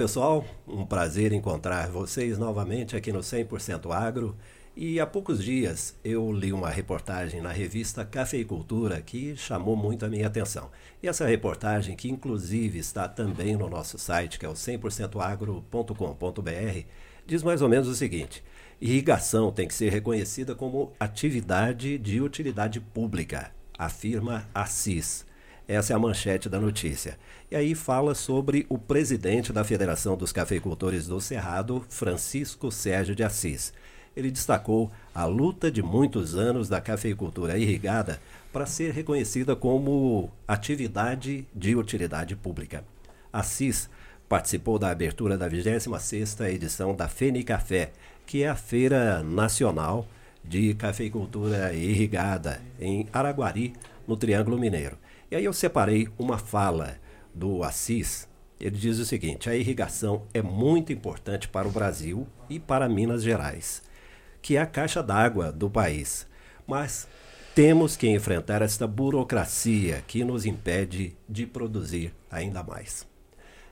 Pessoal, 0.00 0.46
um 0.66 0.86
prazer 0.86 1.30
encontrar 1.30 1.90
vocês 1.90 2.38
novamente 2.38 2.96
aqui 2.96 3.12
no 3.12 3.18
100% 3.18 3.94
Agro. 3.94 4.34
E 4.74 4.98
há 4.98 5.06
poucos 5.06 5.44
dias 5.44 5.94
eu 6.02 6.32
li 6.32 6.54
uma 6.54 6.70
reportagem 6.70 7.42
na 7.42 7.52
revista 7.52 8.02
Cafeicultura 8.02 9.02
que 9.02 9.36
chamou 9.36 9.76
muito 9.76 10.06
a 10.06 10.08
minha 10.08 10.26
atenção. 10.26 10.70
E 11.02 11.06
essa 11.06 11.26
reportagem, 11.26 11.96
que 11.96 12.08
inclusive 12.08 12.78
está 12.78 13.06
também 13.06 13.56
no 13.56 13.68
nosso 13.68 13.98
site, 13.98 14.38
que 14.38 14.46
é 14.46 14.48
o 14.48 14.54
100%agro.com.br, 14.54 16.86
diz 17.26 17.42
mais 17.42 17.60
ou 17.60 17.68
menos 17.68 17.86
o 17.86 17.94
seguinte: 17.94 18.42
irrigação 18.80 19.52
tem 19.52 19.68
que 19.68 19.74
ser 19.74 19.92
reconhecida 19.92 20.54
como 20.54 20.94
atividade 20.98 21.98
de 21.98 22.22
utilidade 22.22 22.80
pública, 22.80 23.52
afirma 23.76 24.48
a 24.54 24.64
CIS. 24.64 25.28
Essa 25.70 25.92
é 25.92 25.96
a 25.96 26.00
manchete 26.00 26.48
da 26.48 26.58
notícia. 26.58 27.16
E 27.48 27.54
aí 27.54 27.76
fala 27.76 28.12
sobre 28.12 28.66
o 28.68 28.76
presidente 28.76 29.52
da 29.52 29.62
Federação 29.62 30.16
dos 30.16 30.32
Cafeicultores 30.32 31.06
do 31.06 31.20
Cerrado, 31.20 31.86
Francisco 31.88 32.72
Sérgio 32.72 33.14
de 33.14 33.22
Assis. 33.22 33.72
Ele 34.16 34.32
destacou 34.32 34.90
a 35.14 35.24
luta 35.26 35.70
de 35.70 35.80
muitos 35.80 36.34
anos 36.34 36.68
da 36.68 36.80
cafeicultura 36.80 37.56
irrigada 37.56 38.20
para 38.52 38.66
ser 38.66 38.90
reconhecida 38.92 39.54
como 39.54 40.28
atividade 40.48 41.46
de 41.54 41.76
utilidade 41.76 42.34
pública. 42.34 42.82
Assis 43.32 43.88
participou 44.28 44.76
da 44.76 44.90
abertura 44.90 45.38
da 45.38 45.48
26ª 45.48 46.52
edição 46.52 46.96
da 46.96 47.06
Fenicafé, 47.06 47.92
que 48.26 48.42
é 48.42 48.48
a 48.48 48.56
Feira 48.56 49.22
Nacional 49.22 50.04
de 50.44 50.74
Cafeicultura 50.74 51.72
Irrigada, 51.72 52.60
em 52.80 53.06
Araguari, 53.12 53.72
no 54.04 54.16
Triângulo 54.16 54.58
Mineiro. 54.58 54.98
E 55.30 55.36
aí 55.36 55.44
eu 55.44 55.52
separei 55.52 56.08
uma 56.18 56.38
fala 56.38 56.98
do 57.32 57.62
Assis. 57.62 58.28
Ele 58.58 58.76
diz 58.76 58.98
o 58.98 59.04
seguinte: 59.04 59.48
a 59.48 59.54
irrigação 59.54 60.26
é 60.34 60.42
muito 60.42 60.92
importante 60.92 61.48
para 61.48 61.68
o 61.68 61.70
Brasil 61.70 62.26
e 62.48 62.58
para 62.58 62.88
Minas 62.88 63.22
Gerais, 63.22 63.82
que 64.42 64.56
é 64.56 64.60
a 64.60 64.66
caixa 64.66 65.02
d'água 65.02 65.52
do 65.52 65.70
país. 65.70 66.26
Mas 66.66 67.06
temos 67.54 67.96
que 67.96 68.08
enfrentar 68.08 68.60
esta 68.60 68.86
burocracia 68.86 70.02
que 70.06 70.24
nos 70.24 70.46
impede 70.46 71.16
de 71.28 71.46
produzir 71.46 72.12
ainda 72.30 72.62
mais. 72.62 73.06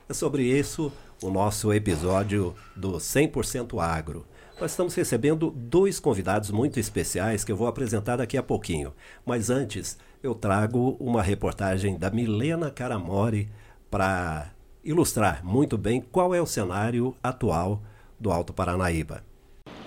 É 0.07 0.13
sobre 0.13 0.43
isso 0.43 0.91
o 1.21 1.29
nosso 1.29 1.73
episódio 1.73 2.55
do 2.75 2.93
100% 2.93 3.81
Agro. 3.81 4.25
Nós 4.59 4.71
estamos 4.71 4.93
recebendo 4.93 5.51
dois 5.55 6.01
convidados 6.01 6.51
muito 6.51 6.81
especiais 6.81 7.45
que 7.45 7.51
eu 7.51 7.55
vou 7.55 7.65
apresentar 7.65 8.17
daqui 8.17 8.37
a 8.37 8.43
pouquinho. 8.43 8.93
Mas 9.25 9.49
antes, 9.49 9.97
eu 10.21 10.35
trago 10.35 10.97
uma 10.99 11.23
reportagem 11.23 11.97
da 11.97 12.11
Milena 12.11 12.69
Caramori 12.69 13.47
para 13.89 14.47
ilustrar 14.83 15.45
muito 15.45 15.77
bem 15.77 16.01
qual 16.11 16.35
é 16.35 16.41
o 16.41 16.45
cenário 16.45 17.15
atual 17.23 17.81
do 18.19 18.31
Alto 18.31 18.51
Paranaíba. 18.51 19.23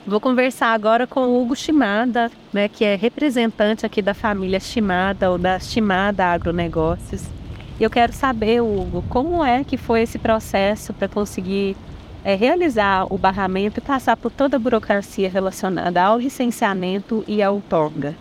Vou 0.07 0.19
conversar 0.19 0.73
agora 0.73 1.07
com 1.07 1.21
o 1.21 1.43
Hugo 1.43 1.55
Chimada, 1.55 2.31
né, 2.51 2.67
que 2.67 2.83
é 2.83 2.97
representante 2.97 3.85
aqui 3.85 4.01
da 4.01 4.15
família 4.15 4.59
Chimada 4.59 5.31
ou 5.31 5.37
da 5.37 5.61
Chimada 5.61 6.25
Agronegócios. 6.25 7.23
E 7.79 7.85
eu 7.85 7.91
quero 7.91 8.15
saber, 8.15 8.63
Hugo, 8.63 9.05
como 9.11 9.45
é 9.45 9.65
que 9.65 9.77
foi 9.77 10.01
esse 10.01 10.19
processo 10.19 10.95
para 10.95 11.09
conseguir 11.09 11.77
é, 12.25 12.35
realizar 12.35 13.07
o 13.13 13.19
barramento 13.19 13.79
e 13.79 13.81
passar 13.81 14.17
por 14.17 14.31
toda 14.31 14.57
a 14.57 14.61
burocracia 14.61 15.29
relacionada 15.29 16.03
ao 16.03 16.19
licenciamento 16.19 17.25
e 17.27 17.43
ao 17.43 17.55
outorga? 17.55 18.15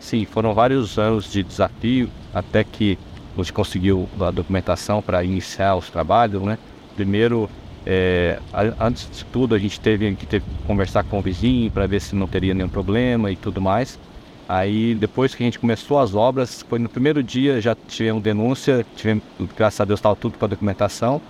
Sim, 0.00 0.24
foram 0.24 0.54
vários 0.54 0.98
anos 0.98 1.30
de 1.30 1.42
desafio 1.42 2.08
até 2.32 2.64
que 2.64 2.98
a 3.34 3.42
gente 3.42 3.52
conseguiu 3.52 4.08
a 4.20 4.30
documentação 4.30 5.02
para 5.02 5.22
iniciar 5.22 5.76
os 5.76 5.90
trabalhos, 5.90 6.42
né? 6.42 6.58
Primeiro, 6.96 7.48
é, 7.86 8.38
antes 8.80 9.08
de 9.10 9.24
tudo, 9.26 9.54
a 9.54 9.58
gente 9.58 9.78
teve 9.80 10.14
que 10.14 10.26
ter, 10.26 10.42
conversar 10.66 11.04
com 11.04 11.18
o 11.18 11.22
vizinho 11.22 11.70
para 11.70 11.86
ver 11.86 12.00
se 12.00 12.14
não 12.14 12.26
teria 12.26 12.54
nenhum 12.54 12.68
problema 12.68 13.30
e 13.30 13.36
tudo 13.36 13.60
mais. 13.60 13.98
Aí, 14.48 14.94
depois 14.94 15.34
que 15.34 15.42
a 15.42 15.46
gente 15.46 15.58
começou 15.58 15.98
as 15.98 16.14
obras, 16.14 16.64
foi 16.68 16.78
no 16.78 16.88
primeiro 16.88 17.22
dia, 17.22 17.60
já 17.60 17.74
tivemos 17.74 18.22
denúncia, 18.22 18.84
tivemos, 18.96 19.22
graças 19.56 19.80
a 19.80 19.84
Deus 19.84 19.98
estava 19.98 20.16
tudo 20.16 20.38
com 20.38 20.44
a 20.44 20.48
documentação. 20.48 21.20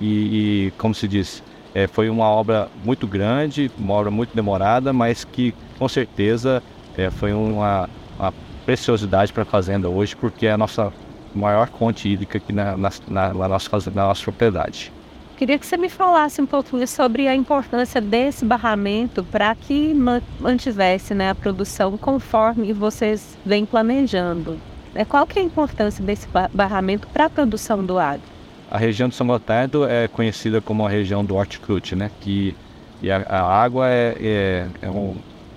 E, 0.00 0.66
e 0.66 0.72
como 0.78 0.94
se 0.94 1.08
diz, 1.08 1.42
é, 1.74 1.86
foi 1.86 2.08
uma 2.08 2.26
obra 2.26 2.68
muito 2.84 3.06
grande, 3.06 3.70
uma 3.78 3.94
obra 3.94 4.10
muito 4.10 4.34
demorada, 4.34 4.92
mas 4.92 5.24
que 5.24 5.54
com 5.78 5.88
certeza 5.88 6.62
é, 6.96 7.10
foi 7.10 7.32
uma, 7.32 7.88
uma 8.18 8.34
preciosidade 8.64 9.32
para 9.32 9.42
a 9.42 9.46
fazenda 9.46 9.88
hoje, 9.88 10.16
porque 10.16 10.46
é 10.46 10.52
a 10.52 10.58
nossa 10.58 10.92
maior 11.34 11.68
fonte 11.68 12.08
hídrica 12.08 12.38
aqui 12.38 12.52
na, 12.52 12.76
na, 12.76 12.90
na, 13.08 13.34
na, 13.34 13.48
nossa, 13.48 13.90
na 13.90 14.06
nossa 14.06 14.22
propriedade. 14.24 14.92
Queria 15.36 15.56
que 15.56 15.64
você 15.64 15.76
me 15.76 15.88
falasse 15.88 16.42
um 16.42 16.46
pouquinho 16.46 16.86
sobre 16.88 17.28
a 17.28 17.34
importância 17.34 18.00
desse 18.00 18.44
barramento 18.44 19.22
para 19.22 19.54
que 19.54 19.94
mantivesse 20.40 21.14
né, 21.14 21.30
a 21.30 21.34
produção 21.34 21.96
conforme 21.96 22.72
vocês 22.72 23.38
vêm 23.46 23.64
planejando. 23.64 24.58
É, 24.94 25.04
qual 25.04 25.24
que 25.26 25.38
é 25.38 25.42
a 25.42 25.44
importância 25.44 26.02
desse 26.02 26.26
barramento 26.52 27.06
para 27.08 27.26
a 27.26 27.30
produção 27.30 27.84
do 27.84 28.00
agro? 28.00 28.37
A 28.70 28.76
região 28.76 29.08
de 29.08 29.14
São 29.14 29.26
Gotardo 29.26 29.86
é 29.86 30.08
conhecida 30.08 30.60
como 30.60 30.86
a 30.86 30.90
região 30.90 31.24
do 31.24 31.36
hortifruti, 31.36 31.96
né? 31.96 32.10
Que 32.20 32.54
e 33.00 33.10
a, 33.10 33.18
a 33.28 33.62
água 33.62 33.88
é, 33.88 34.16
é, 34.20 34.66
é 34.82 34.90
um 34.90 35.16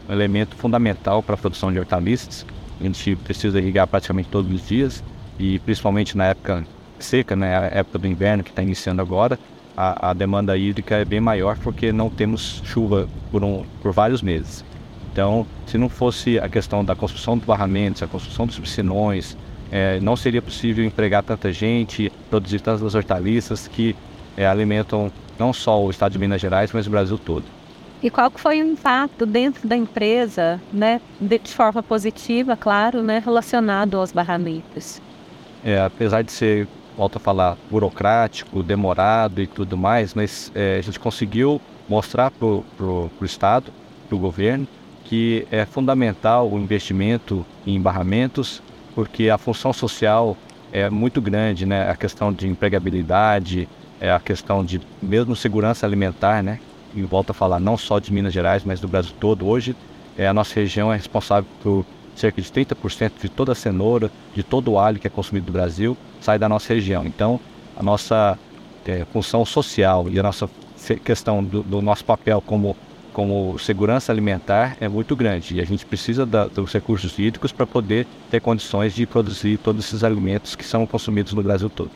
elemento 0.10 0.56
fundamental 0.56 1.24
para 1.24 1.36
a 1.36 1.38
produção 1.38 1.72
de 1.72 1.80
hortaliças. 1.80 2.46
A 2.80 2.84
gente 2.84 3.16
precisa 3.16 3.60
irrigar 3.60 3.88
praticamente 3.88 4.30
todos 4.30 4.52
os 4.52 4.68
dias 4.68 5.04
e 5.40 5.60
principalmente 5.60 6.16
na 6.16 6.26
época 6.26 6.66
seca, 7.00 7.36
né, 7.36 7.58
a 7.58 7.80
época 7.80 7.98
do 7.98 8.08
inverno 8.08 8.44
que 8.44 8.52
está 8.52 8.62
iniciando 8.62 9.02
agora, 9.02 9.40
a, 9.76 10.12
a, 10.12 10.14
demanda 10.14 10.56
hídrica 10.56 10.96
é 10.98 11.06
bem 11.06 11.20
maior 11.20 11.58
porque 11.58 11.92
não 11.92 12.10
temos 12.10 12.62
chuva 12.64 13.08
por, 13.32 13.44
um, 13.44 13.66
por 13.82 13.92
vários 13.92 14.22
meses. 14.22 14.64
Então, 15.12 15.46
se 15.66 15.78
não 15.78 15.90
fosse 15.90 16.40
a 16.40 16.48
questão 16.48 16.86
da 16.86 16.96
construção 16.96 17.38
dos 17.38 17.46
barramentos, 17.46 18.04
a 18.04 18.08
construção 18.08 18.46
dos 18.46 18.60
piscinões, 18.60 19.36
é, 19.72 20.00
não 20.02 20.16
seria 20.16 20.42
possível 20.42 20.84
empregar 20.84 21.24
tanta 21.24 21.52
gente, 21.52 22.12
produzir 22.30 22.60
tantas 22.60 22.94
hortaliças 22.94 23.68
que 23.68 23.96
é, 24.36 24.46
alimentam 24.46 25.12
não 25.40 25.54
só 25.54 25.82
o 25.82 25.90
estado 25.90 26.12
de 26.12 26.20
Minas 26.20 26.42
Gerais, 26.42 26.72
mas 26.74 26.86
o 26.86 26.90
Brasil 26.90 27.18
todo. 27.18 27.46
E 28.04 28.10
qual 28.10 28.32
foi 28.36 28.62
o 28.62 28.66
impacto 28.66 29.26
dentro 29.26 29.68
da 29.68 29.78
empresa, 29.78 30.60
né, 30.74 31.00
de 31.20 31.40
forma 31.54 31.82
positiva, 31.84 32.58
claro, 32.58 33.02
né, 33.02 33.22
relacionado 33.24 33.98
aos 33.98 34.12
barramentos? 34.12 35.00
É, 35.64 35.80
apesar 35.80 36.24
de 36.24 36.32
ser, 36.32 36.68
volto 36.98 37.18
a 37.18 37.20
falar, 37.20 37.58
burocrático, 37.70 38.64
demorado 38.64 39.40
e 39.40 39.46
tudo 39.48 39.78
mais, 39.78 40.16
mas 40.16 40.52
é, 40.56 40.78
a 40.80 40.82
gente 40.82 41.00
conseguiu 41.00 41.62
mostrar 41.88 42.32
para 42.32 42.48
o 42.48 43.12
Estado, 43.22 43.72
para 44.10 44.16
o 44.16 44.20
governo, 44.20 44.68
que 45.06 45.46
é 45.52 45.66
fundamental 45.66 46.50
o 46.50 46.58
investimento 46.58 47.46
em 47.68 47.80
barramentos, 47.80 48.64
porque 48.94 49.30
a 49.30 49.38
função 49.38 49.74
social 49.74 50.38
é 50.72 50.90
muito 50.90 51.22
grande, 51.22 51.66
né? 51.66 51.90
A 51.90 51.96
questão 51.96 52.32
de 52.32 52.48
empregabilidade, 52.48 53.68
é 54.00 54.12
a 54.12 54.20
questão 54.20 54.64
de 54.64 54.82
mesmo 55.02 55.36
segurança 55.36 55.86
alimentar, 55.86 56.42
né? 56.42 56.60
e 56.96 57.02
volto 57.04 57.32
a 57.32 57.34
falar 57.34 57.60
não 57.60 57.78
só 57.78 58.00
de 58.00 58.12
Minas 58.12 58.34
Gerais, 58.34 58.64
mas 58.64 58.80
do 58.80 58.88
Brasil 58.88 59.14
todo. 59.20 59.48
Hoje, 59.48 59.76
é, 60.18 60.28
a 60.28 60.34
nossa 60.34 60.56
região 60.56 60.92
é 60.92 60.96
responsável 60.96 61.50
por 61.62 61.86
cerca 62.16 62.42
de 62.42 62.50
30% 62.50 63.12
de 63.22 63.30
toda 63.30 63.54
a 63.54 63.56
cenoura, 63.56 64.12
de 64.36 64.44
todo 64.44 64.72
o 64.72 64.80
alho 64.80 65.00
que 65.00 65.08
é 65.08 65.10
consumido 65.10 65.48
no 65.48 65.54
Brasil, 65.54 65.98
sai 66.20 66.38
da 66.38 66.50
nossa 66.50 66.74
região. 66.74 67.06
Então, 67.06 67.40
a 67.76 67.82
nossa 67.82 68.38
é, 68.86 69.06
função 69.12 69.46
social 69.46 70.08
e 70.10 70.20
a 70.20 70.24
nossa 70.24 70.50
questão 71.04 71.44
do, 71.44 71.64
do, 71.64 71.82
nosso 71.82 72.04
papel 72.04 72.42
como, 72.42 72.76
como 73.14 73.58
segurança 73.60 74.12
alimentar 74.12 74.78
é 74.80 74.88
muito 74.88 75.16
grande. 75.16 75.56
E 75.56 75.62
a 75.62 75.66
gente 75.66 75.86
precisa 75.86 76.26
da, 76.26 76.48
dos 76.48 76.72
recursos 76.72 77.18
hídricos 77.18 77.52
para 77.52 77.68
poder 77.68 78.08
ter 78.30 78.40
condições 78.40 78.94
de 78.94 79.06
produzir 79.06 79.58
todos 79.58 79.86
esses 79.86 80.04
alimentos 80.04 80.56
que 80.56 80.64
são 80.64 80.86
consumidos 80.86 81.34
no 81.34 81.44
Brasil 81.44 81.70
todo. 81.70 81.92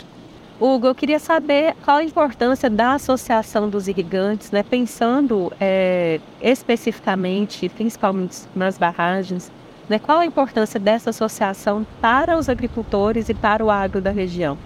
Hugo, 0.59 0.88
eu 0.88 0.95
queria 0.95 1.19
saber 1.19 1.75
qual 1.83 1.97
a 1.97 2.03
importância 2.03 2.69
da 2.69 2.94
Associação 2.94 3.69
dos 3.69 3.89
Irrigantes, 3.89 4.51
né, 4.51 4.63
pensando 4.63 5.51
é, 5.59 6.21
especificamente, 6.41 7.67
principalmente 7.67 8.44
nas 8.56 8.77
barragens, 8.77 9.51
né, 9.89 10.00
qual 10.00 10.19
a 10.19 10.25
importância 10.25 10.79
dessa 10.79 11.09
associação 11.09 11.85
para 12.00 12.38
os 12.38 12.47
agricultores 12.47 13.27
e 13.27 13.33
para 13.33 13.65
o 13.65 13.69
agro 13.69 14.00
da 14.00 14.12
região? 14.12 14.57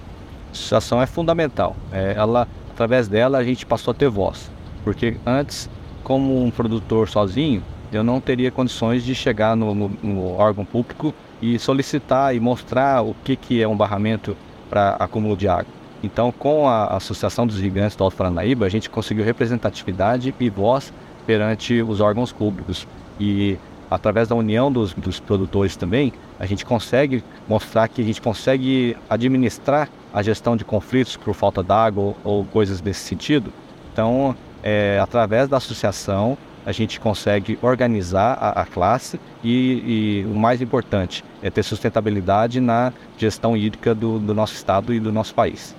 A 0.50 0.52
associação 0.52 1.02
é 1.02 1.08
fundamental. 1.08 1.76
É, 1.92 2.14
ela, 2.16 2.48
através 2.72 3.08
dela, 3.08 3.40
a 3.40 3.44
gente 3.44 3.66
passou 3.66 3.92
a 3.92 3.96
ter 3.96 4.10
voz, 4.10 4.52
porque 4.84 5.18
antes, 5.26 5.68
como 6.10 6.44
um 6.44 6.50
produtor 6.50 7.08
sozinho, 7.08 7.62
eu 7.94 8.04
não 8.04 8.20
teria 8.20 8.50
condições 8.50 9.04
de 9.04 9.14
chegar 9.14 9.56
no, 9.56 9.76
no, 9.76 9.92
no 10.02 10.34
órgão 10.34 10.66
público 10.66 11.14
e 11.40 11.60
solicitar 11.60 12.36
e 12.36 12.40
mostrar 12.40 13.04
o 13.04 13.16
que, 13.24 13.36
que 13.36 13.62
é 13.62 13.68
um 13.68 13.78
barramento 13.78 14.36
para 14.72 14.96
acúmulo 14.96 15.38
de 15.38 15.48
água. 15.48 15.72
Então, 16.02 16.32
com 16.32 16.68
a 16.68 16.96
Associação 16.96 17.46
dos 17.46 17.58
Gigantes 17.58 17.96
do 17.96 18.04
Alto 18.04 18.18
Paranaíba, 18.18 18.66
a 18.66 18.70
gente 18.70 18.90
conseguiu 18.90 19.24
representatividade 19.24 20.34
e 20.40 20.50
voz 20.50 20.92
perante 21.28 21.80
os 21.84 22.02
órgãos 22.02 22.32
públicos. 22.32 22.88
E 23.20 23.56
através 23.92 24.28
da 24.28 24.34
união 24.34 24.72
dos, 24.72 24.96
dos 24.96 25.20
produtores 25.20 25.76
também, 25.76 26.12
a 26.40 26.48
gente 26.48 26.66
consegue 26.66 27.24
mostrar 27.48 27.88
que 27.88 28.02
a 28.02 28.06
gente 28.06 28.20
consegue 28.20 28.98
administrar 29.08 29.88
a 30.12 30.24
gestão 30.24 30.58
de 30.58 30.66
conflitos 30.66 31.16
por 31.16 31.36
falta 31.36 31.62
d'água 31.62 32.04
ou, 32.04 32.18
ou 32.24 32.46
coisas 32.46 32.82
desse 32.82 33.02
sentido. 33.02 33.54
Então, 33.94 34.36
é, 34.64 35.00
através 35.02 35.48
da 35.48 35.58
associação, 35.58 36.38
a 36.66 36.72
gente 36.72 37.00
consegue 37.00 37.58
organizar 37.62 38.38
a, 38.40 38.62
a 38.62 38.66
classe 38.66 39.20
e, 39.44 40.24
e, 40.24 40.26
o 40.26 40.36
mais 40.36 40.62
importante 40.62 41.24
é 41.42 41.50
ter 41.50 41.64
sustentabilidade 41.64 42.60
na 42.60 42.94
gestão 43.18 43.56
hídrica 43.56 43.96
do, 43.96 44.20
do 44.20 44.34
nosso 44.34 44.54
estado 44.54 44.94
e 44.94 45.00
do 45.00 45.12
nosso 45.12 45.34
país. 45.34 45.76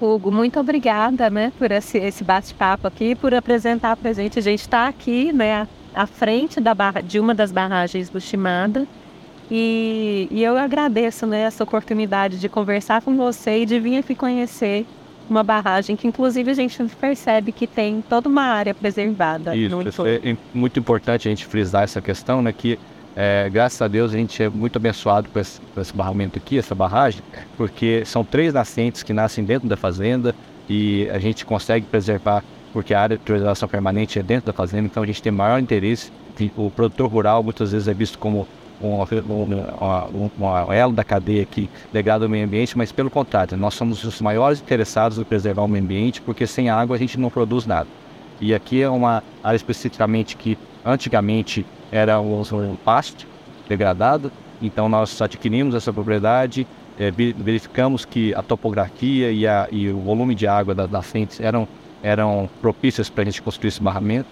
Hugo, 0.00 0.30
muito 0.30 0.60
obrigada 0.60 1.28
né, 1.28 1.52
por 1.58 1.72
esse, 1.72 1.98
esse 1.98 2.22
bate-papo 2.22 2.86
aqui, 2.86 3.16
por 3.16 3.34
apresentar 3.34 3.96
para 3.96 4.10
a 4.10 4.12
gente. 4.12 4.38
A 4.38 4.42
gente 4.42 4.60
está 4.60 4.86
aqui 4.86 5.32
né, 5.32 5.66
à 5.92 6.06
frente 6.06 6.60
da 6.60 6.72
barra, 6.72 7.00
de 7.00 7.18
uma 7.18 7.34
das 7.34 7.50
barragens 7.50 8.08
do 8.08 8.20
Chimada 8.20 8.86
e, 9.50 10.28
e 10.30 10.44
eu 10.44 10.56
agradeço 10.56 11.26
né, 11.26 11.42
essa 11.42 11.64
oportunidade 11.64 12.38
de 12.38 12.48
conversar 12.48 13.02
com 13.02 13.16
você 13.16 13.62
e 13.62 13.66
de 13.66 13.80
vir 13.80 13.98
aqui 13.98 14.14
conhecer 14.14 14.86
uma 15.30 15.42
barragem 15.42 15.96
que 15.96 16.06
inclusive 16.06 16.50
a 16.50 16.54
gente 16.54 16.82
percebe 17.00 17.52
que 17.52 17.66
tem 17.66 18.02
toda 18.08 18.28
uma 18.28 18.42
área 18.42 18.74
preservada. 18.74 19.54
Isso, 19.54 19.82
isso 19.82 20.06
é 20.06 20.36
muito 20.54 20.78
importante 20.78 21.28
a 21.28 21.30
gente 21.30 21.46
frisar 21.46 21.84
essa 21.84 22.00
questão, 22.00 22.42
né, 22.42 22.52
que 22.52 22.78
é, 23.16 23.48
graças 23.50 23.82
a 23.82 23.88
Deus 23.88 24.14
a 24.14 24.16
gente 24.16 24.42
é 24.42 24.48
muito 24.48 24.76
abençoado 24.76 25.28
com 25.28 25.40
esse, 25.40 25.60
com 25.74 25.80
esse 25.80 25.92
barramento 25.92 26.38
aqui, 26.38 26.58
essa 26.58 26.74
barragem, 26.74 27.20
porque 27.56 28.04
são 28.04 28.24
três 28.24 28.54
nascentes 28.54 29.02
que 29.02 29.12
nascem 29.12 29.44
dentro 29.44 29.68
da 29.68 29.76
fazenda 29.76 30.34
e 30.68 31.08
a 31.10 31.18
gente 31.18 31.44
consegue 31.44 31.86
preservar, 31.86 32.44
porque 32.72 32.94
a 32.94 33.00
área 33.00 33.16
de 33.16 33.24
preservação 33.24 33.68
permanente 33.68 34.18
é 34.18 34.22
dentro 34.22 34.46
da 34.46 34.52
fazenda, 34.52 34.86
então 34.86 35.02
a 35.02 35.06
gente 35.06 35.22
tem 35.22 35.32
maior 35.32 35.58
interesse. 35.58 36.12
O 36.56 36.70
produtor 36.70 37.10
rural 37.10 37.42
muitas 37.42 37.72
vezes 37.72 37.88
é 37.88 37.94
visto 37.94 38.16
como 38.18 38.46
um, 38.80 39.02
um, 39.02 40.30
um, 40.38 40.72
elo 40.72 40.92
da 40.92 41.04
cadeia 41.04 41.44
que 41.44 41.68
degrada 41.92 42.26
o 42.26 42.28
meio 42.28 42.44
ambiente, 42.44 42.76
mas 42.76 42.92
pelo 42.92 43.10
contrário, 43.10 43.56
nós 43.56 43.74
somos 43.74 44.04
os 44.04 44.20
maiores 44.20 44.60
interessados 44.60 45.18
em 45.18 45.24
preservar 45.24 45.62
o 45.62 45.68
meio 45.68 45.84
ambiente, 45.84 46.20
porque 46.20 46.46
sem 46.46 46.70
água 46.70 46.96
a 46.96 46.98
gente 46.98 47.18
não 47.18 47.30
produz 47.30 47.66
nada. 47.66 47.88
E 48.40 48.54
aqui 48.54 48.82
é 48.82 48.88
uma 48.88 49.22
área 49.42 49.56
especificamente 49.56 50.36
que 50.36 50.56
antigamente 50.84 51.66
era 51.90 52.20
um, 52.20 52.40
um 52.40 52.76
pasto 52.76 53.26
degradado, 53.68 54.30
então 54.62 54.88
nós 54.88 55.20
adquirimos 55.20 55.74
essa 55.74 55.92
propriedade, 55.92 56.66
é, 56.98 57.10
verificamos 57.10 58.04
que 58.04 58.34
a 58.34 58.42
topografia 58.42 59.30
e, 59.30 59.46
a, 59.46 59.68
e, 59.70 59.88
o 59.88 59.98
volume 59.98 60.34
de 60.34 60.46
água 60.46 60.74
das 60.74 60.90
nascentes 60.90 61.40
eram, 61.40 61.66
eram 62.02 62.48
propícias 62.60 63.08
para 63.08 63.22
a 63.22 63.24
gente 63.24 63.40
construir 63.40 63.68
esse 63.68 63.82
barramento. 63.82 64.28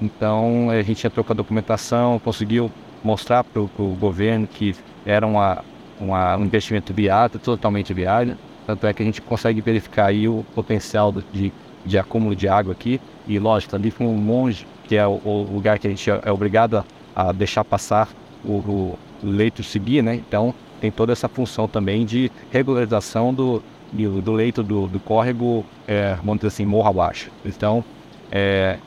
Então 0.00 0.70
a 0.70 0.82
gente 0.82 1.06
entrou 1.06 1.24
com 1.24 1.32
a 1.32 1.36
documentação, 1.36 2.18
conseguiu 2.18 2.70
mostrar 3.02 3.44
para 3.44 3.60
o 3.60 3.96
governo 3.98 4.46
que 4.46 4.74
era 5.04 5.26
uma, 5.26 5.64
uma, 6.00 6.36
um 6.36 6.44
investimento 6.44 6.92
viável, 6.92 7.40
totalmente 7.40 7.92
viável. 7.92 8.36
Tanto 8.66 8.86
é 8.86 8.92
que 8.92 9.02
a 9.02 9.06
gente 9.06 9.20
consegue 9.20 9.60
verificar 9.60 10.06
aí 10.06 10.28
o 10.28 10.44
potencial 10.54 11.12
de, 11.32 11.52
de 11.84 11.98
acúmulo 11.98 12.36
de 12.36 12.48
água 12.48 12.72
aqui. 12.72 13.00
E 13.26 13.38
lógico, 13.38 13.74
ali 13.74 13.90
foi 13.90 14.06
um 14.06 14.16
monge, 14.16 14.66
que 14.84 14.96
é 14.96 15.06
o, 15.06 15.20
o, 15.24 15.48
lugar 15.52 15.78
que 15.78 15.86
a 15.86 15.90
gente 15.90 16.10
é 16.10 16.30
obrigado 16.30 16.84
a, 17.14 17.28
a 17.28 17.32
deixar 17.32 17.64
passar 17.64 18.08
o, 18.44 18.52
o, 18.52 18.98
leito 19.22 19.62
seguir, 19.62 20.02
né? 20.02 20.14
Então 20.14 20.54
tem 20.80 20.90
toda 20.90 21.12
essa 21.12 21.28
função 21.28 21.68
também 21.68 22.06
de 22.06 22.30
regularização 22.50 23.34
do, 23.34 23.62
do 23.92 24.32
leito 24.32 24.62
do, 24.62 24.86
do 24.86 24.98
córrego, 24.98 25.64
é, 25.86 26.14
vamos 26.16 26.36
dizer 26.36 26.48
assim, 26.48 26.64
morro 26.64 26.88
abaixo. 26.88 27.30
Então, 27.44 27.84
é, 28.32 28.78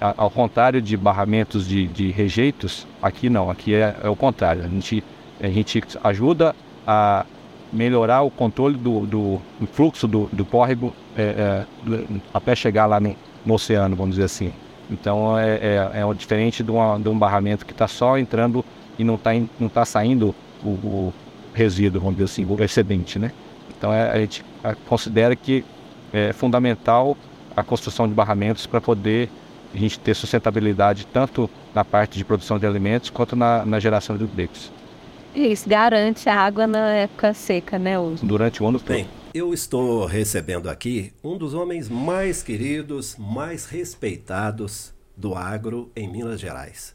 ao 0.00 0.30
contrário 0.30 0.80
de 0.80 0.96
barramentos 0.96 1.66
de, 1.66 1.86
de 1.86 2.10
rejeitos, 2.10 2.86
aqui 3.02 3.28
não, 3.28 3.50
aqui 3.50 3.74
é, 3.74 3.96
é, 4.02 4.08
o 4.08 4.16
contrário. 4.16 4.64
A 4.64 4.68
gente, 4.68 5.04
a 5.40 5.48
gente 5.48 5.82
ajuda 6.02 6.54
a 6.86 7.26
melhorar 7.72 8.22
o 8.22 8.30
controle 8.30 8.76
do, 8.76 9.00
do, 9.06 9.40
fluxo 9.72 10.06
do, 10.06 10.28
do 10.32 10.44
córrego 10.44 10.94
é, 11.16 11.64
é, 11.88 12.04
até 12.32 12.54
chegar 12.54 12.86
lá 12.86 13.00
no, 13.00 13.14
no, 13.44 13.54
oceano, 13.54 13.96
vamos 13.96 14.14
dizer 14.14 14.24
assim. 14.24 14.52
Então 14.90 15.38
é, 15.38 15.56
é, 15.56 15.90
é 15.94 16.14
diferente 16.14 16.62
de, 16.62 16.70
uma, 16.70 16.98
de, 16.98 17.08
um 17.08 17.18
barramento 17.18 17.66
que 17.66 17.72
está 17.72 17.88
só 17.88 18.18
entrando 18.18 18.64
e 18.98 19.04
não 19.04 19.16
está 19.16 19.30
não 19.58 19.68
tá 19.68 19.84
saindo 19.84 20.34
o, 20.62 20.68
o, 20.68 21.14
resíduo, 21.52 22.00
vamos 22.00 22.16
dizer 22.16 22.24
assim, 22.24 22.44
o 22.44 22.62
excedente, 22.62 23.18
né? 23.18 23.32
Então 23.76 23.92
é, 23.92 24.10
a 24.10 24.18
gente 24.18 24.44
considera 24.88 25.34
que 25.36 25.64
é 26.12 26.32
fundamental 26.32 27.16
a 27.56 27.62
construção 27.62 28.08
de 28.08 28.14
barramentos 28.14 28.66
para 28.66 28.80
poder 28.80 29.28
a 29.74 29.78
gente 29.78 29.98
ter 29.98 30.14
sustentabilidade 30.14 31.06
tanto 31.12 31.50
na 31.74 31.84
parte 31.84 32.16
de 32.16 32.24
produção 32.24 32.58
de 32.58 32.66
alimentos 32.66 33.10
quanto 33.10 33.34
na, 33.34 33.66
na 33.66 33.80
geração 33.80 34.16
de 34.16 34.24
empregos. 34.24 34.70
Isso 35.34 35.68
garante 35.68 36.28
a 36.28 36.40
água 36.40 36.66
na 36.66 36.90
época 36.90 37.34
seca, 37.34 37.76
né, 37.76 37.98
Uso? 37.98 38.24
Durante 38.24 38.62
o 38.62 38.66
ano 38.68 38.78
todo. 38.78 38.88
Bem, 38.88 39.08
eu 39.34 39.52
estou 39.52 40.06
recebendo 40.06 40.70
aqui 40.70 41.12
um 41.24 41.36
dos 41.36 41.54
homens 41.54 41.88
mais 41.88 42.40
queridos, 42.40 43.16
mais 43.18 43.66
respeitados 43.66 44.94
do 45.16 45.34
agro 45.34 45.90
em 45.96 46.08
Minas 46.08 46.40
Gerais. 46.40 46.94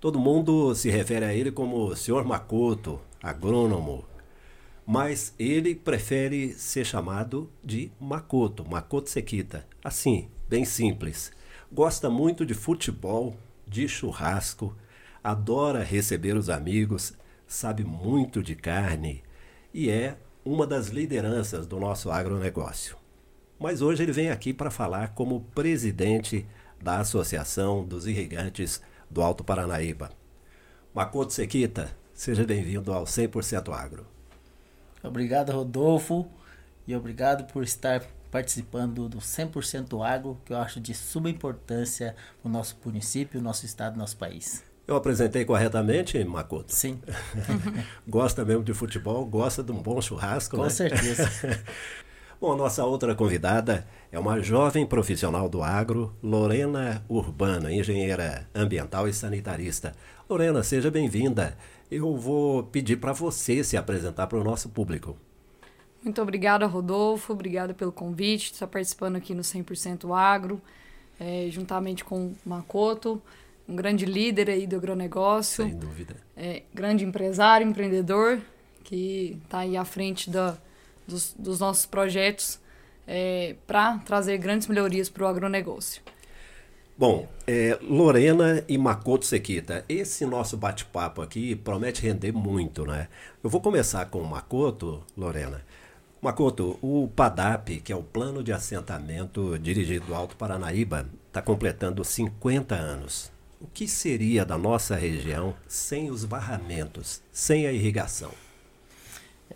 Todo 0.00 0.20
mundo 0.20 0.72
se 0.74 0.88
refere 0.88 1.24
a 1.24 1.34
ele 1.34 1.50
como 1.50 1.78
o 1.78 1.96
Sr. 1.96 2.24
Makoto, 2.24 3.00
agrônomo, 3.20 4.04
mas 4.86 5.34
ele 5.36 5.74
prefere 5.74 6.52
ser 6.52 6.84
chamado 6.84 7.50
de 7.64 7.90
Makoto, 8.00 8.64
Makoto 8.68 9.10
Sequita. 9.10 9.66
Assim, 9.82 10.28
bem 10.48 10.64
simples. 10.64 11.32
Gosta 11.74 12.08
muito 12.08 12.46
de 12.46 12.54
futebol, 12.54 13.34
de 13.66 13.88
churrasco, 13.88 14.76
adora 15.24 15.82
receber 15.82 16.36
os 16.36 16.48
amigos, 16.48 17.14
sabe 17.48 17.82
muito 17.82 18.44
de 18.44 18.54
carne 18.54 19.24
e 19.72 19.90
é 19.90 20.16
uma 20.44 20.68
das 20.68 20.90
lideranças 20.90 21.66
do 21.66 21.80
nosso 21.80 22.12
agronegócio. 22.12 22.96
Mas 23.58 23.82
hoje 23.82 24.04
ele 24.04 24.12
vem 24.12 24.30
aqui 24.30 24.54
para 24.54 24.70
falar 24.70 25.14
como 25.14 25.40
presidente 25.52 26.46
da 26.80 27.00
Associação 27.00 27.84
dos 27.84 28.06
Irrigantes 28.06 28.80
do 29.10 29.20
Alto 29.20 29.42
Paranaíba. 29.42 30.12
Makoto 30.94 31.32
Sequita, 31.32 31.90
seja 32.12 32.44
bem-vindo 32.44 32.92
ao 32.92 33.02
100% 33.02 33.74
Agro. 33.74 34.06
Obrigado, 35.02 35.50
Rodolfo, 35.50 36.24
e 36.86 36.94
obrigado 36.94 37.52
por 37.52 37.64
estar 37.64 38.04
participando 38.34 39.08
do 39.08 39.18
100% 39.18 40.04
Agro, 40.04 40.36
que 40.44 40.52
eu 40.52 40.56
acho 40.56 40.80
de 40.80 40.92
suma 40.92 41.30
importância 41.30 42.16
para 42.42 42.48
o 42.48 42.52
nosso 42.52 42.76
município, 42.84 43.40
nosso 43.40 43.64
estado, 43.64 43.96
nosso 43.96 44.16
país. 44.16 44.64
Eu 44.88 44.96
apresentei 44.96 45.44
corretamente, 45.44 46.22
Makoto? 46.24 46.74
Sim. 46.74 47.00
gosta 48.08 48.44
mesmo 48.44 48.64
de 48.64 48.74
futebol, 48.74 49.24
gosta 49.24 49.62
de 49.62 49.70
um 49.70 49.80
bom 49.80 50.02
churrasco, 50.02 50.56
Com 50.56 50.64
né? 50.64 50.68
certeza. 50.68 51.30
Bom, 52.40 52.56
nossa 52.56 52.84
outra 52.84 53.14
convidada 53.14 53.86
é 54.10 54.18
uma 54.18 54.42
jovem 54.42 54.84
profissional 54.84 55.48
do 55.48 55.62
agro, 55.62 56.12
Lorena 56.20 57.04
Urbano, 57.08 57.70
engenheira 57.70 58.48
ambiental 58.52 59.08
e 59.08 59.14
sanitarista. 59.14 59.94
Lorena, 60.28 60.60
seja 60.64 60.90
bem-vinda. 60.90 61.56
Eu 61.88 62.16
vou 62.16 62.64
pedir 62.64 62.96
para 62.96 63.12
você 63.12 63.62
se 63.62 63.76
apresentar 63.76 64.26
para 64.26 64.38
o 64.38 64.44
nosso 64.44 64.68
público. 64.68 65.16
Muito 66.04 66.20
obrigada, 66.20 66.66
Rodolfo. 66.66 67.32
Obrigada 67.32 67.72
pelo 67.72 67.90
convite, 67.90 68.52
estar 68.52 68.66
participando 68.66 69.16
aqui 69.16 69.34
no 69.34 69.40
100% 69.40 70.14
Agro, 70.14 70.60
é, 71.18 71.48
juntamente 71.50 72.04
com 72.04 72.26
o 72.26 72.36
Makoto, 72.44 73.22
um 73.66 73.74
grande 73.74 74.04
líder 74.04 74.50
aí 74.50 74.66
do 74.66 74.76
agronegócio. 74.76 75.64
Sem 75.64 75.74
dúvida. 75.74 76.16
É, 76.36 76.62
grande 76.74 77.06
empresário, 77.06 77.66
empreendedor, 77.66 78.38
que 78.84 79.40
está 79.44 79.60
aí 79.60 79.78
à 79.78 79.84
frente 79.86 80.28
da, 80.28 80.58
dos, 81.08 81.34
dos 81.38 81.58
nossos 81.58 81.86
projetos 81.86 82.60
é, 83.06 83.56
para 83.66 83.96
trazer 83.98 84.36
grandes 84.36 84.68
melhorias 84.68 85.08
para 85.08 85.24
o 85.24 85.26
agronegócio. 85.26 86.02
Bom, 86.96 87.26
é, 87.46 87.78
Lorena 87.82 88.62
e 88.68 88.76
Makoto 88.76 89.24
Sequita, 89.24 89.84
esse 89.88 90.24
nosso 90.26 90.56
bate-papo 90.56 91.22
aqui 91.22 91.56
promete 91.56 92.02
render 92.02 92.30
muito, 92.30 92.86
né? 92.86 93.08
Eu 93.42 93.48
vou 93.50 93.60
começar 93.60 94.04
com 94.06 94.20
o 94.20 94.28
Makoto, 94.28 95.02
Lorena. 95.16 95.62
Makoto, 96.24 96.78
o 96.80 97.06
PADAP, 97.06 97.82
que 97.82 97.92
é 97.92 97.96
o 97.96 98.02
Plano 98.02 98.42
de 98.42 98.50
Assentamento 98.50 99.58
Dirigido 99.58 100.06
do 100.06 100.14
Alto 100.14 100.34
Paranaíba, 100.36 101.06
está 101.26 101.42
completando 101.42 102.02
50 102.02 102.74
anos. 102.74 103.30
O 103.60 103.66
que 103.66 103.86
seria 103.86 104.42
da 104.42 104.56
nossa 104.56 104.96
região 104.96 105.54
sem 105.68 106.10
os 106.10 106.24
barramentos, 106.24 107.20
sem 107.30 107.66
a 107.66 107.72
irrigação? 107.72 108.30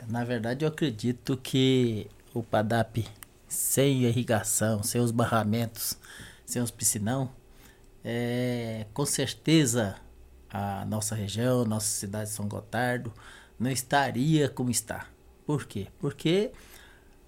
Na 0.09 0.25
verdade, 0.25 0.67
eu 0.67 0.69
acredito 0.69 1.39
que 1.39 2.07
o 2.35 2.43
PADAP, 2.43 3.09
sem 3.49 4.05
irrigação, 4.05 4.83
sem 4.83 5.01
os 5.01 5.11
barramentos, 5.11 5.97
sem 6.45 6.61
os 6.61 6.71
piscinão, 6.71 7.31
é, 8.05 8.85
com 8.93 9.07
certeza 9.07 9.97
a 10.51 10.85
nossa 10.85 11.15
região, 11.15 11.65
nossa 11.65 11.87
cidade 11.87 12.29
de 12.29 12.37
São 12.37 12.47
Gotardo, 12.47 13.11
não 13.59 13.71
estaria 13.71 14.51
como 14.51 14.71
está. 14.71 15.07
Por 15.49 15.65
quê? 15.65 15.87
Porque 15.99 16.51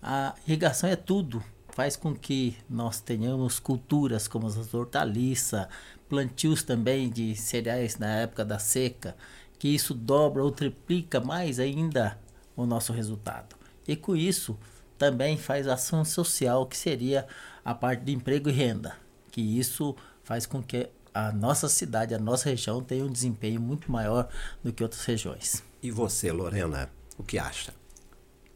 a 0.03 0.35
irrigação 0.47 0.91
é 0.91 0.95
tudo. 0.95 1.43
Faz 1.71 1.97
com 1.97 2.15
que 2.15 2.55
nós 2.69 3.00
tenhamos 3.00 3.59
culturas 3.59 4.29
como 4.29 4.47
as 4.47 4.75
hortaliças, 4.75 5.67
plantios 6.07 6.62
também 6.62 7.09
de 7.09 7.35
cereais 7.35 7.97
na 7.97 8.09
época 8.09 8.45
da 8.45 8.59
seca, 8.59 9.17
que 9.59 9.69
isso 9.69 9.95
dobra 9.95 10.45
ou 10.45 10.50
triplica 10.50 11.19
mais 11.19 11.59
ainda 11.59 12.19
o 12.55 12.67
nosso 12.67 12.93
resultado. 12.93 13.57
E 13.89 13.97
com 13.97 14.15
isso, 14.15 14.55
também 14.99 15.39
faz 15.39 15.67
ação 15.67 16.05
social, 16.05 16.67
que 16.67 16.77
seria 16.77 17.27
a 17.65 17.75
parte 17.75 18.05
de 18.05 18.12
emprego 18.12 18.50
e 18.50 18.53
renda, 18.53 18.99
que 19.33 19.41
isso 19.41 19.97
faz 20.23 20.45
com 20.45 20.62
que 20.62 20.91
a 21.15 21.33
nossa 21.33 21.71
cidade, 21.71 22.15
a 22.15 22.19
nossa 22.19 22.50
região 22.50 22.83
tenha 22.83 23.03
um 23.03 23.11
desempenho 23.11 23.62
muito 23.62 23.91
maior 23.91 24.29
do 24.62 24.75
que 24.75 24.83
outras 24.83 25.07
regiões. 25.07 25.65
E 25.83 25.91
você, 25.91 26.31
Lorena, 26.31 26.91
o 27.17 27.23
que 27.23 27.39
acha? 27.39 27.79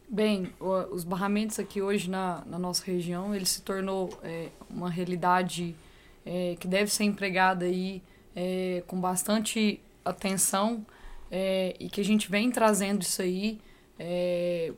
Bem, 0.07 0.53
os 0.91 1.03
barramentos 1.03 1.57
aqui 1.57 1.81
hoje 1.81 2.09
na, 2.09 2.43
na 2.45 2.59
nossa 2.59 2.85
região, 2.85 3.33
ele 3.33 3.45
se 3.45 3.63
tornou 3.63 4.09
é, 4.21 4.49
uma 4.69 4.87
realidade 4.87 5.75
é, 6.23 6.55
que 6.59 6.67
deve 6.67 6.91
ser 6.91 7.05
empregada 7.05 7.65
aí 7.65 8.03
é, 8.35 8.83
com 8.85 9.01
bastante 9.01 9.81
atenção 10.03 10.85
é, 11.31 11.75
e 11.79 11.89
que 11.89 11.99
a 11.99 12.03
gente 12.03 12.29
vem 12.29 12.51
trazendo 12.51 13.01
isso 13.01 13.19
aí, 13.19 13.59
é, 13.97 14.71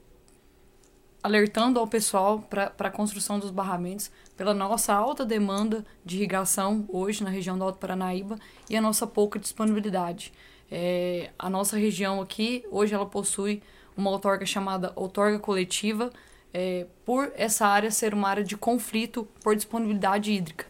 alertando 1.22 1.78
ao 1.78 1.88
pessoal 1.88 2.40
para 2.40 2.72
a 2.80 2.90
construção 2.90 3.38
dos 3.38 3.52
barramentos 3.52 4.10
pela 4.38 4.54
nossa 4.54 4.94
alta 4.94 5.26
demanda 5.26 5.86
de 6.06 6.16
irrigação 6.16 6.86
hoje 6.88 7.22
na 7.22 7.30
região 7.30 7.58
do 7.58 7.66
Alto 7.66 7.80
Paranaíba 7.80 8.40
e 8.70 8.78
a 8.78 8.82
nossa 8.82 9.06
pouca 9.06 9.38
disponibilidade. 9.38 10.32
É, 10.72 11.32
a 11.38 11.50
nossa 11.50 11.78
região 11.78 12.22
aqui, 12.22 12.64
hoje 12.72 12.94
ela 12.94 13.06
possui 13.06 13.62
uma 13.98 14.12
outorga 14.12 14.46
chamada 14.46 14.94
outorga 14.96 15.40
coletiva, 15.40 16.12
é, 16.54 16.86
por 17.04 17.32
essa 17.36 17.68
área 17.68 17.92
ser 17.92 18.14
uma 18.14 18.30
área 18.30 18.44
de 18.44 18.56
conflito 18.56 19.28
por 19.44 19.56
disponibilidade 19.56 20.32
hídrica. 20.32 20.66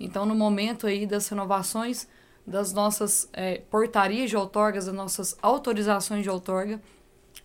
Então, 0.00 0.24
no 0.24 0.34
momento 0.34 0.86
aí 0.86 1.06
das 1.06 1.28
renovações 1.28 2.08
das 2.46 2.72
nossas 2.72 3.28
é, 3.32 3.58
portarias 3.70 4.30
de 4.30 4.36
outorgas, 4.36 4.86
das 4.86 4.94
nossas 4.94 5.36
autorizações 5.42 6.22
de 6.22 6.30
outorga, 6.30 6.80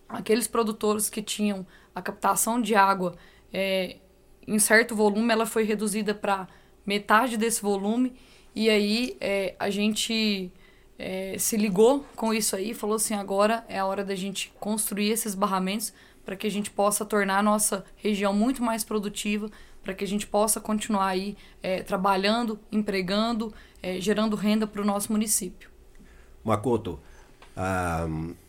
aqueles 0.08 0.48
produtores 0.48 1.10
que 1.10 1.20
tinham 1.20 1.66
a 1.94 2.00
captação 2.00 2.60
de 2.60 2.74
água 2.74 3.14
é, 3.52 3.98
em 4.46 4.58
certo 4.58 4.96
volume, 4.96 5.30
ela 5.30 5.46
foi 5.46 5.64
reduzida 5.64 6.14
para 6.14 6.48
metade 6.86 7.36
desse 7.36 7.60
volume, 7.60 8.14
e 8.54 8.70
aí 8.70 9.16
é, 9.20 9.54
a 9.58 9.68
gente 9.68 10.50
é, 10.98 11.36
se 11.38 11.56
ligou 11.56 12.04
com 12.14 12.32
isso 12.32 12.54
aí 12.54 12.72
falou 12.74 12.96
assim: 12.96 13.14
agora 13.14 13.64
é 13.68 13.78
a 13.78 13.86
hora 13.86 14.04
da 14.04 14.14
gente 14.14 14.52
construir 14.60 15.10
esses 15.10 15.34
barramentos 15.34 15.92
para 16.24 16.36
que 16.36 16.46
a 16.46 16.50
gente 16.50 16.70
possa 16.70 17.04
tornar 17.04 17.38
a 17.38 17.42
nossa 17.42 17.84
região 17.96 18.32
muito 18.32 18.62
mais 18.62 18.82
produtiva, 18.82 19.50
para 19.82 19.92
que 19.92 20.04
a 20.04 20.06
gente 20.06 20.26
possa 20.26 20.60
continuar 20.60 21.08
aí 21.08 21.36
é, 21.62 21.82
trabalhando, 21.82 22.58
empregando, 22.72 23.52
é, 23.82 24.00
gerando 24.00 24.34
renda 24.34 24.66
para 24.66 24.80
o 24.80 24.84
nosso 24.84 25.12
município. 25.12 25.68
Makoto, 26.42 26.98
a, 27.54 28.06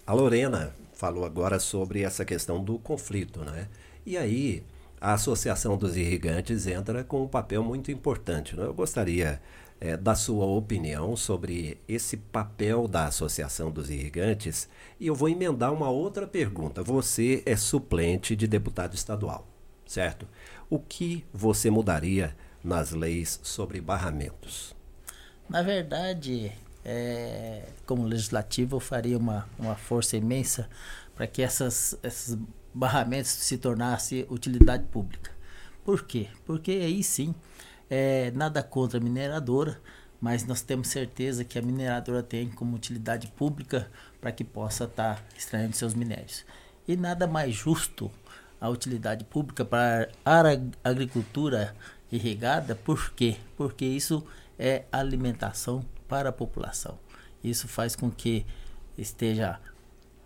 a 0.08 0.14
Lorena 0.14 0.74
falou 0.94 1.26
agora 1.26 1.60
sobre 1.60 2.02
essa 2.02 2.24
questão 2.24 2.64
do 2.64 2.80
conflito, 2.80 3.44
né? 3.44 3.68
E 4.06 4.18
aí 4.18 4.64
a 5.02 5.14
Associação 5.14 5.78
dos 5.78 5.98
Irrigantes 5.98 6.68
entra 6.68 7.04
com 7.04 7.24
um 7.24 7.28
papel 7.28 7.64
muito 7.64 7.92
importante. 7.92 8.56
Né? 8.56 8.66
Eu 8.66 8.74
gostaria 8.74 9.42
é, 9.80 9.98
da 9.98 10.16
sua 10.16 10.46
opinião 10.46 11.16
sobre 11.16 11.80
esse 11.88 12.18
papel 12.18 12.88
da 12.88 13.06
Associação 13.08 13.70
dos 13.72 13.90
Irrigantes 13.90 14.70
e 15.00 15.08
eu 15.08 15.16
vou 15.16 15.30
emendar 15.30 15.74
uma 15.74 15.90
outra 15.90 16.26
pergunta. 16.26 16.82
Você 16.84 17.44
é 17.46 17.56
suplente 17.56 18.36
de 18.36 18.48
deputado 18.48 18.96
estadual, 18.96 19.48
certo? 19.86 20.28
O 20.70 20.80
que 20.80 21.26
você 21.34 21.70
mudaria 21.70 22.36
nas 22.64 22.92
leis 22.92 23.40
sobre 23.44 23.80
barramentos? 23.82 24.76
Na 25.48 25.62
verdade, 25.62 26.52
é, 26.84 27.68
como 27.86 28.06
legislativo, 28.06 28.78
eu 28.78 28.80
faria 28.80 29.18
uma, 29.18 29.48
uma 29.60 29.76
força 29.76 30.18
imensa 30.18 30.68
para 31.14 31.28
que 31.28 31.42
essas, 31.42 31.98
esses 32.02 32.38
barramentos 32.74 33.30
se 33.30 33.58
tornassem 33.58 34.26
utilidade 34.30 34.84
pública. 34.86 35.32
Por 35.84 36.04
quê? 36.04 36.28
Porque 36.46 36.72
aí 36.72 37.04
sim 37.04 37.36
é, 37.90 38.32
nada 38.32 38.64
contra 38.64 39.00
a 39.00 39.02
mineradora, 39.02 39.80
mas 40.20 40.46
nós 40.46 40.62
temos 40.62 40.88
certeza 40.88 41.44
que 41.44 41.60
a 41.60 41.62
mineradora 41.62 42.24
tem 42.24 42.50
como 42.50 42.76
utilidade 42.76 43.28
pública 43.28 43.90
para 44.20 44.32
que 44.32 44.44
possa 44.44 44.86
estar 44.86 45.16
tá 45.16 45.24
extraindo 45.38 45.76
seus 45.76 45.94
minérios. 45.94 46.46
E 46.88 46.96
nada 46.96 47.28
mais 47.28 47.54
justo 47.54 48.12
a 48.60 48.70
utilidade 48.70 49.24
pública 49.26 49.66
para 49.66 50.10
a 50.24 50.90
agricultura 50.90 51.76
irrigada, 52.12 52.76
por 52.76 53.12
quê? 53.12 53.38
Porque 53.58 53.86
isso 53.86 54.26
é 54.58 54.86
alimentação 54.92 55.86
para 56.08 56.30
a 56.30 56.34
população. 56.34 56.98
Isso 57.44 57.68
faz 57.68 57.96
com 57.96 58.10
que 58.10 58.46
esteja 58.98 59.60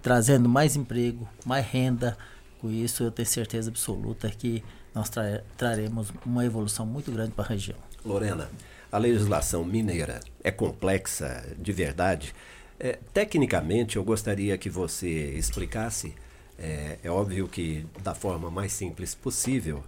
trazendo 0.01 0.47
mais 0.47 0.75
emprego, 0.75 1.27
mais 1.45 1.65
renda. 1.65 2.17
Com 2.59 2.69
isso, 2.69 3.03
eu 3.03 3.11
tenho 3.11 3.27
certeza 3.27 3.69
absoluta 3.69 4.29
que 4.29 4.63
nós 5.00 5.10
tra 5.10 5.41
traremos 5.56 6.12
uma 6.25 6.46
evolução 6.46 6.86
muito 6.86 7.10
grande 7.10 7.32
para 7.32 7.46
a 7.46 7.48
região. 7.48 7.77
Lorena, 8.03 8.50
a 8.91 8.98
legislação 8.98 9.63
mineira 9.63 10.20
é 10.44 10.51
complexa 10.51 11.56
de 11.58 11.72
verdade? 11.72 12.36
É, 12.77 13.00
tecnicamente, 13.13 13.96
eu 13.96 14.03
gostaria 14.03 14.58
que 14.58 14.70
você 14.70 15.08
explicasse, 15.36 16.13
é, 16.58 16.98
é 17.01 17.10
óbvio 17.10 17.48
que 17.48 17.86
da 18.03 18.13
forma 18.13 18.51
mais 18.51 18.74
simples 18.74 19.15
possível, 19.15 19.84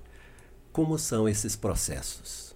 como 0.71 0.97
são 0.97 1.27
esses 1.27 1.57
processos. 1.57 2.55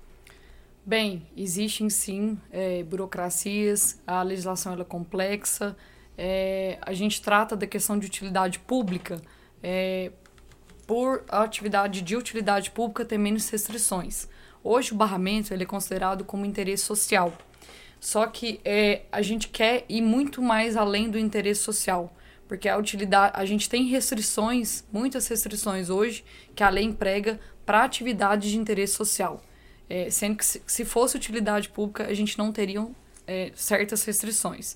Bem, 0.85 1.27
existem 1.35 1.89
sim 1.89 2.37
é, 2.51 2.83
burocracias, 2.83 3.99
a 4.07 4.21
legislação 4.23 4.79
é 4.79 4.83
complexa, 4.85 5.75
é, 6.17 6.77
a 6.81 6.93
gente 6.93 7.21
trata 7.21 7.55
da 7.55 7.67
questão 7.67 7.99
de 7.99 8.05
utilidade 8.05 8.59
pública 8.59 9.21
é, 9.61 10.11
por 10.85 11.23
atividade 11.27 12.01
de 12.01 12.15
utilidade 12.15 12.71
pública 12.71 13.05
ter 13.05 13.17
menos 13.17 13.49
restrições. 13.49 14.27
Hoje 14.63 14.93
o 14.93 14.95
barramento 14.95 15.53
ele 15.53 15.63
é 15.63 15.65
considerado 15.65 16.23
como 16.23 16.45
interesse 16.45 16.83
social. 16.83 17.33
Só 17.99 18.27
que 18.27 18.59
é, 18.63 19.03
a 19.11 19.21
gente 19.21 19.47
quer 19.47 19.85
ir 19.89 20.01
muito 20.01 20.41
mais 20.41 20.77
além 20.77 21.09
do 21.09 21.17
interesse 21.17 21.61
social, 21.61 22.15
porque 22.47 22.69
a 22.69 22.77
utilidade, 22.77 23.33
a 23.35 23.45
gente 23.45 23.67
tem 23.67 23.85
restrições, 23.85 24.83
muitas 24.91 25.27
restrições 25.27 25.89
hoje 25.89 26.23
que 26.55 26.63
a 26.63 26.69
lei 26.69 26.83
emprega 26.83 27.39
para 27.65 27.83
atividades 27.83 28.51
de 28.51 28.57
interesse 28.57 28.93
social. 28.93 29.41
É, 29.89 30.09
sendo 30.09 30.37
que 30.37 30.45
se, 30.45 30.61
se, 30.65 30.85
fosse 30.85 31.15
utilidade 31.15 31.69
pública, 31.69 32.05
a 32.05 32.13
gente 32.13 32.37
não 32.37 32.51
teria 32.51 32.87
é, 33.27 33.51
certas 33.55 34.03
restrições. 34.03 34.75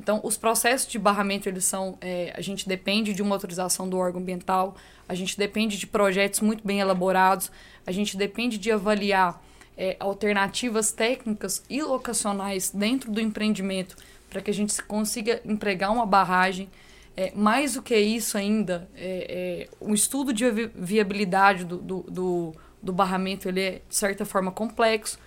Então, 0.00 0.20
os 0.22 0.36
processos 0.36 0.86
de 0.90 0.98
barramento, 0.98 1.48
eles 1.48 1.64
são. 1.64 1.96
É, 2.00 2.32
a 2.36 2.40
gente 2.40 2.68
depende 2.68 3.14
de 3.14 3.22
uma 3.22 3.34
autorização 3.34 3.88
do 3.88 3.96
órgão 3.96 4.20
ambiental, 4.20 4.76
a 5.08 5.14
gente 5.14 5.36
depende 5.36 5.78
de 5.78 5.86
projetos 5.86 6.40
muito 6.40 6.66
bem 6.66 6.80
elaborados, 6.80 7.50
a 7.86 7.92
gente 7.92 8.16
depende 8.16 8.58
de 8.58 8.70
avaliar 8.70 9.42
é, 9.76 9.96
alternativas 9.98 10.90
técnicas 10.92 11.62
e 11.68 11.82
locacionais 11.82 12.70
dentro 12.70 13.10
do 13.10 13.20
empreendimento 13.20 13.96
para 14.28 14.40
que 14.40 14.50
a 14.50 14.54
gente 14.54 14.82
consiga 14.82 15.40
empregar 15.44 15.92
uma 15.92 16.06
barragem. 16.06 16.68
É, 17.16 17.32
mais 17.34 17.74
do 17.74 17.82
que 17.82 17.96
isso 17.96 18.36
ainda, 18.36 18.86
é, 18.94 19.66
é, 19.66 19.68
o 19.80 19.94
estudo 19.94 20.34
de 20.34 20.44
viabilidade 20.74 21.64
do, 21.64 21.78
do, 21.78 22.00
do, 22.02 22.54
do 22.82 22.92
barramento 22.92 23.48
ele 23.48 23.60
é, 23.62 23.70
de 23.88 23.96
certa 23.96 24.26
forma, 24.26 24.52
complexo 24.52 25.18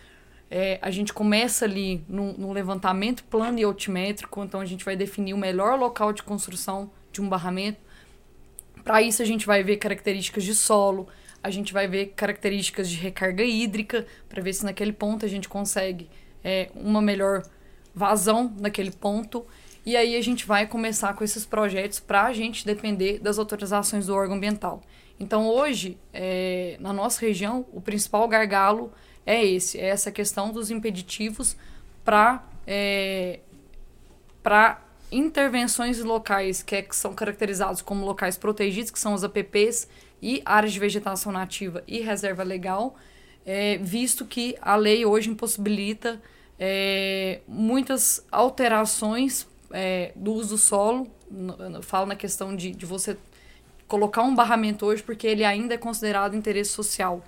é, 0.51 0.79
a 0.81 0.89
gente 0.89 1.13
começa 1.13 1.65
ali 1.65 2.03
no, 2.07 2.51
levantamento 2.51 3.23
plano 3.25 3.59
e 3.59 3.63
altimétrico, 3.63 4.43
então 4.43 4.59
a 4.59 4.65
gente 4.65 4.83
vai 4.83 4.95
definir 4.95 5.33
o 5.33 5.37
melhor 5.37 5.77
local 5.77 6.11
de 6.11 6.23
construção 6.23 6.89
de 7.11 7.21
um 7.21 7.29
barramento. 7.29 7.77
Para 8.83 9.01
isso, 9.01 9.21
a 9.21 9.25
gente 9.25 9.45
vai 9.45 9.63
ver 9.63 9.77
características 9.77 10.43
de 10.43 10.55
solo, 10.55 11.07
a 11.43 11.51
gente 11.51 11.71
vai 11.71 11.87
ver 11.87 12.13
características 12.15 12.89
de 12.89 12.95
recarga 12.95 13.43
hídrica, 13.43 14.07
para 14.27 14.41
ver 14.41 14.53
se 14.53 14.65
naquele 14.65 14.91
ponto 14.91 15.25
a 15.25 15.29
gente 15.29 15.47
consegue 15.47 16.09
é, 16.43 16.69
uma 16.73 17.01
melhor 17.01 17.43
vazão 17.93 18.53
naquele 18.59 18.91
ponto. 18.91 19.45
E 19.85 19.95
aí 19.95 20.15
a 20.15 20.21
gente 20.21 20.45
vai 20.45 20.65
começar 20.65 21.13
com 21.13 21.23
esses 21.23 21.45
projetos 21.45 21.99
para 21.99 22.23
a 22.23 22.33
gente 22.33 22.65
depender 22.65 23.19
das 23.19 23.37
autorizações 23.37 24.07
do 24.07 24.15
órgão 24.15 24.35
ambiental. 24.35 24.81
Então, 25.19 25.47
hoje, 25.47 25.97
é, 26.13 26.77
na 26.79 26.93
nossa 26.93 27.21
região, 27.21 27.65
o 27.71 27.81
principal 27.81 28.27
gargalo 28.27 28.91
é 29.29 29.45
esse, 29.45 29.77
é 29.77 29.85
essa 29.85 30.11
questão 30.11 30.51
dos 30.51 30.71
impeditivos 30.71 31.55
para 32.03 32.43
é, 32.65 33.39
para 34.41 34.81
intervenções 35.11 35.99
locais 35.99 36.63
que, 36.63 36.75
é, 36.75 36.81
que 36.81 36.95
são 36.95 37.13
caracterizados 37.13 37.83
como 37.83 38.03
locais 38.03 38.37
protegidos, 38.37 38.89
que 38.89 38.97
são 38.97 39.13
os 39.13 39.23
APPs 39.23 39.87
e 40.19 40.41
áreas 40.43 40.73
de 40.73 40.79
vegetação 40.79 41.31
nativa 41.31 41.83
e 41.87 41.99
reserva 41.99 42.41
legal, 42.41 42.95
é, 43.45 43.77
visto 43.77 44.25
que 44.25 44.55
a 44.59 44.75
lei 44.75 45.05
hoje 45.05 45.29
impossibilita 45.29 46.19
é, 46.59 47.41
muitas 47.47 48.25
alterações 48.31 49.47
é, 49.71 50.11
do 50.15 50.33
uso 50.33 50.49
do 50.49 50.57
solo. 50.57 51.07
Falo 51.83 52.07
na 52.07 52.15
questão 52.15 52.55
de, 52.55 52.71
de 52.71 52.85
você 52.85 53.15
colocar 53.87 54.23
um 54.23 54.33
barramento 54.33 54.87
hoje 54.87 55.03
porque 55.03 55.27
ele 55.27 55.43
ainda 55.43 55.75
é 55.75 55.77
considerado 55.77 56.35
interesse 56.35 56.71
social 56.71 57.23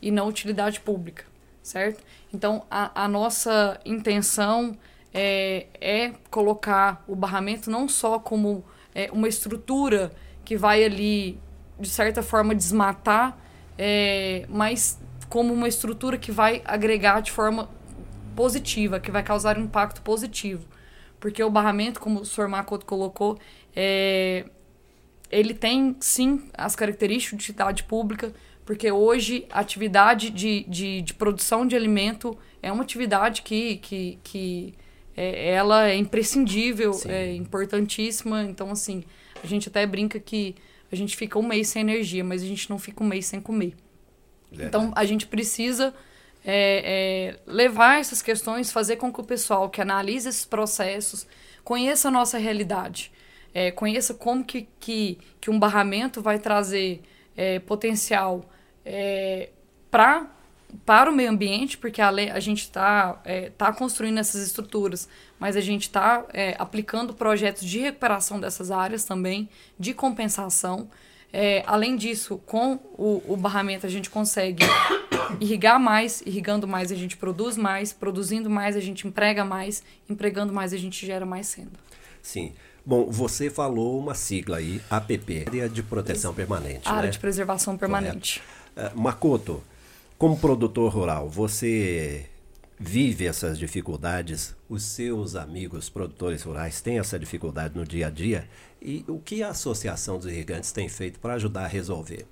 e 0.00 0.12
não 0.12 0.28
utilidade 0.28 0.80
pública 0.80 1.29
certo? 1.62 2.02
Então, 2.32 2.64
a, 2.70 3.04
a 3.04 3.08
nossa 3.08 3.78
intenção 3.84 4.76
é, 5.12 5.66
é, 5.80 6.12
colocar 6.30 7.04
o 7.06 7.14
barramento 7.14 7.70
não 7.70 7.88
só 7.88 8.18
como 8.18 8.64
é, 8.94 9.10
uma 9.12 9.28
estrutura 9.28 10.12
que 10.44 10.56
vai 10.56 10.84
ali 10.84 11.38
de 11.80 11.88
certa 11.88 12.22
forma, 12.22 12.54
desmatar, 12.54 13.36
é, 13.78 14.44
mas 14.48 14.98
como 15.28 15.52
uma 15.52 15.66
estrutura 15.66 16.18
que 16.18 16.30
vai 16.30 16.60
agregar 16.64 17.20
de 17.20 17.32
forma 17.32 17.70
positiva, 18.36 19.00
que 19.00 19.10
vai 19.10 19.22
causar 19.22 19.58
um 19.58 19.62
impacto 19.62 20.02
positivo. 20.02 20.66
Porque 21.18 21.42
o 21.42 21.50
barramento, 21.50 22.00
como 22.00 22.20
o 22.20 22.24
senhor 22.24 22.48
Makoto 22.48 22.84
colocou, 22.84 23.38
é, 23.74 24.44
ele 25.30 25.54
tem 25.54 25.96
sim 26.00 26.48
as 26.54 26.76
características 26.76 27.38
de 27.38 27.44
utilidade 27.44 27.84
pública, 27.84 28.32
porque 28.70 28.92
hoje 28.92 29.46
a 29.50 29.58
atividade 29.58 30.30
de, 30.30 30.62
de, 30.68 31.02
de 31.02 31.12
produção 31.14 31.66
de 31.66 31.74
alimento 31.74 32.38
é 32.62 32.70
uma 32.70 32.84
atividade 32.84 33.42
que, 33.42 33.78
que, 33.78 34.16
que 34.22 34.74
é, 35.16 35.54
ela 35.54 35.88
é 35.88 35.96
imprescindível, 35.96 36.92
sim. 36.92 37.10
é 37.10 37.34
importantíssima. 37.34 38.44
Então, 38.44 38.70
assim, 38.70 39.02
a 39.42 39.46
gente 39.48 39.68
até 39.68 39.84
brinca 39.84 40.20
que 40.20 40.54
a 40.92 40.94
gente 40.94 41.16
fica 41.16 41.36
um 41.36 41.42
mês 41.42 41.66
sem 41.66 41.82
energia, 41.82 42.22
mas 42.22 42.44
a 42.44 42.46
gente 42.46 42.70
não 42.70 42.78
fica 42.78 43.02
um 43.02 43.08
mês 43.08 43.26
sem 43.26 43.40
comer. 43.40 43.74
Então, 44.52 44.92
a 44.94 45.04
gente 45.04 45.26
precisa 45.26 45.92
é, 46.44 47.34
é, 47.44 47.52
levar 47.52 47.98
essas 47.98 48.22
questões, 48.22 48.70
fazer 48.70 48.98
com 48.98 49.12
que 49.12 49.20
o 49.20 49.24
pessoal 49.24 49.68
que 49.68 49.80
analisa 49.80 50.28
esses 50.28 50.44
processos 50.44 51.26
conheça 51.64 52.06
a 52.06 52.10
nossa 52.12 52.38
realidade, 52.38 53.10
é, 53.52 53.72
conheça 53.72 54.14
como 54.14 54.44
que, 54.44 54.68
que, 54.78 55.18
que 55.40 55.50
um 55.50 55.58
barramento 55.58 56.22
vai 56.22 56.38
trazer 56.38 57.02
é, 57.36 57.58
potencial 57.58 58.48
é, 58.84 59.50
pra, 59.90 60.26
para 60.84 61.10
o 61.10 61.14
meio 61.14 61.30
ambiente, 61.30 61.76
porque 61.78 62.00
a, 62.00 62.10
lei, 62.10 62.30
a 62.30 62.40
gente 62.40 62.60
está 62.62 63.20
é, 63.24 63.50
tá 63.50 63.72
construindo 63.72 64.18
essas 64.18 64.42
estruturas, 64.42 65.08
mas 65.38 65.56
a 65.56 65.60
gente 65.60 65.82
está 65.82 66.24
aplicando 66.58 67.14
projetos 67.14 67.64
de 67.64 67.78
recuperação 67.78 68.38
dessas 68.38 68.70
áreas 68.70 69.04
também, 69.04 69.48
de 69.78 69.94
compensação. 69.94 70.88
É, 71.32 71.62
além 71.66 71.96
disso, 71.96 72.38
com 72.44 72.74
o, 72.98 73.22
o, 73.28 73.36
barramento 73.36 73.86
a 73.86 73.88
gente 73.88 74.10
consegue 74.10 74.64
irrigar 75.40 75.78
mais, 75.78 76.22
irrigando 76.26 76.66
mais 76.66 76.90
a 76.90 76.96
gente 76.96 77.16
produz 77.16 77.56
mais, 77.56 77.92
produzindo 77.92 78.50
mais 78.50 78.76
a 78.76 78.80
gente 78.80 79.06
emprega 79.06 79.44
mais, 79.44 79.82
empregando 80.08 80.52
mais 80.52 80.72
a 80.72 80.76
gente 80.76 81.06
gera 81.06 81.24
mais 81.24 81.54
renda. 81.54 81.78
Sim. 82.20 82.52
Bom, 82.84 83.08
você 83.08 83.48
falou 83.48 83.98
uma 83.98 84.14
sigla 84.14 84.56
aí, 84.56 84.80
APP, 84.90 85.44
Área 85.46 85.68
de 85.68 85.82
Proteção 85.82 86.34
Permanente. 86.34 86.88
Área 86.88 87.02
né? 87.02 87.10
de 87.10 87.18
Preservação 87.18 87.76
Permanente. 87.76 88.42
Uh, 88.80 88.98
Makoto, 88.98 89.62
como 90.16 90.38
produtor 90.38 90.90
rural, 90.90 91.28
você 91.28 92.26
vive 92.78 93.26
essas 93.26 93.58
dificuldades? 93.58 94.56
Os 94.70 94.82
seus 94.82 95.36
amigos 95.36 95.90
produtores 95.90 96.42
rurais 96.42 96.80
têm 96.80 96.98
essa 96.98 97.18
dificuldade 97.18 97.76
no 97.76 97.84
dia 97.84 98.06
a 98.06 98.10
dia? 98.10 98.48
E 98.80 99.04
o 99.06 99.18
que 99.18 99.42
a 99.42 99.50
Associação 99.50 100.16
dos 100.16 100.26
Irrigantes 100.26 100.72
tem 100.72 100.88
feito 100.88 101.20
para 101.20 101.34
ajudar 101.34 101.64
a 101.64 101.66
resolver? 101.66 102.26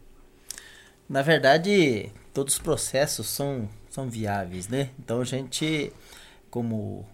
Na 1.06 1.20
verdade, 1.20 2.10
todos 2.32 2.54
os 2.54 2.58
processos 2.58 3.28
são, 3.28 3.68
são 3.90 4.08
viáveis, 4.08 4.68
né? 4.68 4.88
Então 4.98 5.20
a 5.20 5.24
gente, 5.24 5.92
como 6.50 7.06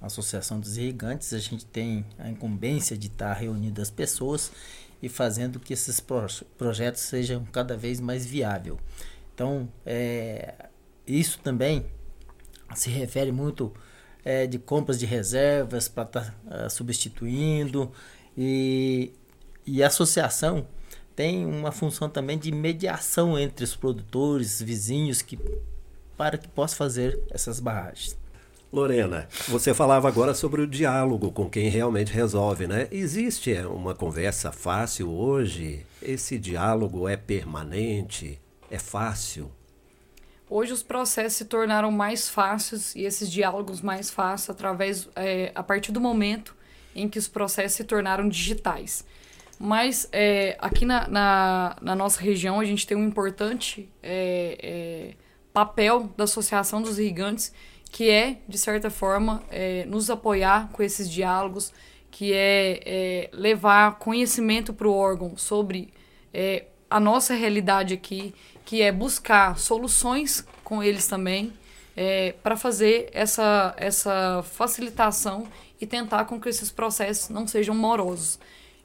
Associação 0.00 0.58
dos 0.58 0.76
Irrigantes, 0.76 1.32
a 1.32 1.38
gente 1.38 1.64
tem 1.64 2.04
a 2.18 2.28
incumbência 2.28 2.98
de 2.98 3.06
estar 3.06 3.32
reunindo 3.34 3.80
as 3.80 3.90
pessoas 3.90 4.50
e 5.02 5.08
fazendo 5.08 5.58
que 5.58 5.72
esses 5.72 5.98
pro 5.98 6.26
projetos 6.56 7.02
sejam 7.02 7.44
cada 7.46 7.76
vez 7.76 8.00
mais 8.00 8.24
viáveis. 8.24 8.76
Então, 9.34 9.68
é, 9.84 10.68
isso 11.06 11.40
também 11.40 11.86
se 12.74 12.88
refere 12.88 13.32
muito 13.32 13.72
é, 14.24 14.46
de 14.46 14.58
compras 14.58 14.98
de 14.98 15.06
reservas 15.06 15.88
para 15.88 16.04
estar 16.04 16.24
tá, 16.48 16.66
uh, 16.66 16.70
substituindo, 16.70 17.90
e, 18.36 19.12
e 19.66 19.82
a 19.82 19.88
associação 19.88 20.66
tem 21.14 21.44
uma 21.44 21.72
função 21.72 22.08
também 22.08 22.38
de 22.38 22.50
mediação 22.50 23.38
entre 23.38 23.64
os 23.64 23.76
produtores, 23.76 24.62
vizinhos, 24.62 25.20
que, 25.20 25.38
para 26.16 26.38
que 26.38 26.48
possa 26.48 26.76
fazer 26.76 27.20
essas 27.30 27.60
barragens. 27.60 28.16
Lorena, 28.72 29.28
você 29.48 29.74
falava 29.74 30.08
agora 30.08 30.32
sobre 30.32 30.62
o 30.62 30.66
diálogo 30.66 31.30
com 31.30 31.50
quem 31.50 31.68
realmente 31.68 32.10
resolve, 32.10 32.66
né? 32.66 32.88
Existe 32.90 33.52
uma 33.66 33.94
conversa 33.94 34.50
fácil 34.50 35.10
hoje? 35.10 35.84
Esse 36.00 36.38
diálogo 36.38 37.06
é 37.06 37.14
permanente? 37.14 38.40
É 38.70 38.78
fácil? 38.78 39.52
Hoje 40.48 40.72
os 40.72 40.82
processos 40.82 41.34
se 41.34 41.44
tornaram 41.44 41.90
mais 41.90 42.30
fáceis 42.30 42.94
e 42.96 43.02
esses 43.02 43.30
diálogos 43.30 43.82
mais 43.82 44.10
fáceis 44.10 44.48
através, 44.48 45.06
é, 45.16 45.52
a 45.54 45.62
partir 45.62 45.92
do 45.92 46.00
momento 46.00 46.56
em 46.94 47.10
que 47.10 47.18
os 47.18 47.28
processos 47.28 47.76
se 47.76 47.84
tornaram 47.84 48.26
digitais. 48.26 49.04
Mas 49.58 50.08
é, 50.12 50.56
aqui 50.58 50.86
na, 50.86 51.06
na, 51.08 51.76
na, 51.80 51.94
nossa 51.94 52.20
região 52.22 52.58
a 52.58 52.64
gente 52.64 52.86
tem 52.86 52.96
um 52.96 53.06
importante 53.06 53.88
é, 54.02 54.58
é, 54.62 55.14
papel 55.52 56.10
da 56.16 56.24
Associação 56.24 56.80
dos 56.80 56.98
Irrigantes, 56.98 57.52
que 57.92 58.10
é, 58.10 58.38
de 58.48 58.58
certa 58.58 58.90
forma, 58.90 59.42
é, 59.50 59.84
nos 59.84 60.10
apoiar 60.10 60.70
com 60.72 60.82
esses 60.82 61.08
diálogos, 61.08 61.72
que 62.10 62.32
é, 62.32 62.80
é 62.84 63.30
levar 63.32 63.98
conhecimento 63.98 64.72
para 64.72 64.88
o 64.88 64.92
órgão 64.92 65.36
sobre 65.36 65.92
é, 66.32 66.64
a 66.90 66.98
nossa 66.98 67.34
realidade 67.34 67.94
aqui, 67.94 68.34
que 68.64 68.82
é 68.82 68.90
buscar 68.90 69.58
soluções 69.58 70.44
com 70.64 70.82
eles 70.82 71.06
também, 71.06 71.52
para 72.42 72.56
fazer 72.56 73.10
essa, 73.12 73.74
essa 73.76 74.42
facilitação 74.42 75.46
e 75.78 75.86
tentar 75.86 76.24
com 76.24 76.40
que 76.40 76.48
esses 76.48 76.70
processos 76.70 77.28
não 77.28 77.46
sejam 77.46 77.74
morosos. 77.74 78.38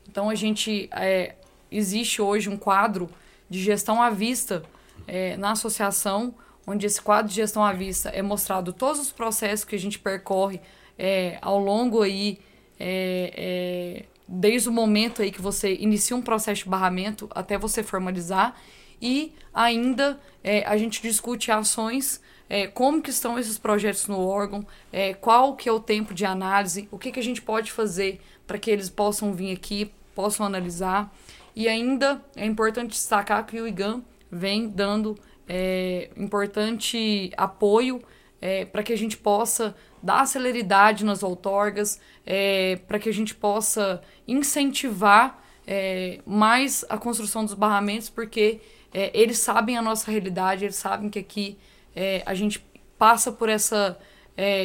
Então 0.09 0.29
a 0.29 0.35
gente 0.35 0.89
é, 0.91 1.35
existe 1.71 2.21
hoje 2.21 2.49
um 2.49 2.57
quadro 2.57 3.09
de 3.49 3.61
gestão 3.63 4.01
à 4.01 4.09
vista 4.09 4.63
é, 5.07 5.37
na 5.37 5.51
associação, 5.51 6.33
onde 6.67 6.85
esse 6.85 7.01
quadro 7.01 7.29
de 7.29 7.35
gestão 7.35 7.63
à 7.63 7.71
vista 7.71 8.09
é 8.09 8.21
mostrado 8.21 8.73
todos 8.73 8.99
os 8.99 9.11
processos 9.11 9.63
que 9.65 9.75
a 9.75 9.79
gente 9.79 9.97
percorre 9.97 10.59
é, 10.99 11.39
ao 11.41 11.57
longo 11.57 12.01
aí 12.01 12.39
é, 12.77 13.33
é, 13.35 14.05
desde 14.27 14.67
o 14.67 14.71
momento 14.71 15.21
aí 15.21 15.31
que 15.31 15.41
você 15.41 15.73
inicia 15.75 16.15
um 16.15 16.21
processo 16.21 16.65
de 16.65 16.69
barramento 16.69 17.29
até 17.33 17.57
você 17.57 17.81
formalizar 17.81 18.55
e 19.01 19.33
ainda 19.53 20.19
é, 20.43 20.65
a 20.65 20.75
gente 20.75 21.01
discute 21.01 21.51
ações 21.51 22.21
é, 22.49 22.67
como 22.67 23.01
que 23.01 23.09
estão 23.09 23.37
esses 23.37 23.57
projetos 23.57 24.07
no 24.07 24.19
órgão, 24.19 24.65
é, 24.91 25.13
qual 25.13 25.55
que 25.55 25.67
é 25.67 25.71
o 25.71 25.79
tempo 25.79 26.13
de 26.13 26.25
análise, 26.25 26.87
o 26.91 26.97
que, 26.97 27.11
que 27.11 27.19
a 27.19 27.23
gente 27.23 27.41
pode 27.41 27.71
fazer 27.71 28.21
para 28.45 28.57
que 28.57 28.71
eles 28.71 28.89
possam 28.89 29.33
vir 29.33 29.51
aqui, 29.51 29.91
possam 30.15 30.45
analisar. 30.45 31.13
E 31.55 31.67
ainda 31.67 32.23
é 32.35 32.45
importante 32.45 32.91
destacar 32.91 33.45
que 33.45 33.59
o 33.59 33.67
IGAM 33.67 34.01
vem 34.31 34.69
dando 34.69 35.17
é, 35.47 36.09
importante 36.17 37.31
apoio 37.37 38.01
é, 38.41 38.65
para 38.65 38.83
que 38.83 38.93
a 38.93 38.97
gente 38.97 39.17
possa 39.17 39.75
dar 40.01 40.25
celeridade 40.27 41.03
nas 41.03 41.23
outorgas, 41.23 41.99
é, 42.25 42.77
para 42.87 42.99
que 42.99 43.09
a 43.09 43.13
gente 43.13 43.33
possa 43.33 44.01
incentivar 44.27 45.43
é, 45.65 46.19
mais 46.25 46.85
a 46.89 46.97
construção 46.97 47.43
dos 47.43 47.53
barramentos, 47.53 48.09
porque 48.09 48.61
é, 48.93 49.11
eles 49.13 49.39
sabem 49.39 49.77
a 49.77 49.81
nossa 49.81 50.09
realidade, 50.11 50.65
eles 50.65 50.75
sabem 50.75 51.09
que 51.09 51.19
aqui 51.19 51.57
é, 51.95 52.21
a 52.25 52.33
gente 52.33 52.63
passa 52.97 53.31
por 53.31 53.49
essa 53.49 53.97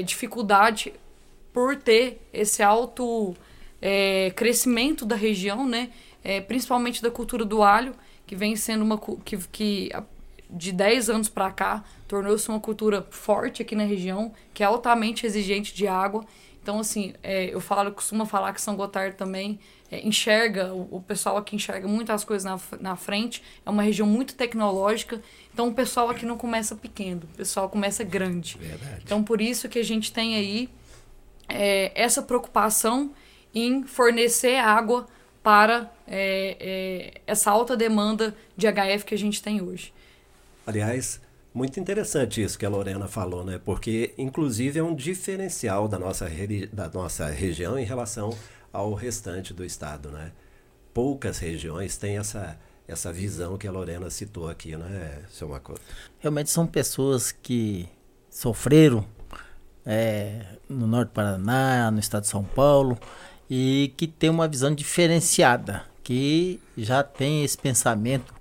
dificuldade 0.04 0.92
por 1.50 1.76
ter 1.76 2.20
esse 2.30 2.62
alto 2.62 3.34
crescimento 4.36 5.06
da 5.06 5.16
região, 5.16 5.66
né? 5.66 5.88
Principalmente 6.46 7.02
da 7.02 7.10
cultura 7.10 7.42
do 7.42 7.62
alho, 7.62 7.94
que 8.26 8.36
vem 8.36 8.54
sendo 8.54 8.84
uma 8.84 9.00
que, 9.24 9.38
que 9.50 9.90
de 10.52 10.70
10 10.70 11.10
anos 11.10 11.28
para 11.28 11.50
cá 11.50 11.82
tornou-se 12.06 12.48
uma 12.48 12.60
cultura 12.60 13.06
forte 13.10 13.62
aqui 13.62 13.74
na 13.74 13.84
região, 13.84 14.32
que 14.52 14.62
é 14.62 14.66
altamente 14.66 15.26
exigente 15.26 15.74
de 15.74 15.86
água. 15.88 16.24
Então, 16.62 16.78
assim, 16.78 17.14
é, 17.22 17.52
eu 17.52 17.60
falo, 17.60 17.90
costumo 17.90 18.24
falar 18.26 18.52
que 18.52 18.60
São 18.60 18.76
Gotardo 18.76 19.16
também 19.16 19.58
é, 19.90 20.06
enxerga, 20.06 20.72
o, 20.72 20.96
o, 20.96 21.00
pessoal 21.02 21.36
aqui 21.36 21.56
enxerga 21.56 21.88
muitas 21.88 22.22
coisas 22.22 22.44
na, 22.44 22.78
na 22.80 22.96
frente, 22.96 23.42
é 23.64 23.68
uma 23.68 23.82
região 23.82 24.06
muito 24.06 24.34
tecnológica, 24.34 25.20
então 25.52 25.68
o 25.68 25.74
pessoal 25.74 26.08
aqui 26.08 26.24
não 26.24 26.38
começa 26.38 26.76
pequeno, 26.76 27.22
o 27.34 27.36
pessoal 27.36 27.68
começa 27.68 28.04
grande. 28.04 28.56
Verdade. 28.58 29.02
Então, 29.04 29.24
por 29.24 29.40
isso 29.40 29.68
que 29.68 29.78
a 29.78 29.84
gente 29.84 30.12
tem 30.12 30.36
aí 30.36 30.68
é, 31.48 31.92
essa 31.94 32.22
preocupação 32.22 33.12
em 33.54 33.82
fornecer 33.82 34.56
água 34.56 35.06
para 35.42 35.92
é, 36.06 36.56
é 36.60 37.20
essa 37.26 37.50
alta 37.50 37.76
demanda 37.76 38.36
de 38.56 38.66
HF 38.66 39.04
que 39.04 39.14
a 39.14 39.18
gente 39.18 39.42
tem 39.42 39.60
hoje. 39.60 39.92
Aliás, 40.66 41.20
muito 41.54 41.78
interessante 41.78 42.42
isso 42.42 42.58
que 42.58 42.64
a 42.64 42.68
Lorena 42.68 43.06
falou, 43.08 43.44
né? 43.44 43.60
Porque, 43.62 44.14
inclusive, 44.16 44.78
é 44.78 44.82
um 44.82 44.94
diferencial 44.94 45.86
da 45.86 45.98
nossa, 45.98 46.28
da 46.72 46.88
nossa 46.88 47.26
região 47.26 47.78
em 47.78 47.84
relação 47.84 48.36
ao 48.72 48.94
restante 48.94 49.52
do 49.52 49.64
estado, 49.64 50.10
né? 50.10 50.32
Poucas 50.94 51.38
regiões 51.38 51.96
têm 51.96 52.16
essa, 52.16 52.58
essa 52.86 53.12
visão 53.12 53.58
que 53.58 53.66
a 53.66 53.72
Lorena 53.72 54.08
citou 54.08 54.48
aqui, 54.48 54.76
né, 54.76 55.22
seu 55.30 55.48
Makoto? 55.48 55.80
Realmente 56.20 56.50
são 56.50 56.66
pessoas 56.66 57.32
que 57.32 57.88
sofreram 58.30 59.04
é, 59.84 60.44
no 60.68 60.86
Norte 60.86 61.08
do 61.08 61.12
Paraná, 61.12 61.90
no 61.90 61.98
estado 61.98 62.22
de 62.22 62.28
São 62.28 62.44
Paulo, 62.44 62.98
e 63.48 63.92
que 63.96 64.06
tem 64.06 64.30
uma 64.30 64.48
visão 64.48 64.74
diferenciada, 64.74 65.84
que 66.02 66.60
já 66.76 67.02
tem 67.02 67.44
esse 67.44 67.58
pensamento 67.58 68.34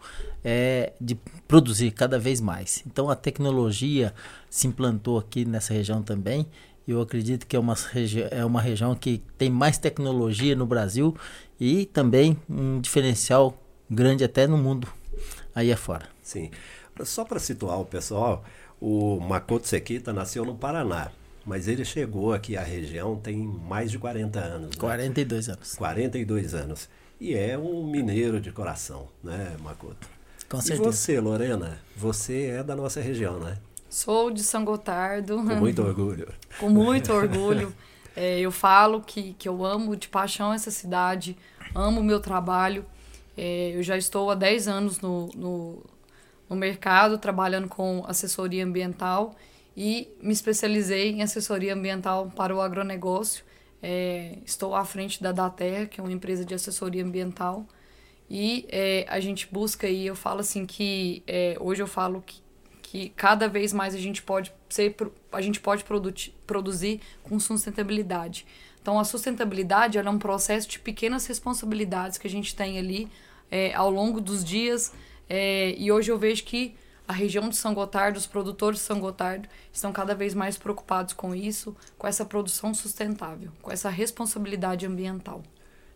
é, 0.44 0.94
de 1.00 1.16
produzir 1.48 1.92
cada 1.92 2.18
vez 2.18 2.42
mais. 2.42 2.84
Então 2.86 3.10
a 3.10 3.16
tecnologia 3.16 4.14
se 4.50 4.68
implantou 4.68 5.18
aqui 5.18 5.46
nessa 5.46 5.74
região 5.74 6.02
também. 6.02 6.48
Eu 6.88 7.00
acredito 7.02 7.46
que 7.46 7.56
é 7.56 7.60
uma, 7.60 7.76
é 8.32 8.44
uma 8.44 8.62
região 8.62 8.96
que 8.96 9.24
tem 9.38 9.50
mais 9.50 9.78
tecnologia 9.78 10.56
no 10.56 10.66
Brasil 10.66 11.16
e 11.60 11.86
também 11.86 12.38
um 12.50 12.82
diferencial 12.82 13.58
grande 13.90 14.24
até 14.24 14.48
no 14.48 14.58
mundo 14.58 14.88
aí 15.54 15.72
afora. 15.72 16.08
Sim. 16.24 16.50
Só 17.04 17.24
para 17.24 17.40
situar 17.40 17.80
o 17.80 17.86
pessoal, 17.86 18.44
o 18.80 19.20
Makoto 19.20 19.68
Sekita 19.68 20.12
nasceu 20.12 20.44
no 20.44 20.56
Paraná, 20.56 21.12
mas 21.46 21.68
ele 21.68 21.86
chegou 21.86 22.34
aqui 22.34 22.58
à 22.58 22.64
região 22.64 23.16
tem 23.16 23.38
mais 23.38 23.92
de 23.92 24.00
40 24.00 24.40
anos. 24.40 24.70
Né? 24.72 24.76
42 24.80 25.50
anos. 25.50 25.76
42 25.76 26.54
anos. 26.54 26.90
E 27.20 27.36
é 27.36 27.58
um 27.58 27.86
mineiro 27.86 28.42
de 28.42 28.52
coração, 28.52 29.08
né, 29.24 29.56
Makoto? 29.62 30.10
Com 30.52 30.60
certeza. 30.60 30.90
E 30.90 30.92
você, 30.92 31.20
Lorena? 31.22 31.80
Você 31.96 32.48
é 32.48 32.62
da 32.62 32.76
nossa 32.76 33.00
região, 33.00 33.40
né? 33.40 33.58
Sou 33.90 34.30
de 34.30 34.44
São 34.44 34.66
Gotardo. 34.66 35.38
Com 35.38 35.56
muito 35.56 35.82
orgulho. 35.82 36.28
Com 36.60 36.70
muito 36.70 37.14
orgulho. 37.14 37.74
É, 38.14 38.40
eu 38.42 38.52
falo 38.52 39.00
que, 39.02 39.34
que 39.40 39.48
eu 39.48 39.66
amo 39.66 39.96
de 39.96 40.10
paixão 40.10 40.54
essa 40.54 40.70
cidade, 40.70 41.38
amo 41.74 42.02
o 42.02 42.04
meu 42.04 42.20
trabalho. 42.20 42.86
É, 43.38 43.72
eu 43.74 43.82
já 43.82 43.98
estou 43.98 44.30
há 44.30 44.36
10 44.36 44.68
anos 44.68 45.00
no, 45.00 45.28
no, 45.34 45.84
no 46.50 46.56
mercado, 46.58 47.18
trabalhando 47.18 47.70
com 47.70 48.04
assessoria 48.06 48.66
ambiental 48.66 49.34
e 49.76 50.10
me 50.22 50.34
especializei 50.34 51.12
em 51.12 51.22
assessoria 51.22 51.74
ambiental 51.74 52.30
para 52.36 52.54
o 52.54 52.60
agronegócio. 52.60 53.46
É, 53.82 54.38
estou 54.46 54.76
à 54.76 54.84
frente 54.84 55.24
da 55.24 55.32
Daterra, 55.32 55.86
que 55.86 56.02
é 56.02 56.04
uma 56.04 56.12
empresa 56.12 56.44
de 56.44 56.54
assessoria 56.54 57.06
ambiental. 57.06 57.66
E 58.34 58.66
é, 58.70 59.06
a 59.10 59.20
gente 59.20 59.46
busca 59.52 59.86
aí, 59.88 60.08
eu 60.08 60.16
falo 60.16 60.40
assim 60.40 60.66
que 60.66 61.22
é, 61.28 61.58
hoje 61.60 61.84
eu 61.84 61.88
falo 61.88 62.24
que, 62.26 62.42
que 62.82 63.10
cada 63.10 63.50
vez 63.50 63.74
mais 63.74 63.94
a 63.94 63.98
gente 63.98 64.24
pode 64.24 64.54
ser, 64.70 64.96
a 65.34 65.42
gente 65.42 65.60
pode 65.60 65.84
produzir 66.48 67.02
com 67.24 67.38
sustentabilidade. 67.42 68.46
Então 68.82 68.98
a 68.98 69.04
sustentabilidade 69.04 69.98
é 69.98 70.10
um 70.10 70.18
processo 70.18 70.70
de 70.70 70.80
pequenas 70.80 71.26
responsabilidades 71.26 72.18
que 72.18 72.26
a 72.26 72.30
gente 72.30 72.56
tem 72.56 72.80
ali 72.80 73.10
é, 73.52 73.74
ao 73.74 73.92
longo 73.92 74.22
dos 74.22 74.46
dias. 74.46 74.94
É, 75.30 75.76
e 75.78 75.92
hoje 75.92 76.10
eu 76.10 76.18
vejo 76.18 76.46
que 76.46 76.74
a 77.06 77.12
região 77.12 77.50
de 77.50 77.58
São 77.58 77.74
Gotardo, 77.74 78.18
os 78.18 78.28
produtores 78.28 78.80
de 78.80 78.86
São 78.86 79.02
Gotardo, 79.02 79.50
estão 79.74 79.92
cada 79.92 80.16
vez 80.16 80.34
mais 80.34 80.58
preocupados 80.58 81.14
com 81.14 81.36
isso, 81.36 81.76
com 81.98 82.08
essa 82.08 82.24
produção 82.24 82.74
sustentável, 82.74 83.52
com 83.62 83.70
essa 83.70 83.90
responsabilidade 83.90 84.86
ambiental. 84.86 85.44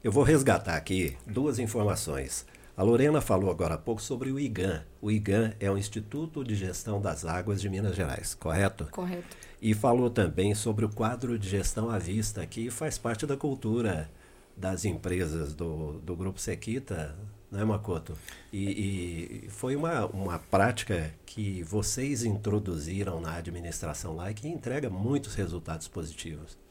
Eu 0.06 0.12
vou 0.12 0.22
resgatar 0.22 0.76
aqui 0.76 1.18
duas 1.26 1.58
informações. 1.58 2.46
A 2.78 2.84
Lorena 2.84 3.22
falou 3.22 3.50
agora 3.50 3.74
há 3.74 3.78
pouco 3.80 4.00
sobre 4.00 4.32
o 4.32 4.40
IGAN. 4.40 4.84
O 5.02 5.10
IGAN 5.10 5.54
é 5.60 5.72
o 5.72 5.80
Instituto 5.80 6.44
de 6.44 6.54
Gestão 6.54 7.02
das 7.02 7.26
Águas 7.26 7.60
de 7.60 7.68
Minas 7.68 7.96
Gerais, 7.96 8.36
correto? 8.36 8.86
Correto. 8.92 9.36
E 9.60 9.74
falou 9.74 10.12
também 10.12 10.54
sobre 10.54 10.86
o 10.86 10.90
quadro 10.90 11.40
de 11.40 11.50
gestão 11.50 11.90
à 11.90 11.98
vista, 11.98 12.46
que 12.46 12.70
faz 12.70 13.00
parte 13.00 13.26
da 13.26 13.36
cultura 13.36 14.08
das 14.56 14.86
empresas 14.86 15.56
do, 15.56 15.94
do 15.94 16.16
Grupo 16.16 16.40
Sequita, 16.40 17.16
né, 17.52 17.66
Makoto? 17.66 18.16
E, 18.54 19.46
e, 19.46 19.50
foi 19.50 19.76
uma, 19.76 20.06
uma 20.06 20.38
prática 20.38 21.12
que 21.26 21.64
vocês 21.64 22.24
introduziram 22.24 23.20
na 23.20 23.38
administração 23.38 24.16
lá 24.18 24.30
e 24.30 24.36
que 24.36 24.48
entrega 24.48 24.88
muitos 24.88 25.34
resultados 25.34 25.88
positivos. 25.88 26.64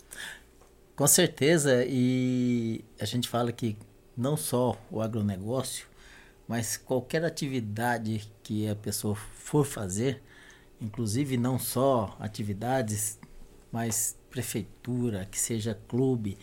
Com 0.96 1.08
certeza, 1.08 1.84
e 1.88 2.84
a 3.00 3.04
gente 3.04 3.28
fala 3.28 3.50
que 3.50 3.76
não 4.16 4.36
só 4.36 4.80
o 4.88 5.00
agronegócio, 5.00 5.88
mas 6.46 6.76
qualquer 6.76 7.24
atividade 7.24 8.30
que 8.44 8.68
a 8.68 8.76
pessoa 8.76 9.16
for 9.16 9.66
fazer, 9.66 10.22
inclusive 10.80 11.36
não 11.36 11.58
só 11.58 12.16
atividades, 12.20 13.18
mas 13.72 14.16
prefeitura, 14.30 15.26
que 15.28 15.38
seja 15.38 15.76
clube, 15.88 16.38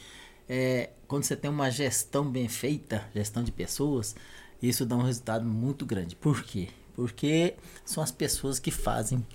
é, 0.49 0.89
quando 1.07 1.23
você 1.23 1.37
tem 1.37 1.49
uma 1.49 1.69
gestão 1.69 2.29
bem 2.29 2.49
feita, 2.49 3.07
gestão 3.15 3.41
de 3.41 3.53
pessoas, 3.53 4.17
isso 4.61 4.85
dá 4.85 4.97
um 4.97 5.03
resultado 5.03 5.45
muito 5.45 5.85
grande. 5.85 6.13
Por 6.13 6.43
quê? 6.43 6.67
Porque 6.93 7.55
são 7.85 8.03
as 8.03 8.11
pessoas 8.11 8.59
que 8.59 8.69
fazem 8.69 9.25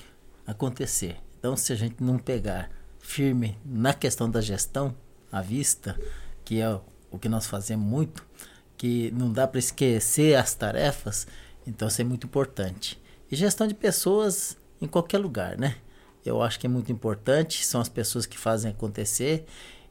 acontecer. 0.47 1.17
Então, 1.39 1.57
se 1.57 1.73
a 1.73 1.77
gente 1.77 2.03
não 2.03 2.19
pegar 2.19 2.71
firme 3.01 3.57
na 3.65 3.95
questão 3.95 4.31
da 4.31 4.43
gestão, 4.43 4.95
à 5.31 5.41
vista, 5.41 5.99
que 6.45 6.61
é 6.61 6.79
o 7.11 7.19
que 7.19 7.29
nós 7.29 7.47
fazemos 7.47 7.87
muito, 7.87 8.25
que 8.77 9.11
não 9.13 9.33
dá 9.33 9.47
para 9.47 9.59
esquecer 9.59 10.37
as 10.37 10.55
tarefas, 10.55 11.27
então 11.67 11.89
isso 11.89 12.01
é 12.01 12.05
muito 12.05 12.27
importante. 12.27 13.01
E 13.31 13.37
gestão 13.37 13.67
de 13.67 13.75
pessoas 13.75 14.57
em 14.81 14.87
qualquer 14.87 15.19
lugar, 15.19 15.59
né? 15.59 15.77
Eu 16.25 16.43
acho 16.43 16.59
que 16.59 16.67
é 16.67 16.71
muito 16.71 16.91
importante, 16.91 17.65
são 17.65 17.81
as 17.81 17.89
pessoas 17.89 18.27
que 18.27 18.37
fazem 18.37 18.71
acontecer. 18.71 19.47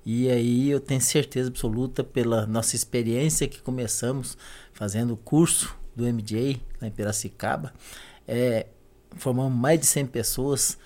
E 0.06 0.30
aí 0.30 0.70
eu 0.70 0.80
tenho 0.80 1.02
certeza 1.02 1.50
absoluta 1.50 2.04
pela 2.04 2.46
nossa 2.46 2.76
experiência 2.76 3.48
que 3.48 3.62
começamos 3.62 4.38
fazendo 4.74 5.14
o 5.14 5.18
curso 5.18 5.76
do 5.96 6.04
MJ 6.06 6.62
lá 6.82 6.88
em 6.88 6.92
Piracicaba, 6.92 7.74
é, 8.28 8.68
formamos 9.16 9.58
mais 9.58 9.80
de 9.80 9.86
100 9.86 10.08
pessoas 10.08 10.78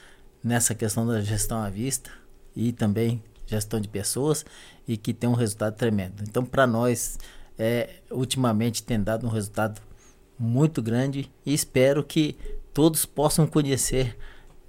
nessa 0.44 0.76
questão 0.76 1.06
da 1.06 1.20
gestão 1.22 1.58
à 1.58 1.70
vista 1.70 2.12
e 2.56 2.72
também 2.72 3.24
gestão 3.50 3.80
de 3.80 3.88
pessoas 3.88 4.46
e 4.88 4.96
que 4.96 5.14
tem 5.14 5.30
um 5.30 5.34
resultado 5.34 5.76
tremendo. 5.76 6.24
Então, 6.24 6.46
para 6.46 6.68
nós, 6.68 7.18
é, 7.58 7.90
ultimamente 8.12 8.84
tem 8.84 9.02
dado 9.02 9.26
um 9.26 9.30
resultado 9.30 9.82
muito 10.38 10.82
grande 10.82 11.30
e 11.46 11.54
espero 11.54 12.04
que 12.04 12.38
todos 12.74 13.06
possam 13.06 13.46
conhecer 13.46 14.18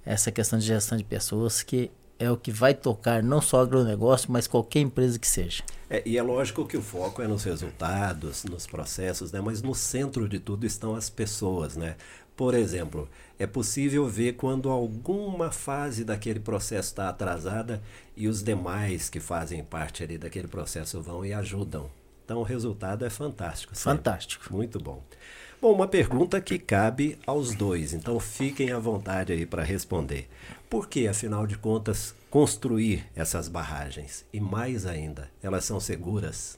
essa 0.05 0.31
questão 0.31 0.59
de 0.59 0.65
gestão 0.65 0.97
de 0.97 1.03
pessoas 1.03 1.63
que 1.63 1.91
é 2.21 2.29
o 2.29 2.37
que 2.37 2.51
vai 2.51 2.75
tocar 2.75 3.23
não 3.23 3.41
só 3.41 3.57
o 3.57 3.61
agronegócio, 3.61 4.31
mas 4.31 4.45
qualquer 4.45 4.79
empresa 4.79 5.17
que 5.17 5.27
seja. 5.27 5.63
É, 5.89 6.03
e 6.05 6.17
é 6.17 6.21
lógico 6.21 6.67
que 6.67 6.77
o 6.77 6.81
foco 6.81 7.21
é 7.21 7.27
nos 7.27 7.43
resultados, 7.43 8.43
nos 8.43 8.67
processos, 8.67 9.31
né? 9.31 9.41
mas 9.41 9.63
no 9.63 9.73
centro 9.73 10.29
de 10.29 10.39
tudo 10.39 10.65
estão 10.65 10.95
as 10.95 11.09
pessoas. 11.09 11.75
Né? 11.75 11.95
Por 12.37 12.53
exemplo, 12.53 13.09
é 13.39 13.47
possível 13.47 14.07
ver 14.07 14.33
quando 14.33 14.69
alguma 14.69 15.51
fase 15.51 16.03
daquele 16.05 16.39
processo 16.39 16.89
está 16.89 17.09
atrasada 17.09 17.81
e 18.15 18.27
os 18.27 18.43
demais 18.43 19.09
que 19.09 19.19
fazem 19.19 19.63
parte 19.63 20.03
ali 20.03 20.19
daquele 20.19 20.47
processo 20.47 21.01
vão 21.01 21.25
e 21.25 21.33
ajudam. 21.33 21.89
Então 22.23 22.39
o 22.39 22.43
resultado 22.43 23.03
é 23.03 23.09
fantástico. 23.09 23.75
Fantástico. 23.75 24.53
Muito 24.53 24.79
bom. 24.79 25.03
Bom, 25.59 25.73
uma 25.73 25.87
pergunta 25.87 26.39
que 26.39 26.57
cabe 26.57 27.17
aos 27.25 27.53
dois, 27.53 27.93
então 27.93 28.19
fiquem 28.19 28.71
à 28.71 28.79
vontade 28.79 29.33
aí 29.33 29.45
para 29.45 29.63
responder. 29.63 30.27
Por 30.71 30.87
que, 30.87 31.05
afinal 31.05 31.45
de 31.45 31.57
contas, 31.57 32.15
construir 32.29 33.05
essas 33.13 33.49
barragens? 33.49 34.23
E 34.31 34.39
mais 34.39 34.85
ainda, 34.85 35.29
elas 35.43 35.65
são 35.65 35.81
seguras? 35.81 36.57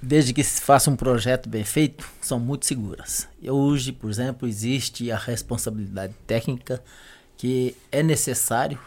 Desde 0.00 0.32
que 0.32 0.42
se 0.42 0.62
faça 0.62 0.90
um 0.90 0.96
projeto 0.96 1.46
bem 1.46 1.62
feito, 1.62 2.08
são 2.22 2.40
muito 2.40 2.64
seguras. 2.64 3.28
Hoje, 3.46 3.92
por 3.92 4.08
exemplo, 4.08 4.48
existe 4.48 5.12
a 5.12 5.18
responsabilidade 5.18 6.14
técnica 6.26 6.82
que 7.36 7.76
é 7.92 8.02
necessário, 8.02 8.80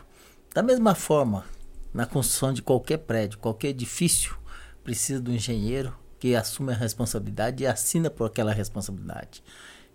da 0.51 0.63
mesma 0.63 0.95
forma, 0.95 1.45
na 1.93 2.07
construção 2.07 2.51
de 2.51 2.63
qualquer 2.63 2.97
prédio, 2.97 3.38
qualquer 3.38 3.67
edifício, 3.67 4.36
precisa 4.83 5.21
do 5.21 5.31
engenheiro 5.31 5.95
que 6.19 6.36
assume 6.36 6.73
a 6.73 6.75
responsabilidade 6.75 7.63
e 7.63 7.67
assina 7.67 8.10
por 8.10 8.25
aquela 8.25 8.51
responsabilidade. 8.51 9.43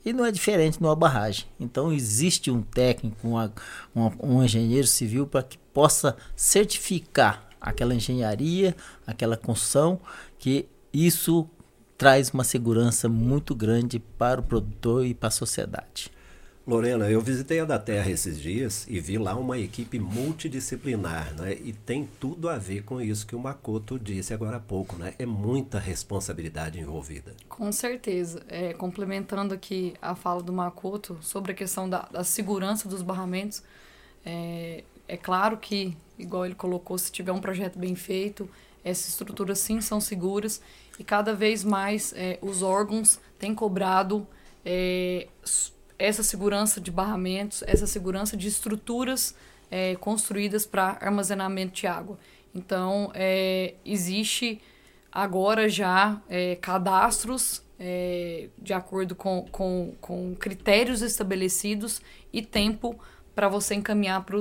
E 0.05 0.13
não 0.13 0.25
é 0.25 0.33
diferente 0.33 0.81
numa 0.81 0.97
barragem. 0.97 1.47
Então 1.61 1.93
existe 1.93 2.51
um 2.51 2.63
técnico, 2.63 3.27
uma, 3.27 3.53
uma, 3.95 4.13
um 4.21 4.43
engenheiro 4.43 4.87
civil 4.87 5.27
para 5.27 5.43
que 5.43 5.59
possa 5.73 6.17
certificar 6.35 7.49
aquela 7.61 7.95
engenharia, 7.95 8.75
aquela 9.07 9.37
construção, 9.37 10.01
que 10.39 10.67
isso 10.93 11.49
traz 11.97 12.31
uma 12.31 12.43
segurança 12.43 13.09
muito 13.09 13.55
grande 13.55 14.01
para 14.01 14.41
o 14.41 14.43
produtor 14.43 15.07
e 15.07 15.15
para 15.15 15.29
a 15.29 15.31
sociedade. 15.31 16.11
Lorena, 16.65 17.11
eu 17.11 17.21
visitei 17.21 17.59
a 17.59 17.65
da 17.65 17.77
Terra 17.77 18.09
esses 18.09 18.41
dias 18.41 18.87
e 18.89 19.01
vi 19.01 19.19
lá 19.19 19.35
uma 19.35 19.59
equipe 19.59 19.99
multidisciplinar, 19.99 21.35
né? 21.35 21.55
E 21.55 21.73
tem 21.73 22.09
tudo 22.21 22.49
a 22.49 22.57
ver 22.57 22.85
com 22.85 23.01
isso 23.01 23.27
que 23.27 23.35
o 23.35 23.39
Makoto 23.41 23.99
disse 23.99 24.33
agora 24.33 24.59
há 24.59 24.61
pouco, 24.61 24.95
né? 24.97 25.13
É 25.19 25.27
muita 25.27 25.81
responsabilidade 25.81 26.79
envolvida. 26.79 27.35
Com 27.49 27.73
certeza. 27.73 28.45
É, 28.49 28.73
complementando 28.75 29.53
aqui 29.53 29.95
a 30.01 30.15
fala 30.15 30.41
do 30.41 30.53
Makoto 30.53 31.19
sobre 31.21 31.51
a 31.51 31.55
questão 31.55 31.91
da, 31.91 32.03
da 32.13 32.23
segurança 32.23 32.89
dos 32.89 33.03
barramentos, 33.03 33.65
é, 34.25 34.85
é 35.09 35.17
claro 35.17 35.57
que, 35.57 35.97
igual 36.17 36.47
ele 36.47 36.55
colocou, 36.55 36.97
se 36.97 37.11
tiver 37.11 37.33
um 37.33 37.41
projeto 37.41 37.77
bem 37.77 37.97
feito, 37.97 38.49
essas 38.85 39.09
estruturas 39.09 39.59
sim 39.59 39.81
são 39.81 40.01
seguras 40.01 40.63
e 40.97 41.03
cada 41.03 41.35
vez 41.35 41.65
mais 41.65 42.13
é, 42.17 42.39
os 42.41 42.63
órgãos 42.63 43.19
têm 43.37 43.53
cobrado 43.53 44.25
é, 44.65 45.27
essa 46.03 46.23
segurança 46.25 46.81
de 46.81 46.91
barramentos, 46.91 47.63
essa 47.67 47.87
segurança 47.87 48.37
de 48.37 48.49
estruturas 48.49 49.37
é, 49.71 49.95
construídas 49.97 50.67
para 50.67 50.99
armazenamento 51.01 51.75
de 51.75 51.87
água. 51.87 52.19
Então, 52.53 53.13
é, 53.15 53.75
existe 53.85 54.61
agora 55.13 55.69
já 55.69 56.21
é, 56.29 56.57
cadastros 56.57 57.63
é, 57.79 58.49
de 58.59 58.73
acordo 58.73 59.15
com, 59.15 59.47
com, 59.53 59.95
com 60.01 60.35
critérios 60.35 61.03
estabelecidos 61.03 62.03
e 62.33 62.43
tempo 62.43 62.99
para 63.33 63.49
você 63.49 63.77
encaminhar 63.77 64.25
para 64.25 64.37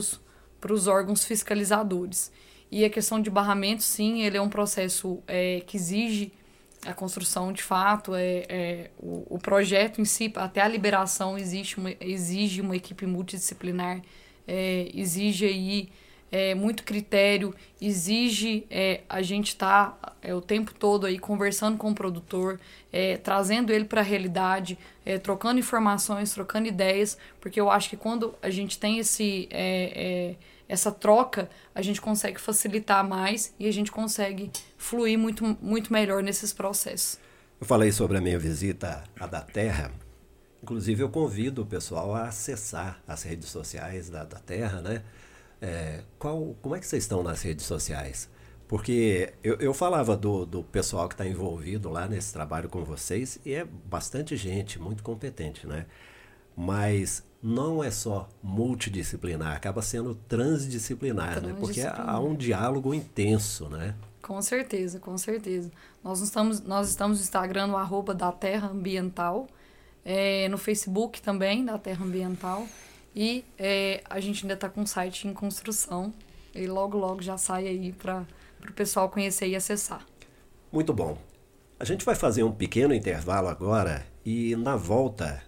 os 0.73 0.87
órgãos 0.87 1.23
fiscalizadores. 1.23 2.31
E 2.71 2.83
a 2.83 2.89
questão 2.89 3.21
de 3.21 3.29
barramento, 3.29 3.83
sim, 3.83 4.23
ele 4.23 4.37
é 4.37 4.41
um 4.41 4.49
processo 4.49 5.21
é, 5.27 5.61
que 5.67 5.77
exige 5.77 6.33
a 6.85 6.93
construção 6.93 7.53
de 7.53 7.61
fato, 7.61 8.15
é, 8.15 8.45
é 8.49 8.91
o, 8.97 9.35
o, 9.35 9.39
projeto 9.39 10.01
em 10.01 10.05
si, 10.05 10.31
até 10.35 10.61
a 10.61 10.67
liberação, 10.67 11.37
existe 11.37 11.77
uma, 11.77 11.93
exige 11.99 12.61
uma 12.61 12.75
equipe 12.75 13.05
multidisciplinar, 13.05 14.01
é, 14.47 14.89
exige 14.93 15.45
aí 15.45 15.89
é, 16.31 16.55
muito 16.55 16.83
critério, 16.83 17.53
exige 17.79 18.65
é, 18.69 19.01
a 19.09 19.21
gente 19.21 19.49
estar 19.49 19.91
tá, 19.91 20.13
é, 20.21 20.33
o 20.33 20.41
tempo 20.41 20.73
todo 20.73 21.05
aí 21.05 21.19
conversando 21.19 21.77
com 21.77 21.91
o 21.91 21.95
produtor, 21.95 22.59
é, 22.91 23.17
trazendo 23.17 23.71
ele 23.71 23.85
para 23.85 24.01
a 24.01 24.03
realidade, 24.03 24.77
trocando 25.23 25.59
informações, 25.59 26.31
trocando 26.31 26.67
ideias, 26.67 27.17
porque 27.39 27.59
eu 27.59 27.69
acho 27.71 27.89
que 27.89 27.97
quando 27.97 28.35
a 28.41 28.49
gente 28.49 28.77
tem 28.77 28.99
esse, 28.99 29.49
essa 30.71 30.89
troca, 30.89 31.49
a 31.75 31.81
gente 31.81 31.99
consegue 31.99 32.39
facilitar 32.39 33.05
mais 33.05 33.53
e 33.59 33.67
a 33.67 33.73
gente 33.73 33.91
consegue 33.91 34.49
fluir 34.77 35.19
muito, 35.19 35.43
muito 35.61 35.91
melhor 35.91 36.23
nesses 36.23 36.53
processos. 36.53 37.19
Eu 37.59 37.67
falei 37.67 37.91
sobre 37.91 38.17
a 38.17 38.21
minha 38.21 38.39
visita 38.39 39.03
à 39.19 39.27
da 39.27 39.41
Terra. 39.41 39.91
Inclusive, 40.63 41.03
eu 41.03 41.09
convido 41.09 41.63
o 41.63 41.65
pessoal 41.65 42.15
a 42.15 42.29
acessar 42.29 43.01
as 43.05 43.23
redes 43.23 43.49
sociais 43.49 44.09
da, 44.09 44.23
da 44.23 44.39
Terra, 44.39 44.81
né? 44.81 45.03
É, 45.61 46.03
qual, 46.17 46.55
como 46.61 46.73
é 46.73 46.79
que 46.79 46.87
vocês 46.87 47.03
estão 47.03 47.21
nas 47.21 47.41
redes 47.41 47.65
sociais? 47.65 48.29
Porque 48.65 49.33
eu, 49.43 49.55
eu 49.55 49.73
falava 49.73 50.15
do, 50.15 50.45
do 50.45 50.63
pessoal 50.63 51.09
que 51.09 51.15
está 51.15 51.27
envolvido 51.27 51.89
lá 51.89 52.07
nesse 52.07 52.31
trabalho 52.31 52.69
com 52.69 52.81
vocês 52.85 53.37
e 53.45 53.53
é 53.53 53.65
bastante 53.65 54.37
gente, 54.37 54.79
muito 54.79 55.03
competente, 55.03 55.67
né? 55.67 55.85
Mas 56.55 57.23
não 57.41 57.83
é 57.83 57.89
só 57.89 58.29
multidisciplinar, 58.43 59.55
acaba 59.55 59.81
sendo 59.81 60.15
transdisciplinar, 60.27 61.39
transdisciplinar. 61.39 61.55
né? 61.55 61.59
Porque 61.59 61.81
há 61.81 62.19
um 62.19 62.35
diálogo 62.35 62.93
intenso, 62.93 63.67
né? 63.67 63.95
Com 64.21 64.41
certeza, 64.41 64.99
com 64.99 65.17
certeza. 65.17 65.71
Nós 66.03 66.21
estamos, 66.21 66.61
nós 66.61 66.89
estamos 66.89 67.17
no 67.17 67.23
Instagram, 67.23 67.67
no 67.67 67.77
arroba 67.77 68.13
da 68.13 68.31
Terra 68.31 68.69
Ambiental, 68.69 69.47
é, 70.05 70.47
no 70.49 70.57
Facebook 70.57 71.21
também, 71.21 71.65
da 71.65 71.77
Terra 71.77 72.05
Ambiental. 72.05 72.67
E 73.15 73.43
é, 73.57 74.03
a 74.09 74.19
gente 74.19 74.43
ainda 74.43 74.53
está 74.53 74.69
com 74.69 74.83
o 74.83 74.87
site 74.87 75.27
em 75.27 75.33
construção. 75.33 76.13
E 76.53 76.67
logo, 76.67 76.97
logo 76.97 77.21
já 77.21 77.37
sai 77.37 77.67
aí 77.67 77.91
para 77.91 78.25
o 78.69 78.73
pessoal 78.73 79.09
conhecer 79.09 79.47
e 79.47 79.55
acessar. 79.55 80.05
Muito 80.71 80.93
bom. 80.93 81.17
A 81.79 81.85
gente 81.85 82.05
vai 82.05 82.15
fazer 82.15 82.43
um 82.43 82.51
pequeno 82.51 82.93
intervalo 82.93 83.47
agora 83.47 84.05
e 84.23 84.55
na 84.55 84.75
volta 84.75 85.41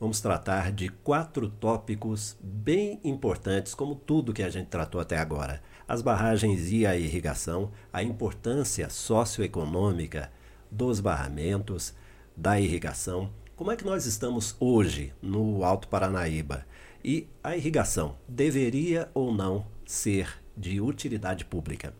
vamos 0.00 0.20
tratar 0.20 0.72
de 0.72 0.88
quatro 0.88 1.48
tópicos 1.48 2.36
bem 2.40 3.00
importantes, 3.02 3.74
como 3.74 3.94
tudo 3.94 4.32
que 4.32 4.42
a 4.42 4.50
gente 4.50 4.68
tratou 4.68 5.00
até 5.00 5.18
agora: 5.18 5.62
as 5.86 6.02
barragens 6.02 6.70
e 6.70 6.86
a 6.86 6.96
irrigação, 6.96 7.70
a 7.92 8.02
importância 8.02 8.88
socioeconômica 8.88 10.30
dos 10.70 11.00
barramentos, 11.00 11.94
da 12.36 12.60
irrigação. 12.60 13.30
Como 13.56 13.72
é 13.72 13.76
que 13.76 13.84
nós 13.84 14.06
estamos 14.06 14.54
hoje 14.60 15.12
no 15.20 15.64
Alto 15.64 15.88
Paranaíba? 15.88 16.64
E 17.04 17.28
a 17.42 17.56
irrigação 17.56 18.16
deveria 18.28 19.10
ou 19.14 19.32
não 19.32 19.66
ser 19.84 20.28
de 20.56 20.80
utilidade 20.80 21.44
pública? 21.44 21.94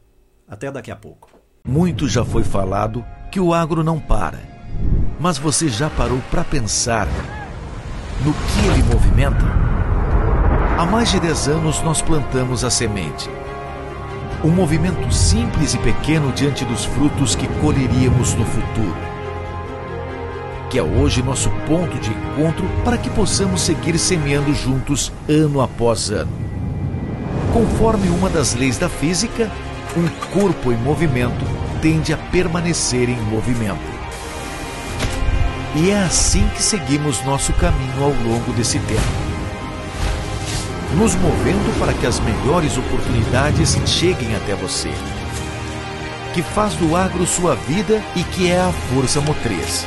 Até 0.47 0.71
daqui 0.71 0.91
a 0.91 0.97
pouco. 0.97 1.31
Muito 1.67 2.09
já 2.09 2.25
foi 2.25 2.45
falado 2.45 3.05
que 3.31 3.41
o 3.41 3.53
agro 3.53 3.83
não 3.83 3.99
para. 4.01 4.39
Mas 5.21 5.37
você 5.37 5.69
já 5.69 5.91
parou 5.91 6.21
para 6.31 6.45
pensar 6.45 7.09
no 8.24 8.33
que 8.33 8.66
ele 8.66 8.83
movimenta? 8.83 9.44
Há 10.78 10.87
mais 10.87 11.11
de 11.11 11.20
10 11.20 11.48
anos 11.48 11.83
nós 11.83 12.02
plantamos 12.02 12.64
a 12.64 12.70
semente. 12.70 13.31
Um 14.44 14.50
movimento 14.50 15.12
simples 15.12 15.74
e 15.74 15.78
pequeno 15.78 16.33
diante 16.33 16.64
dos 16.64 16.85
frutos 16.85 17.35
que 17.35 17.48
colheríamos 17.61 18.35
no 18.35 18.44
futuro 18.44 19.09
que 20.70 20.78
é 20.78 20.83
hoje 20.83 21.22
nosso 21.22 21.50
ponto 21.66 21.98
de 21.98 22.11
encontro 22.11 22.66
para 22.85 22.98
que 22.98 23.09
possamos 23.11 23.62
seguir 23.62 23.98
semeando 23.98 24.52
juntos 24.54 25.12
ano 25.28 25.61
após 25.61 26.11
ano. 26.11 26.31
Conforme 27.52 28.09
uma 28.11 28.28
das 28.28 28.54
leis 28.54 28.76
da 28.76 28.88
física, 28.88 29.50
um 29.96 30.07
corpo 30.31 30.70
em 30.70 30.76
movimento 30.76 31.44
tende 31.81 32.12
a 32.12 32.18
permanecer 32.18 33.09
em 33.09 33.20
movimento. 33.22 33.98
E 35.74 35.90
é 35.90 35.98
assim 35.98 36.48
que 36.48 36.62
seguimos 36.62 37.22
nosso 37.24 37.52
caminho 37.54 38.02
ao 38.02 38.11
longo 38.11 38.52
desse 38.52 38.78
tempo. 38.81 39.00
Nos 40.94 41.14
movendo 41.14 41.78
para 41.78 41.92
que 41.92 42.07
as 42.07 42.18
melhores 42.20 42.76
oportunidades 42.78 43.76
cheguem 43.87 44.35
até 44.35 44.54
você. 44.54 44.90
Que 46.33 46.42
faz 46.42 46.74
do 46.74 46.96
agro 46.96 47.26
sua 47.26 47.54
vida 47.54 48.02
e 48.16 48.22
que 48.24 48.50
é 48.50 48.61
a 48.61 48.72
força 48.92 49.20
motriz 49.20 49.87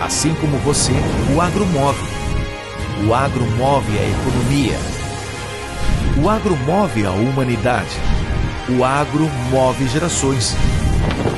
Assim 0.00 0.34
como 0.34 0.58
você, 0.58 0.92
o 1.34 1.40
agro 1.40 1.64
move. 1.64 2.04
O 3.06 3.14
agro 3.14 3.46
move 3.52 3.98
a 3.98 4.02
economia. 4.02 4.78
O 6.22 6.28
agro 6.28 6.56
move 6.66 7.06
a 7.06 7.10
humanidade. 7.10 7.96
O 8.68 8.84
agro 8.84 9.30
move 9.50 9.88
gerações. 9.88 10.54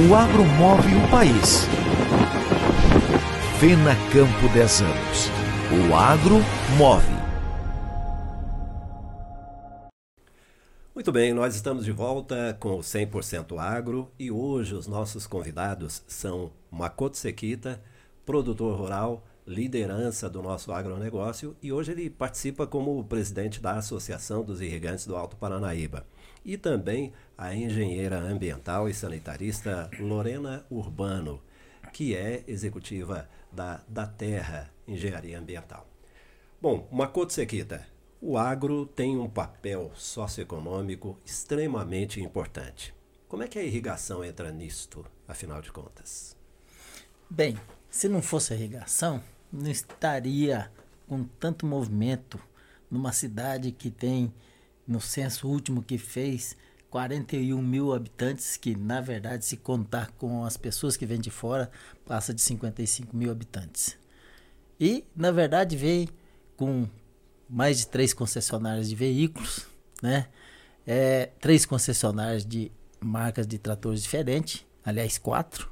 O 0.08 0.14
agro 0.16 0.44
move 0.44 0.96
o 0.96 1.08
país. 1.08 1.68
Fena 3.58 3.94
Campo 4.12 4.52
10 4.52 4.82
anos. 4.82 5.30
O 5.72 5.94
agro 5.94 6.34
move. 6.76 7.06
Muito 10.94 11.10
bem, 11.10 11.32
nós 11.32 11.54
estamos 11.54 11.86
de 11.86 11.90
volta 11.90 12.54
com 12.60 12.76
o 12.76 12.80
100% 12.80 13.58
Agro 13.58 14.12
e 14.18 14.30
hoje 14.30 14.74
os 14.74 14.86
nossos 14.86 15.26
convidados 15.26 16.04
são 16.06 16.52
Makoto 16.70 17.16
Sekita, 17.16 17.82
produtor 18.26 18.78
rural, 18.78 19.24
liderança 19.46 20.28
do 20.28 20.42
nosso 20.42 20.70
agronegócio 20.70 21.56
e 21.62 21.72
hoje 21.72 21.92
ele 21.92 22.10
participa 22.10 22.66
como 22.66 23.02
presidente 23.04 23.58
da 23.58 23.78
Associação 23.78 24.44
dos 24.44 24.60
Irrigantes 24.60 25.06
do 25.06 25.16
Alto 25.16 25.34
Paranaíba. 25.34 26.06
E 26.44 26.58
também 26.58 27.10
a 27.38 27.54
engenheira 27.54 28.18
ambiental 28.18 28.86
e 28.86 28.92
sanitarista 28.92 29.88
Lorena 29.98 30.66
Urbano, 30.70 31.40
que 31.90 32.14
é 32.14 32.44
executiva 32.46 33.26
da, 33.56 33.82
da 33.88 34.06
Terra 34.06 34.70
Engenharia 34.86 35.38
Ambiental. 35.38 35.88
Bom, 36.60 36.86
Makoto 36.92 37.32
Sekita, 37.32 37.86
o 38.20 38.36
agro 38.36 38.86
tem 38.86 39.18
um 39.18 39.28
papel 39.28 39.90
socioeconômico 39.94 41.18
extremamente 41.24 42.20
importante. 42.20 42.94
Como 43.26 43.42
é 43.42 43.48
que 43.48 43.58
a 43.58 43.62
irrigação 43.62 44.22
entra 44.22 44.52
nisto, 44.52 45.04
afinal 45.26 45.60
de 45.62 45.72
contas? 45.72 46.36
Bem, 47.28 47.58
se 47.90 48.08
não 48.08 48.22
fosse 48.22 48.52
a 48.52 48.56
irrigação, 48.56 49.22
não 49.50 49.70
estaria 49.70 50.70
com 51.08 51.24
tanto 51.24 51.66
movimento 51.66 52.38
numa 52.90 53.12
cidade 53.12 53.72
que 53.72 53.90
tem, 53.90 54.32
no 54.86 55.00
censo 55.00 55.48
último 55.48 55.82
que 55.82 55.98
fez, 55.98 56.56
41 56.96 57.60
mil 57.60 57.92
habitantes, 57.92 58.56
que 58.56 58.74
na 58.74 59.02
verdade, 59.02 59.44
se 59.44 59.58
contar 59.58 60.10
com 60.12 60.46
as 60.46 60.56
pessoas 60.56 60.96
que 60.96 61.04
vêm 61.04 61.20
de 61.20 61.28
fora, 61.28 61.70
passa 62.06 62.32
de 62.32 62.40
55 62.40 63.14
mil 63.14 63.30
habitantes. 63.30 63.98
E, 64.80 65.04
na 65.14 65.30
verdade, 65.30 65.76
veio 65.76 66.08
com 66.56 66.88
mais 67.50 67.80
de 67.80 67.88
três 67.88 68.14
concessionárias 68.14 68.88
de 68.88 68.94
veículos, 68.94 69.66
né? 70.02 70.28
É, 70.86 71.26
três 71.38 71.66
concessionárias 71.66 72.46
de 72.46 72.72
marcas 72.98 73.46
de 73.46 73.58
tratores 73.58 74.02
diferentes, 74.02 74.64
aliás, 74.82 75.18
quatro. 75.18 75.70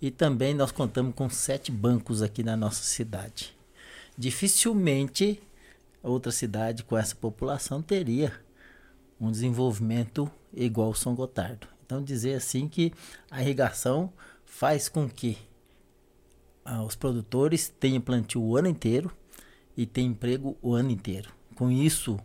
E 0.00 0.10
também 0.10 0.54
nós 0.54 0.72
contamos 0.72 1.14
com 1.14 1.28
sete 1.28 1.70
bancos 1.70 2.22
aqui 2.22 2.42
na 2.42 2.56
nossa 2.56 2.82
cidade. 2.82 3.54
Dificilmente 4.16 5.38
outra 6.02 6.32
cidade 6.32 6.82
com 6.82 6.96
essa 6.96 7.14
população 7.14 7.82
teria 7.82 8.32
um 9.20 9.30
desenvolvimento 9.30 10.32
igual 10.54 10.88
ao 10.88 10.94
São 10.94 11.14
Gotardo. 11.14 11.66
Então 11.84 12.02
dizer 12.02 12.34
assim 12.34 12.68
que 12.68 12.92
a 13.30 13.42
irrigação 13.42 14.12
faz 14.44 14.88
com 14.88 15.08
que 15.08 15.38
ah, 16.64 16.82
os 16.82 16.94
produtores 16.94 17.68
tenham 17.68 18.00
plantio 18.00 18.42
o 18.42 18.56
ano 18.56 18.68
inteiro 18.68 19.10
e 19.76 19.86
tenham 19.86 20.12
emprego 20.12 20.56
o 20.62 20.74
ano 20.74 20.90
inteiro. 20.90 21.30
Com 21.54 21.70
isso, 21.70 22.18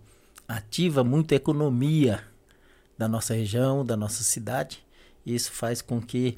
ativa 0.48 1.04
muito 1.04 1.34
a 1.34 1.38
economia 1.38 2.24
da 2.98 3.08
nossa 3.08 3.34
região, 3.34 3.86
da 3.86 3.98
nossa 3.98 4.24
cidade. 4.24 4.86
Isso 5.26 5.52
faz 5.52 5.82
com 5.82 6.02
que 6.02 6.38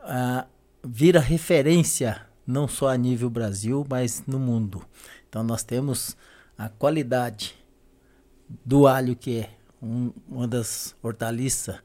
ah, 0.00 0.46
vira 0.82 1.20
referência 1.20 2.26
não 2.46 2.68
só 2.68 2.88
a 2.88 2.96
nível 2.96 3.30
Brasil, 3.30 3.86
mas 3.88 4.22
no 4.26 4.38
mundo. 4.38 4.84
Então 5.28 5.42
nós 5.42 5.62
temos 5.62 6.16
a 6.56 6.68
qualidade 6.68 7.56
do 8.64 8.86
alho 8.86 9.16
que 9.16 9.40
é 9.40 9.50
um, 9.84 10.12
uma 10.26 10.48
das 10.48 10.96
hortaliças 11.02 11.76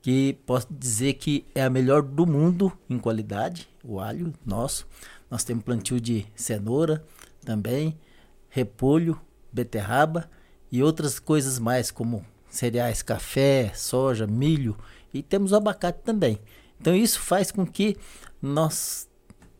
que 0.00 0.38
posso 0.46 0.66
dizer 0.70 1.14
que 1.14 1.44
é 1.54 1.62
a 1.62 1.70
melhor 1.70 2.02
do 2.02 2.26
mundo 2.26 2.72
em 2.88 2.98
qualidade, 2.98 3.68
o 3.84 4.00
alho 4.00 4.32
nosso. 4.44 4.86
Nós 5.30 5.44
temos 5.44 5.64
plantio 5.64 6.00
de 6.00 6.26
cenoura 6.34 7.04
também, 7.44 7.98
repolho, 8.48 9.20
beterraba 9.52 10.30
e 10.70 10.82
outras 10.82 11.18
coisas 11.18 11.58
mais 11.58 11.90
como 11.90 12.24
cereais, 12.48 13.02
café, 13.02 13.72
soja, 13.74 14.26
milho 14.26 14.76
e 15.12 15.22
temos 15.22 15.52
o 15.52 15.56
abacate 15.56 16.00
também. 16.04 16.38
Então 16.80 16.94
isso 16.94 17.20
faz 17.20 17.50
com 17.50 17.66
que 17.66 17.96
nós 18.40 19.08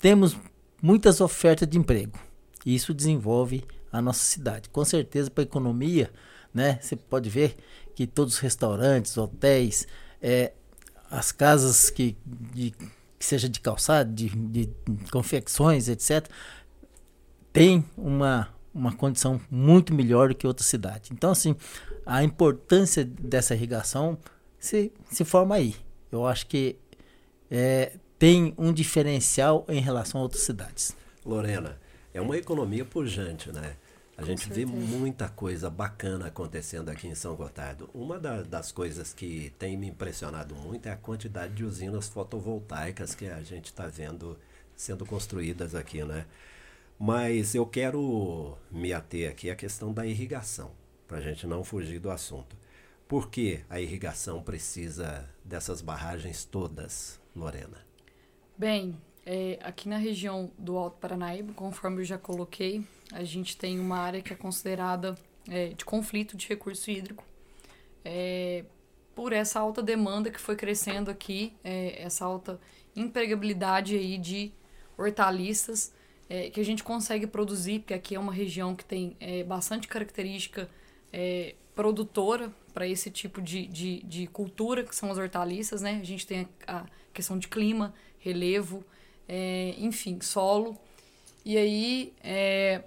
temos 0.01 0.37
muitas 0.81 1.21
ofertas 1.21 1.68
de 1.68 1.79
emprego. 1.79 2.18
E 2.66 2.75
isso 2.75 2.92
desenvolve 2.92 3.64
a 3.92 4.03
nossa 4.03 4.25
cidade. 4.25 4.68
Com 4.68 4.85
certeza 4.85 5.31
para 5.31 5.42
a 5.42 5.47
economia, 5.47 6.11
né? 6.53 6.79
Você 6.81 6.97
pode 6.97 7.29
ver 7.29 7.57
que 7.95 8.07
todos 8.07 8.35
os 8.35 8.41
restaurantes, 8.41 9.17
hotéis, 9.17 9.87
é, 10.21 10.53
as 11.11 11.31
casas 11.33 11.91
que, 11.91 12.17
de, 12.25 12.71
que 13.19 13.25
seja 13.25 13.49
de 13.49 13.61
calçado, 13.61 14.12
de, 14.12 14.29
de 14.29 14.71
confecções, 15.11 15.88
etc., 15.88 16.27
tem 17.53 17.85
uma, 17.97 18.49
uma 18.75 18.93
condição 18.93 19.41
muito 19.51 19.93
melhor 19.93 20.31
do 20.31 20.35
que 20.35 20.47
outra 20.47 20.65
cidade. 20.65 21.11
Então, 21.12 21.31
assim, 21.31 21.55
a 22.07 22.25
importância 22.25 23.05
dessa 23.05 23.55
irrigação 23.55 24.19
se, 24.59 24.93
se 25.11 25.25
forma 25.25 25.57
aí. 25.57 25.75
Eu 26.11 26.27
acho 26.27 26.47
que 26.47 26.77
é, 27.51 27.93
tem 28.19 28.55
um 28.57 28.73
diferencial 28.73 29.67
em 29.69 29.81
relação 29.81 30.21
a 30.21 30.23
outras 30.23 30.43
cidades. 30.43 30.97
Lorena, 31.25 31.79
é 32.15 32.21
uma 32.21 32.37
economia 32.37 32.85
pujante, 32.85 33.51
né? 33.53 33.77
A 34.16 34.25
gente 34.25 34.53
vê 34.53 34.66
muita 34.66 35.29
coisa 35.29 35.70
bacana 35.70 36.27
acontecendo 36.27 36.90
aqui 36.90 37.09
em 37.09 37.14
São 37.14 37.35
Gotardo. 37.35 37.88
Uma 37.94 38.18
da, 38.18 38.42
das 38.42 38.70
coisas 38.70 39.12
que 39.12 39.53
tem 39.59 39.77
me 39.77 39.88
impressionado 39.88 40.55
muito 40.55 40.87
é 40.87 40.92
a 40.92 40.96
quantidade 40.96 41.55
de 41.55 41.64
usinas 41.64 42.09
fotovoltaicas 42.09 43.14
que 43.14 43.27
a 43.27 43.42
gente 43.42 43.66
está 43.66 43.87
vendo 43.87 44.38
sendo 44.77 45.07
construídas 45.07 45.75
aqui, 45.75 46.05
né? 46.05 46.27
Mas 46.98 47.55
eu 47.55 47.66
quero 47.66 48.57
me 48.70 48.92
ater 48.92 49.31
aqui 49.31 49.51
à 49.51 49.57
questão 49.57 49.92
da 49.92 50.07
irrigação, 50.07 50.70
para 51.09 51.18
a 51.18 51.20
gente 51.20 51.46
não 51.46 51.64
fugir 51.64 51.98
do 51.98 52.11
assunto. 52.11 52.57
Por 53.09 53.29
que 53.29 53.61
a 53.68 53.81
irrigação 53.81 54.42
precisa 54.42 55.29
dessas 55.44 55.81
barragens 55.81 56.44
todas, 56.44 57.20
Lorena? 57.35 57.79
Bem, 58.57 58.96
é, 59.25 59.59
aqui 59.62 59.88
na 59.88 59.96
região 59.96 60.51
do 60.59 60.77
Alto 60.77 60.98
Paranaíba, 60.98 61.53
conforme 61.55 62.03
eu 62.03 62.05
já 62.05 62.18
coloquei, 62.18 62.85
a 63.12 63.25
gente 63.25 63.57
tem 63.57 63.79
uma 63.79 63.98
área 63.98 64.22
que 64.22 64.33
é 64.33 64.37
considerada 64.37 65.14
é, 65.48 65.68
de 65.68 65.85
conflito 65.85 66.37
de 66.37 66.48
recurso 66.48 66.90
hídrico. 66.90 67.25
É, 68.05 68.64
por 69.14 69.33
essa 69.33 69.61
alta 69.61 69.83
demanda 69.83 70.31
que 70.31 70.40
foi 70.40 70.57
crescendo 70.57 71.11
aqui, 71.11 71.55
é, 71.62 72.03
essa 72.03 72.25
alta 72.25 72.61
empregabilidade 72.96 73.96
aí 73.96 74.18
de 74.18 74.53
hortaliças 74.96 75.92
é, 76.29 76.51
que 76.51 76.61
a 76.61 76.64
gente 76.64 76.83
consegue 76.83 77.27
produzir, 77.27 77.81
porque 77.81 77.94
aqui 77.94 78.14
é 78.14 78.18
uma 78.18 78.33
região 78.33 78.75
que 78.75 78.85
tem 78.85 79.16
é, 79.20 79.44
bastante 79.44 79.87
característica 79.88 80.68
produtora 81.75 82.51
para 82.72 82.88
esse 82.88 83.11
tipo 83.11 83.42
de, 83.42 83.66
de, 83.66 84.03
de, 84.03 84.27
cultura, 84.27 84.83
que 84.83 84.96
são 84.96 85.11
as 85.11 85.18
hortaliças, 85.18 85.83
né? 85.83 85.98
A 86.01 86.05
gente 86.05 86.27
tem 86.27 86.48
a, 86.66 86.87
questão 87.12 87.38
de 87.38 87.48
clima, 87.48 87.94
relevo, 88.18 88.83
é, 89.29 89.75
enfim, 89.79 90.18
solo. 90.20 90.79
E 91.44 91.57
aí, 91.57 92.12
é, 92.22 92.83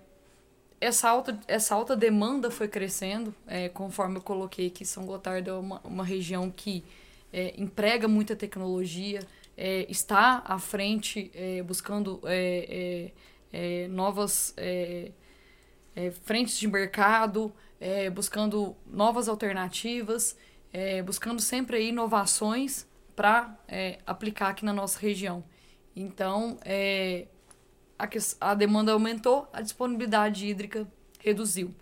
essa, 0.85 1.09
alta, 1.09 1.39
essa 1.47 1.75
alta 1.75 1.95
demanda 1.95 2.51
foi 2.51 2.67
crescendo, 2.67 3.33
é, 3.47 3.69
conforme 3.69 4.17
eu 4.17 4.21
coloquei 4.21 4.69
que 4.69 4.85
São 4.85 5.05
Gotardo 5.05 5.49
é 5.49 5.53
uma, 5.53 5.81
uma 5.83 6.03
região 6.05 6.49
que 6.51 6.83
é, 7.33 7.53
emprega 7.57 8.07
muita 8.07 8.35
tecnologia, 8.35 9.19
é, 9.57 9.85
está 9.89 10.43
à 10.45 10.59
frente 10.59 11.31
é, 11.33 11.61
buscando 11.63 12.21
novas 13.89 14.53
frentes 16.23 16.57
de 16.57 16.67
mercado, 16.67 17.53
buscando 18.13 18.75
novas 18.85 19.29
alternativas, 19.29 20.35
buscando 21.05 21.41
sempre 21.41 21.87
inovações 21.87 22.85
para 23.15 23.57
aplicar 24.05 24.49
aqui 24.49 24.65
na 24.65 24.73
nossa 24.73 24.99
região. 24.99 25.41
Então, 25.95 26.57
é, 26.65 27.27
a, 27.97 28.07
a 28.41 28.53
demanda 28.53 28.91
aumentou, 28.91 29.47
a 29.51 29.61
disponibilidade 29.61 30.47
hídrica 30.47 30.87
reduziu. 31.19 31.73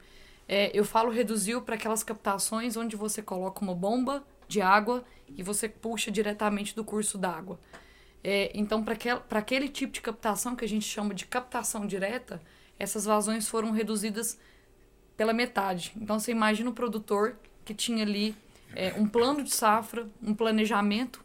É, 0.47 0.71
eu 0.77 0.83
falo 0.83 1.09
reduziu 1.09 1.61
para 1.61 1.75
aquelas 1.75 2.03
captações 2.03 2.75
onde 2.75 2.95
você 2.95 3.21
coloca 3.21 3.63
uma 3.63 3.73
bomba 3.73 4.23
de 4.47 4.61
água 4.61 5.03
e 5.35 5.41
você 5.41 5.67
puxa 5.67 6.11
diretamente 6.11 6.75
do 6.75 6.83
curso 6.83 7.17
d'água. 7.17 7.59
É, 8.23 8.51
então, 8.53 8.83
para 8.83 8.93
aquel, 8.93 9.21
aquele 9.31 9.67
tipo 9.67 9.91
de 9.93 10.01
captação 10.01 10.55
que 10.55 10.63
a 10.63 10.67
gente 10.67 10.85
chama 10.85 11.13
de 11.13 11.25
captação 11.25 11.85
direta, 11.85 12.41
essas 12.79 13.05
vazões 13.05 13.47
foram 13.47 13.71
reduzidas 13.71 14.39
pela 15.17 15.33
metade. 15.33 15.93
Então, 15.97 16.19
você 16.19 16.31
imagina 16.31 16.69
o 16.69 16.73
produtor 16.73 17.35
que 17.65 17.73
tinha 17.73 18.03
ali 18.03 18.35
é, 18.75 18.93
um 18.93 19.07
plano 19.07 19.43
de 19.43 19.53
safra, 19.53 20.07
um 20.21 20.33
planejamento, 20.33 21.23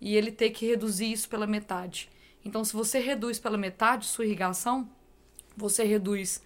e 0.00 0.16
ele 0.16 0.30
ter 0.30 0.50
que 0.50 0.66
reduzir 0.66 1.10
isso 1.10 1.28
pela 1.28 1.46
metade. 1.46 2.08
Então, 2.48 2.64
se 2.64 2.72
você 2.72 2.98
reduz 2.98 3.38
pela 3.38 3.58
metade 3.58 4.06
sua 4.06 4.24
irrigação, 4.24 4.88
você 5.54 5.84
reduz 5.84 6.42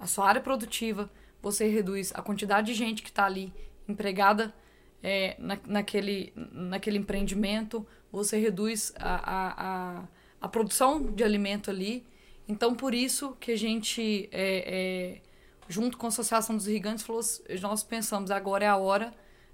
a 0.00 0.06
sua 0.06 0.26
área 0.26 0.40
produtiva, 0.40 1.10
você 1.42 1.68
reduz 1.68 2.10
a 2.14 2.22
quantidade 2.22 2.68
de 2.68 2.74
gente 2.74 3.02
que 3.02 3.10
está 3.10 3.26
ali 3.26 3.52
empregada 3.86 4.54
é, 5.02 5.36
na, 5.38 5.58
naquele, 5.66 6.32
naquele 6.34 6.96
empreendimento, 6.96 7.86
você 8.10 8.38
reduz 8.38 8.94
a, 8.96 9.14
a, 9.14 9.98
a, 9.98 10.08
a, 10.40 10.48
produção 10.48 11.12
de 11.12 11.22
alimento 11.22 11.70
ali. 11.70 12.06
Então, 12.48 12.74
por 12.74 12.94
isso 12.94 13.36
que 13.38 13.52
a 13.52 13.58
gente, 13.58 14.30
é, 14.32 15.18
é, 15.18 15.22
junto 15.68 15.98
com 15.98 16.06
a 16.06 16.08
Associação 16.08 16.56
dos 16.56 16.66
Irrigantes, 16.66 17.04
falou, 17.04 17.20
nós 17.60 17.82
pensamos 17.82 18.30
agora 18.30 18.64
é 18.64 18.68
a 18.68 18.78
hora 18.78 19.12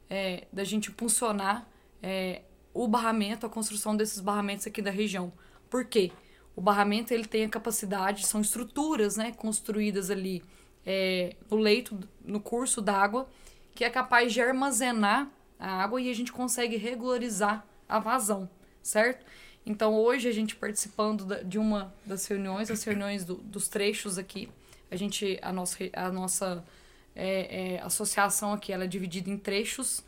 é, 0.08 0.46
da 0.52 0.62
gente 0.62 0.90
impulsionar 0.90 1.68
é, 2.00 2.42
o 2.72 2.86
barramento, 2.86 3.44
a 3.44 3.48
construção 3.48 3.96
desses 3.96 4.20
barramentos 4.20 4.64
aqui 4.64 4.80
da 4.80 4.92
região. 4.92 5.32
Por 5.70 5.84
quê? 5.84 6.10
O 6.56 6.60
barramento 6.60 7.12
ele 7.12 7.24
tem 7.24 7.44
a 7.44 7.48
capacidade, 7.48 8.26
são 8.26 8.40
estruturas 8.40 9.16
né, 9.16 9.32
construídas 9.32 10.10
ali 10.10 10.42
é, 10.84 11.36
no 11.50 11.56
leito, 11.56 11.98
no 12.24 12.40
curso 12.40 12.80
d'água, 12.80 13.28
que 13.74 13.84
é 13.84 13.90
capaz 13.90 14.32
de 14.32 14.40
armazenar 14.40 15.30
a 15.58 15.82
água 15.82 16.00
e 16.00 16.10
a 16.10 16.14
gente 16.14 16.32
consegue 16.32 16.76
regularizar 16.76 17.64
a 17.88 17.98
vazão, 17.98 18.48
certo? 18.82 19.24
Então 19.64 19.94
hoje 19.94 20.28
a 20.28 20.32
gente 20.32 20.56
participando 20.56 21.44
de 21.44 21.58
uma 21.58 21.94
das 22.04 22.26
reuniões, 22.26 22.70
as 22.70 22.82
reuniões 22.82 23.24
do, 23.24 23.34
dos 23.34 23.68
trechos 23.68 24.18
aqui, 24.18 24.48
a 24.90 24.96
gente, 24.96 25.38
a 25.42 25.52
nossa, 25.52 25.76
a 25.92 26.10
nossa 26.10 26.64
é, 27.14 27.74
é, 27.74 27.82
associação 27.82 28.52
aqui, 28.52 28.72
ela 28.72 28.84
é 28.84 28.86
dividida 28.86 29.28
em 29.28 29.36
trechos, 29.36 30.02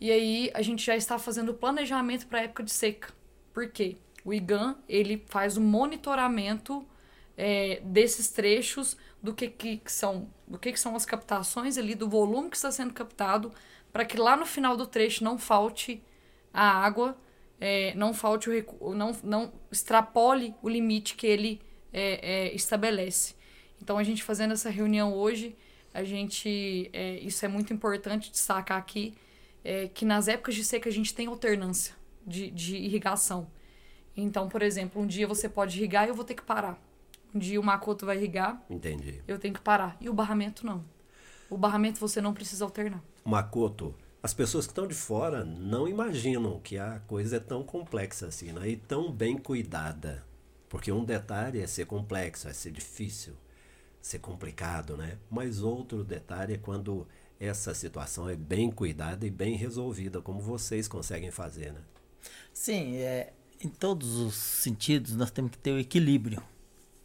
e 0.00 0.10
aí 0.10 0.50
a 0.54 0.62
gente 0.62 0.84
já 0.84 0.94
está 0.96 1.18
fazendo 1.18 1.52
planejamento 1.52 2.26
para 2.26 2.40
a 2.40 2.42
época 2.42 2.62
de 2.62 2.70
seca. 2.70 3.12
Por 3.52 3.68
quê? 3.70 3.96
O 4.26 4.34
IGAN 4.34 4.74
ele 4.88 5.24
faz 5.28 5.56
o 5.56 5.60
monitoramento 5.60 6.84
é, 7.36 7.80
desses 7.84 8.28
trechos 8.28 8.96
do 9.22 9.32
que, 9.32 9.48
que, 9.48 9.80
são 9.86 10.28
do 10.48 10.58
que, 10.58 10.72
que 10.72 10.80
são 10.80 10.96
as 10.96 11.06
captações 11.06 11.78
ali 11.78 11.94
do 11.94 12.08
volume 12.08 12.50
que 12.50 12.56
está 12.56 12.72
sendo 12.72 12.92
captado 12.92 13.52
para 13.92 14.04
que 14.04 14.16
lá 14.16 14.36
no 14.36 14.44
final 14.44 14.76
do 14.76 14.84
trecho 14.84 15.22
não 15.22 15.38
falte 15.38 16.02
a 16.52 16.68
água 16.68 17.16
é, 17.60 17.94
não 17.94 18.12
falte 18.12 18.50
o 18.80 18.94
não 18.94 19.16
não 19.22 19.52
extrapole 19.70 20.56
o 20.60 20.68
limite 20.68 21.14
que 21.14 21.26
ele 21.26 21.62
é, 21.92 22.48
é, 22.48 22.54
estabelece. 22.54 23.36
Então 23.80 23.96
a 23.96 24.02
gente 24.02 24.24
fazendo 24.24 24.54
essa 24.54 24.70
reunião 24.70 25.14
hoje 25.14 25.54
a 25.94 26.02
gente 26.02 26.90
é, 26.92 27.20
isso 27.20 27.44
é 27.44 27.48
muito 27.48 27.72
importante 27.72 28.32
destacar 28.32 28.76
aqui 28.76 29.14
é, 29.62 29.86
que 29.86 30.04
nas 30.04 30.26
épocas 30.26 30.56
de 30.56 30.64
seca 30.64 30.88
a 30.88 30.92
gente 30.92 31.14
tem 31.14 31.28
alternância 31.28 31.94
de, 32.26 32.50
de 32.50 32.76
irrigação 32.76 33.54
então, 34.16 34.48
por 34.48 34.62
exemplo, 34.62 35.02
um 35.02 35.06
dia 35.06 35.26
você 35.26 35.48
pode 35.48 35.78
irrigar 35.78 36.06
e 36.06 36.08
eu 36.08 36.14
vou 36.14 36.24
ter 36.24 36.34
que 36.34 36.42
parar. 36.42 36.80
Um 37.34 37.38
dia 37.38 37.60
o 37.60 37.64
macoto 37.64 38.06
vai 38.06 38.16
irrigar. 38.16 38.62
Entendi. 38.70 39.22
Eu 39.28 39.38
tenho 39.38 39.52
que 39.52 39.60
parar. 39.60 39.96
E 40.00 40.08
o 40.08 40.14
barramento 40.14 40.64
não. 40.64 40.84
O 41.50 41.58
barramento 41.58 42.00
você 42.00 42.20
não 42.20 42.32
precisa 42.32 42.64
alternar. 42.64 43.02
Macoto, 43.24 43.94
as 44.22 44.32
pessoas 44.32 44.66
que 44.66 44.72
estão 44.72 44.86
de 44.86 44.94
fora 44.94 45.44
não 45.44 45.86
imaginam 45.86 46.58
que 46.60 46.78
a 46.78 47.00
coisa 47.00 47.36
é 47.36 47.40
tão 47.40 47.62
complexa 47.62 48.26
assim, 48.26 48.52
né? 48.52 48.68
E 48.70 48.76
tão 48.76 49.12
bem 49.12 49.36
cuidada. 49.36 50.24
Porque 50.68 50.90
um 50.90 51.04
detalhe 51.04 51.60
é 51.60 51.66
ser 51.66 51.86
complexo, 51.86 52.48
é 52.48 52.52
ser 52.52 52.72
difícil, 52.72 53.34
ser 54.00 54.18
complicado, 54.18 54.96
né? 54.96 55.18
Mas 55.30 55.62
outro 55.62 56.02
detalhe 56.02 56.54
é 56.54 56.58
quando 56.58 57.06
essa 57.38 57.74
situação 57.74 58.28
é 58.28 58.34
bem 58.34 58.70
cuidada 58.70 59.26
e 59.26 59.30
bem 59.30 59.56
resolvida, 59.56 60.20
como 60.20 60.40
vocês 60.40 60.88
conseguem 60.88 61.30
fazer, 61.30 61.72
né? 61.72 61.80
Sim, 62.52 62.96
é, 62.96 63.32
em 63.66 63.68
todos 63.68 64.16
os 64.16 64.34
sentidos, 64.34 65.14
nós 65.16 65.30
temos 65.30 65.50
que 65.50 65.58
ter 65.58 65.72
o 65.72 65.78
equilíbrio. 65.78 66.42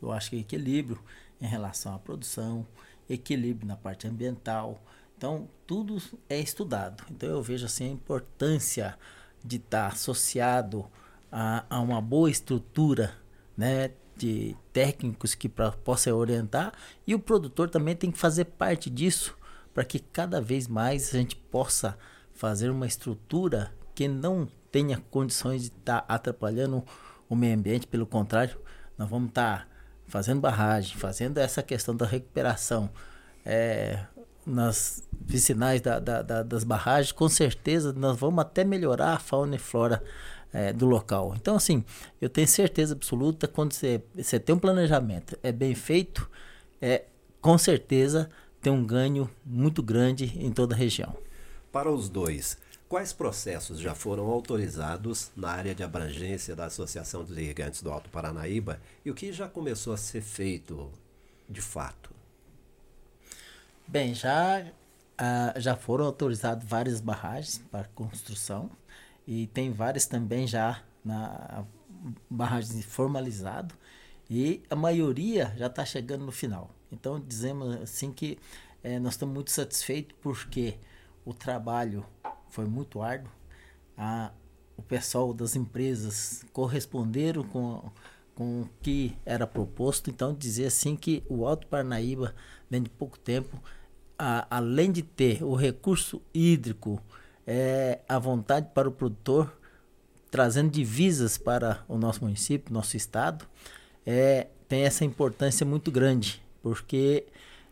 Eu 0.01 0.11
acho 0.11 0.29
que 0.29 0.37
equilíbrio 0.37 1.01
em 1.41 1.47
relação 1.47 1.95
à 1.95 1.99
produção, 1.99 2.65
equilíbrio 3.09 3.67
na 3.67 3.75
parte 3.75 4.07
ambiental. 4.07 4.81
Então, 5.17 5.49
tudo 5.65 6.01
é 6.29 6.39
estudado. 6.39 7.03
Então, 7.09 7.29
eu 7.29 7.41
vejo 7.41 7.65
assim 7.65 7.85
a 7.85 7.91
importância 7.91 8.97
de 9.43 9.57
estar 9.57 9.87
associado 9.87 10.85
a, 11.31 11.65
a 11.69 11.79
uma 11.79 11.99
boa 11.99 12.29
estrutura, 12.29 13.15
né, 13.57 13.91
de 14.15 14.55
técnicos 14.71 15.33
que 15.33 15.49
pra, 15.49 15.71
possa 15.71 16.13
orientar 16.13 16.73
e 17.07 17.15
o 17.15 17.19
produtor 17.19 17.69
também 17.69 17.95
tem 17.95 18.11
que 18.11 18.19
fazer 18.19 18.45
parte 18.45 18.87
disso 18.87 19.35
para 19.73 19.83
que 19.83 19.97
cada 19.97 20.39
vez 20.39 20.67
mais 20.67 21.09
a 21.09 21.17
gente 21.17 21.35
possa 21.35 21.97
fazer 22.33 22.69
uma 22.69 22.85
estrutura 22.85 23.73
que 23.95 24.07
não 24.07 24.47
tenha 24.71 25.01
condições 25.09 25.63
de 25.63 25.67
estar 25.67 26.01
tá 26.01 26.13
atrapalhando 26.13 26.83
o 27.29 27.35
meio 27.35 27.55
ambiente, 27.55 27.87
pelo 27.87 28.05
contrário, 28.05 28.57
nós 28.97 29.09
vamos 29.09 29.29
estar 29.29 29.59
tá 29.59 29.67
fazendo 30.07 30.41
barragem, 30.41 30.95
fazendo 30.97 31.37
essa 31.37 31.63
questão 31.63 31.95
da 31.95 32.05
recuperação 32.05 32.89
é, 33.45 34.05
nas 34.45 35.03
vicinais 35.19 35.81
da, 35.81 35.99
da, 35.99 36.21
da, 36.21 36.43
das 36.43 36.63
barragens, 36.63 37.11
com 37.11 37.29
certeza 37.29 37.93
nós 37.93 38.17
vamos 38.17 38.39
até 38.39 38.63
melhorar 38.63 39.13
a 39.13 39.19
fauna 39.19 39.55
e 39.55 39.59
flora 39.59 40.03
é, 40.51 40.73
do 40.73 40.85
local. 40.85 41.33
Então, 41.35 41.55
assim, 41.55 41.83
eu 42.19 42.29
tenho 42.29 42.47
certeza 42.47 42.93
absoluta 42.93 43.47
quando 43.47 43.73
você, 43.73 44.01
você 44.13 44.39
tem 44.39 44.53
um 44.55 44.59
planejamento, 44.59 45.37
é 45.41 45.51
bem 45.51 45.73
feito, 45.73 46.29
é 46.81 47.05
com 47.39 47.57
certeza 47.57 48.29
tem 48.61 48.71
um 48.71 48.85
ganho 48.85 49.29
muito 49.45 49.81
grande 49.81 50.37
em 50.37 50.51
toda 50.51 50.75
a 50.75 50.77
região. 50.77 51.15
Para 51.71 51.89
os 51.89 52.09
dois, 52.09 52.57
quais 52.91 53.13
processos 53.13 53.79
já 53.79 53.95
foram 53.95 54.29
autorizados 54.29 55.31
na 55.33 55.49
área 55.49 55.73
de 55.73 55.81
abrangência 55.81 56.53
da 56.57 56.65
Associação 56.65 57.23
dos 57.23 57.37
Irrigantes 57.37 57.81
do 57.81 57.89
Alto 57.89 58.09
Paranaíba 58.09 58.81
e 59.05 59.09
o 59.09 59.13
que 59.15 59.31
já 59.31 59.47
começou 59.47 59.93
a 59.93 59.97
ser 59.97 60.19
feito 60.19 60.91
de 61.47 61.61
fato? 61.61 62.11
Bem, 63.87 64.13
já, 64.13 64.65
ah, 65.17 65.53
já 65.55 65.77
foram 65.77 66.03
autorizadas 66.03 66.67
várias 66.67 66.99
barragens 66.99 67.59
para 67.71 67.85
construção 67.95 68.69
e 69.25 69.47
tem 69.47 69.71
várias 69.71 70.05
também 70.05 70.45
já 70.45 70.83
na 71.01 71.63
barragem 72.29 72.81
formalizado 72.81 73.73
e 74.29 74.61
a 74.69 74.75
maioria 74.75 75.53
já 75.55 75.67
está 75.67 75.85
chegando 75.85 76.25
no 76.25 76.31
final. 76.33 76.69
Então 76.91 77.21
dizemos 77.21 77.73
assim 77.83 78.11
que 78.11 78.37
é, 78.83 78.99
nós 78.99 79.13
estamos 79.13 79.33
muito 79.33 79.49
satisfeitos 79.49 80.13
porque 80.21 80.75
o 81.23 81.33
trabalho 81.33 82.05
foi 82.51 82.65
muito 82.65 83.01
árduo. 83.01 83.31
A, 83.97 84.31
o 84.77 84.81
pessoal 84.81 85.33
das 85.33 85.55
empresas 85.55 86.45
corresponderam 86.53 87.43
com, 87.43 87.91
com 88.35 88.61
o 88.61 88.69
que 88.81 89.17
era 89.25 89.47
proposto. 89.47 90.09
Então 90.09 90.33
dizer 90.33 90.67
assim 90.67 90.95
que 90.95 91.23
o 91.27 91.47
Alto 91.47 91.65
Parnaíba, 91.67 92.35
dentro 92.69 92.91
de 92.91 92.97
pouco 92.97 93.17
tempo, 93.17 93.57
a, 94.19 94.45
além 94.49 94.91
de 94.91 95.01
ter 95.01 95.43
o 95.43 95.55
recurso 95.55 96.21
hídrico 96.33 97.01
é, 97.47 97.99
a 98.07 98.19
vontade 98.19 98.69
para 98.73 98.87
o 98.87 98.91
produtor, 98.91 99.51
trazendo 100.29 100.69
divisas 100.69 101.37
para 101.37 101.83
o 101.87 101.97
nosso 101.97 102.23
município, 102.23 102.73
nosso 102.73 102.95
estado, 102.95 103.45
é, 104.05 104.47
tem 104.67 104.83
essa 104.83 105.03
importância 105.03 105.65
muito 105.65 105.91
grande, 105.91 106.41
porque 106.61 107.25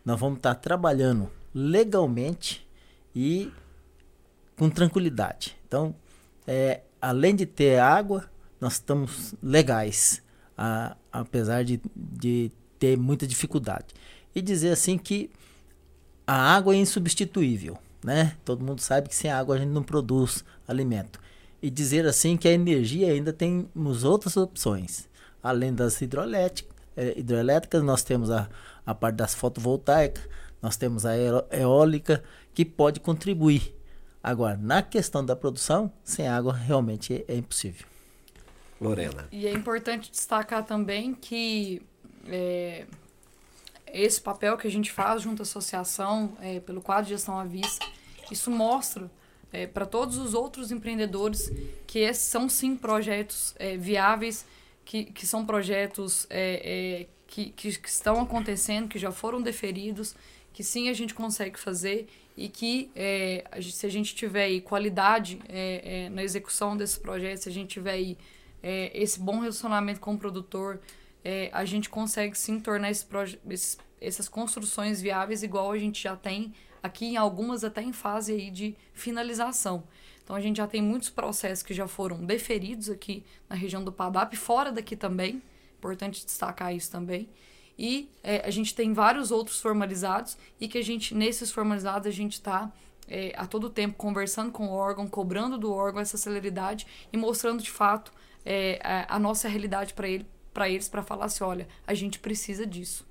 nós 0.04 0.20
vamos 0.20 0.38
estar 0.38 0.56
trabalhando 0.56 1.30
legalmente 1.54 2.68
e 3.16 3.52
com 4.60 4.70
tranquilidade. 4.70 5.58
Então, 5.68 5.96
é, 6.46 6.82
além 7.02 7.36
de 7.36 7.48
ter 7.48 7.80
água, 7.80 8.30
nós 8.62 8.74
estamos 8.74 9.34
legais, 9.42 10.22
a, 10.56 10.96
apesar 11.12 11.64
de, 11.64 11.82
de 11.96 12.52
ter 12.78 12.98
muita 12.98 13.26
dificuldade. 13.26 13.88
E 14.36 14.42
dizer 14.42 14.72
assim 14.72 14.98
que 14.98 15.32
a 16.28 16.36
água 16.56 16.76
é 16.76 16.78
insubstituível 16.78 17.80
né? 18.04 18.36
Todo 18.46 18.64
mundo 18.64 18.82
sabe 18.82 19.10
que 19.10 19.16
sem 19.16 19.32
água 19.32 19.56
a 19.56 19.58
gente 19.60 19.70
não 19.70 19.84
produz 19.84 20.44
alimento. 20.68 21.20
E 21.62 21.70
dizer 21.70 22.06
assim 22.06 22.38
que 22.38 22.48
a 22.48 22.52
energia 22.52 23.12
ainda 23.12 23.34
temos 23.34 24.04
outras 24.04 24.38
opções. 24.38 25.08
Além 25.44 25.74
das 25.74 26.02
hidroelétricas, 26.02 26.74
é, 26.96 27.84
nós 27.84 28.04
temos 28.04 28.32
a, 28.32 28.50
a 28.86 28.96
parte 28.96 29.16
das 29.16 29.34
fotovoltaicas, 29.34 30.24
nós 30.62 30.78
temos 30.78 31.06
a 31.06 31.14
eólica, 31.52 32.24
que 32.54 32.66
pode 32.66 33.00
contribuir. 33.00 33.76
Agora, 34.22 34.58
na 34.58 34.82
questão 34.82 35.26
da 35.26 35.36
produção, 35.36 35.92
sem 36.04 36.28
água 36.28 36.54
realmente 36.54 37.24
é, 37.28 37.36
impossível. 37.36 37.88
Lorena. 38.80 39.28
E 39.32 39.46
é 39.46 39.52
importante 39.52 40.10
destacar 40.10 40.66
também 40.66 41.14
que 41.14 41.82
é, 42.28 42.86
esse 43.88 44.22
papel 44.22 44.58
que 44.58 44.68
a 44.68 44.72
gente 44.72 44.92
faz 44.92 45.22
junto 45.22 45.42
à 45.42 45.44
associação, 45.44 46.38
é, 46.42 46.60
pelo 46.60 46.82
quadro 46.82 47.06
de 47.06 47.10
gestão 47.10 47.38
à 47.38 47.44
vista, 47.44 47.86
isso 48.32 48.50
mostra 48.52 49.10
é, 49.52 49.66
para 49.68 49.86
todos 49.86 50.18
os 50.18 50.34
outros 50.34 50.72
empreendedores 50.72 51.52
que 51.88 52.00
esses 52.00 52.24
são 52.24 52.48
sim 52.48 52.76
projetos 52.76 53.56
é, 53.58 53.76
viáveis, 53.76 54.46
que, 54.86 55.06
que 55.06 55.26
são 55.26 55.46
projetos 55.46 56.26
é, 56.30 57.02
é, 57.02 57.08
que, 57.28 57.50
que, 57.52 57.78
que, 57.78 57.90
estão 57.90 58.22
acontecendo, 58.22 58.88
que 58.88 59.00
já 59.00 59.12
foram 59.12 59.42
deferidos, 59.42 60.16
que 60.54 60.64
sim 60.64 60.90
a 60.90 60.94
gente 60.94 61.14
consegue 61.14 61.60
fazer 61.60 62.08
e 62.40 62.48
que 62.48 62.90
é, 62.96 63.44
se 63.62 63.86
a 63.86 63.90
gente 63.90 64.16
tiver 64.16 64.46
aí 64.46 64.62
qualidade 64.62 65.40
na 66.12 66.24
execução 66.24 66.78
desses 66.78 66.98
projetos, 66.98 67.44
se 67.44 67.50
a 67.50 67.52
gente 67.52 67.68
tiver 67.68 67.92
aí 67.92 68.18
esse 68.94 69.20
bom 69.20 69.40
relacionamento 69.40 70.00
com 70.00 70.14
o 70.14 70.18
produtor, 70.18 70.80
é, 71.24 71.50
a 71.52 71.66
gente 71.66 71.90
consegue 71.90 72.38
sim 72.38 72.60
tornar 72.60 72.90
esse 72.90 73.06
esses, 73.50 73.78
essas 74.00 74.30
construções 74.30 75.02
viáveis 75.02 75.44
igual 75.44 75.72
a 75.72 75.78
gente 75.78 76.02
já 76.02 76.16
tem 76.16 76.54
aqui 76.82 77.08
em 77.08 77.18
algumas 77.18 77.64
até 77.64 77.82
em 77.82 77.92
fase 77.92 78.32
aí 78.32 78.50
de 78.50 78.76
finalização. 78.94 79.84
Então 80.24 80.34
a 80.36 80.40
gente 80.40 80.58
já 80.58 80.68
tem 80.68 80.82
muitos 80.82 81.10
processos 81.10 81.64
que 81.64 81.74
já 81.74 81.88
foram 81.88 82.26
deferidos 82.26 82.90
aqui 82.90 83.24
na 83.50 83.56
região 83.56 83.84
do 83.84 83.92
Padap, 83.92 84.36
fora 84.38 84.72
daqui 84.72 84.96
também, 84.96 85.42
importante 85.78 86.26
destacar 86.26 86.74
isso 86.74 86.90
também. 86.90 87.28
E 87.82 88.12
é, 88.22 88.46
a 88.46 88.50
gente 88.50 88.76
tem 88.76 88.92
vários 88.92 89.32
outros 89.32 89.62
formalizados 89.62 90.38
e 90.60 90.68
que 90.68 90.78
a 90.78 90.84
gente, 90.84 91.16
nesses 91.16 91.50
formalizados, 91.50 92.06
a 92.10 92.12
gente 92.12 92.34
está 92.34 92.70
é, 93.08 93.34
a 93.38 93.48
todo 93.48 93.70
tempo 93.70 93.96
conversando 93.96 94.52
com 94.52 94.68
o 94.68 94.72
órgão, 94.72 95.08
cobrando 95.08 95.58
do 95.58 95.72
órgão 95.72 96.02
essa 96.02 96.18
celeridade 96.18 96.86
e 97.14 97.16
mostrando 97.16 97.64
de 97.64 97.72
fato 97.72 98.12
é, 98.46 98.82
a, 98.84 99.16
a 99.16 99.20
nossa 99.20 99.48
realidade 99.48 99.94
para 99.94 100.10
ele, 100.10 100.28
para 100.54 100.68
eles 100.68 100.90
para 100.90 101.02
falar 101.02 101.28
assim, 101.28 101.42
olha, 101.42 101.70
a 101.88 101.94
gente 101.94 102.20
precisa 102.20 102.68
disso. 102.68 103.08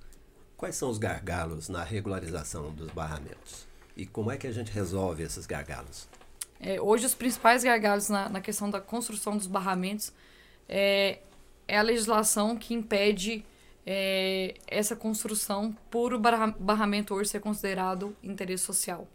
Quais 0.54 0.76
são 0.76 0.90
os 0.90 0.98
gargalos 0.98 1.70
na 1.70 1.82
regularização 1.82 2.70
dos 2.70 2.90
barramentos? 2.90 3.66
E 3.96 4.04
como 4.04 4.30
é 4.30 4.36
que 4.36 4.46
a 4.46 4.52
gente 4.52 4.70
resolve 4.70 5.22
esses 5.22 5.46
gargalos? 5.46 6.06
É, 6.60 6.78
hoje, 6.78 7.06
os 7.06 7.14
principais 7.14 7.64
gargalos 7.64 8.10
na, 8.10 8.28
na, 8.28 8.42
questão 8.42 8.68
da 8.68 8.82
construção 8.82 9.34
dos 9.34 9.46
barramentos 9.46 10.12
é, 10.68 11.20
é 11.66 11.78
a 11.78 11.82
legislação 11.82 12.54
que 12.54 12.74
impede 12.74 13.46
é, 13.90 14.52
essa 14.66 14.94
construção 14.94 15.74
por 15.90 16.12
o 16.12 16.18
barramento 16.18 17.14
hoje 17.14 17.30
ser 17.30 17.40
considerado 17.40 18.14
interesse 18.22 18.64
social. 18.64 19.08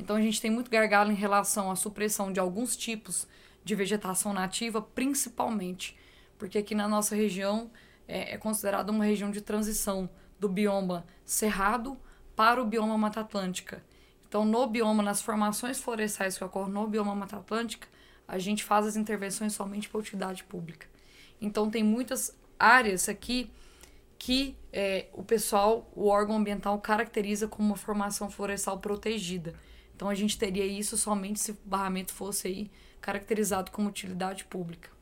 Então, 0.00 0.16
a 0.16 0.20
gente 0.20 0.40
tem 0.40 0.50
muito 0.50 0.68
gargalo 0.68 1.12
em 1.12 1.14
relação 1.14 1.70
à 1.70 1.76
supressão 1.76 2.32
de 2.32 2.40
alguns 2.40 2.76
tipos 2.76 3.28
de 3.64 3.76
vegetação 3.76 4.32
nativa, 4.32 4.82
principalmente 4.82 5.96
porque 6.36 6.58
aqui 6.58 6.74
na 6.74 6.88
nossa 6.88 7.14
região 7.14 7.70
é, 8.08 8.34
é 8.34 8.36
considerada 8.36 8.90
uma 8.90 9.04
região 9.04 9.30
de 9.30 9.40
transição 9.40 10.10
do 10.40 10.48
bioma 10.48 11.06
cerrado 11.24 11.96
para 12.34 12.60
o 12.60 12.66
bioma 12.66 12.98
Mata 12.98 13.20
Atlântica. 13.20 13.80
Então, 14.28 14.44
no 14.44 14.66
bioma, 14.66 15.04
nas 15.04 15.22
formações 15.22 15.78
florestais 15.78 16.36
que 16.36 16.42
ocorrem 16.42 16.72
no 16.72 16.84
bioma 16.88 17.14
Mata 17.14 17.36
Atlântica, 17.36 17.86
a 18.26 18.40
gente 18.40 18.64
faz 18.64 18.86
as 18.86 18.96
intervenções 18.96 19.52
somente 19.52 19.88
para 19.88 20.00
utilidade 20.00 20.42
pública. 20.42 20.88
Então, 21.40 21.70
tem 21.70 21.84
muitas 21.84 22.36
áreas 22.58 23.08
aqui 23.08 23.48
que 24.18 24.56
é, 24.72 25.06
o 25.12 25.22
pessoal, 25.22 25.90
o 25.94 26.06
órgão 26.08 26.36
ambiental, 26.36 26.78
caracteriza 26.80 27.48
como 27.48 27.68
uma 27.68 27.76
formação 27.76 28.30
florestal 28.30 28.78
protegida. 28.78 29.54
Então, 29.94 30.08
a 30.08 30.14
gente 30.14 30.38
teria 30.38 30.66
isso 30.66 30.96
somente 30.96 31.40
se 31.40 31.52
o 31.52 31.58
barramento 31.64 32.12
fosse 32.12 32.48
aí 32.48 32.70
caracterizado 33.00 33.70
como 33.70 33.88
utilidade 33.88 34.44
pública. 34.44 34.96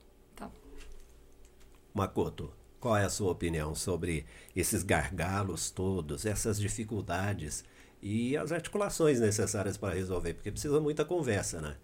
Makoto, 1.95 2.53
qual 2.81 2.97
é 2.97 3.05
a 3.05 3.09
sua 3.09 3.31
opinião 3.31 3.73
sobre 3.73 4.27
esses 4.55 4.83
gargalos 4.83 5.71
todos, 5.71 6.27
essas 6.27 6.59
dificuldades 6.59 7.65
e 8.03 8.37
as 8.37 8.51
articulações 8.51 9.21
necessárias 9.21 9.77
para 9.77 9.95
resolver? 9.95 10.35
Porque 10.35 10.51
precisa 10.51 10.81
muita 10.81 11.05
conversa, 11.05 11.61
né? 11.61 11.77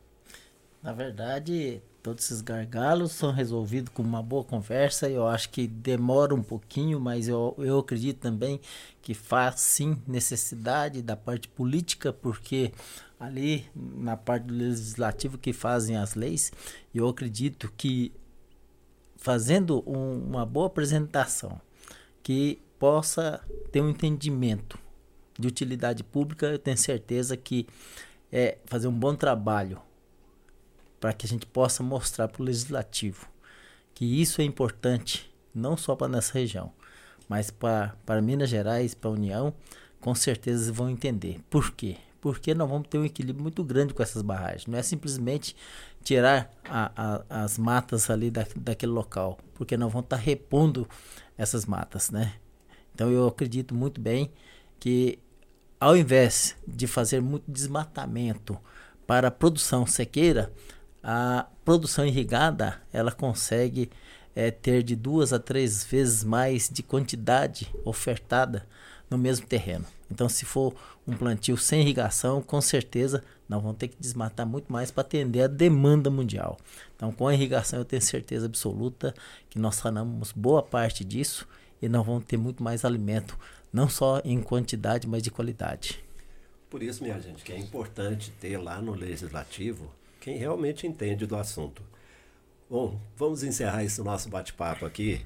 Na 0.83 0.93
verdade, 0.93 1.81
todos 2.03 2.25
esses 2.25 2.41
gargalos 2.41 3.13
são 3.13 3.33
resolvidos 3.33 3.93
com 3.93 4.03
uma 4.03 4.23
boa 4.23 4.45
conversa. 4.45 5.09
Eu 5.09 5.27
acho 5.27 5.51
que 5.51 5.67
demora 5.67 6.35
um 6.35 6.43
pouquinho, 6.43 6.99
mas 6.99 7.29
eu, 7.29 7.55
eu 7.59 7.79
acredito 7.79 8.19
também 8.19 8.61
que 9.03 9.15
faz 9.15 9.61
sim 9.61 10.01
necessidade 10.07 11.03
da 11.03 11.17
parte 11.17 11.49
política, 11.49 12.13
porque 12.13 12.73
ali 13.19 13.67
na 13.75 14.17
parte 14.17 14.45
do 14.45 14.55
legislativo 14.55 15.37
que 15.37 15.53
fazem 15.53 15.97
as 15.97 16.15
leis, 16.15 16.53
eu 16.95 17.09
acredito 17.09 17.73
que 17.77 18.13
fazendo 19.17 19.83
um, 19.87 20.25
uma 20.29 20.47
boa 20.47 20.67
apresentação 20.67 21.61
que 22.23 22.61
possa 22.79 23.41
ter 23.71 23.83
um 23.83 23.91
entendimento 23.91 24.79
de 25.39 25.47
utilidade 25.47 26.03
pública, 26.03 26.47
eu 26.47 26.59
tenho 26.59 26.79
certeza 26.79 27.37
que 27.37 27.67
é 28.33 28.59
fazer 28.65 28.89
um 28.89 28.93
bom 28.93 29.15
trabalho 29.15 29.81
para 31.01 31.13
que 31.13 31.27
a 31.27 31.29
gente 31.29 31.47
possa 31.47 31.83
mostrar 31.83 32.29
para 32.29 32.43
o 32.43 32.45
legislativo 32.45 33.27
que 33.95 34.05
isso 34.05 34.41
é 34.41 34.45
importante, 34.45 35.31
não 35.55 35.77
só 35.77 35.97
para 35.97 36.09
nossa 36.09 36.33
região, 36.33 36.73
mas 37.29 37.51
para, 37.51 37.95
Minas 38.23 38.49
Gerais, 38.49 38.95
para 38.95 39.11
a 39.11 39.13
União, 39.13 39.53
com 40.01 40.15
certeza 40.15 40.73
vão 40.73 40.89
entender. 40.89 41.41
Por 41.51 41.73
quê? 41.73 41.97
Porque 42.21 42.55
nós 42.55 42.69
vamos 42.69 42.89
ter 42.89 42.99
um 42.99 43.05
equilíbrio 43.05 43.43
muito 43.43 43.63
grande 43.63 43.95
com 43.95 44.03
essas 44.03 44.23
barragens. 44.23 44.67
Não 44.67 44.79
é 44.79 44.83
simplesmente 44.83 45.55
tirar 46.03 46.51
a, 46.65 46.93
a, 47.29 47.45
as 47.45 47.59
matas 47.59 48.11
ali 48.11 48.31
da, 48.31 48.47
daquele 48.57 48.93
local, 48.93 49.39
porque 49.55 49.77
nós 49.77 49.93
vamos 49.93 50.07
estar 50.07 50.17
tá 50.17 50.23
repondo 50.23 50.89
essas 51.37 51.67
matas, 51.67 52.11
né? 52.11 52.35
Então 52.95 53.11
eu 53.11 53.27
acredito 53.27 53.75
muito 53.75 54.01
bem 54.01 54.31
que 54.79 55.19
ao 55.79 55.97
invés 55.97 56.57
de 56.67 56.87
fazer 56.87 57.21
muito 57.21 57.51
desmatamento 57.51 58.59
para 59.07 59.29
a 59.29 59.31
produção 59.31 59.87
sequeira, 59.87 60.53
a 61.03 61.47
produção 61.65 62.07
irrigada 62.07 62.81
ela 62.93 63.13
consegue 63.13 63.91
é, 64.35 64.51
ter 64.51 64.83
de 64.83 64.95
duas 64.95 65.33
a 65.33 65.39
três 65.39 65.85
vezes 65.85 66.25
mais 66.25 66.69
de 66.69 66.83
quantidade 66.83 67.73
ofertada 67.85 68.67
no 69.09 69.19
mesmo 69.19 69.47
terreno. 69.47 69.85
Então, 70.11 70.29
se 70.29 70.45
for 70.45 70.75
um 71.07 71.17
plantio 71.17 71.57
sem 71.57 71.81
irrigação, 71.81 72.43
com 72.43 72.61
certeza 72.61 73.23
nós 73.49 73.61
vamos 73.61 73.79
ter 73.79 73.89
que 73.89 73.97
desmatar 73.99 74.47
muito 74.47 74.73
mais 74.73 74.93
para 74.93 75.01
atender 75.01 75.43
a 75.43 75.47
demanda 75.49 76.09
mundial. 76.09 76.57
Então, 76.95 77.11
com 77.11 77.27
a 77.27 77.35
irrigação, 77.35 77.81
eu 77.81 77.85
tenho 77.85 78.03
certeza 78.03 78.47
absoluta 78.47 79.13
que 79.49 79.59
nós 79.59 79.75
sanamos 79.77 80.31
boa 80.31 80.63
parte 80.63 81.05
disso 81.05 81.49
e 81.83 81.89
nós 81.89 82.07
vamos 82.07 82.25
ter 82.25 82.37
muito 82.37 82.63
mais 82.63 82.85
alimento, 82.85 83.37
não 83.73 83.89
só 83.89 84.21
em 84.25 84.41
quantidade, 84.41 85.09
mas 85.09 85.23
de 85.23 85.31
qualidade. 85.31 86.03
Por 86.69 86.83
isso, 86.83 87.03
minha 87.03 87.21
gente, 87.21 87.43
que 87.43 87.53
é 87.53 87.59
importante 87.59 88.31
ter 88.41 88.57
lá 88.57 88.81
no 88.81 88.95
legislativo 88.95 89.91
quem 90.21 90.37
realmente 90.37 90.87
entende 90.87 91.27
do 91.27 91.37
assunto. 91.37 91.83
Bom, 92.68 93.01
vamos 93.16 93.43
encerrar 93.43 93.83
esse 93.83 94.01
nosso 94.03 94.29
bate-papo 94.29 94.87
aqui 94.87 95.25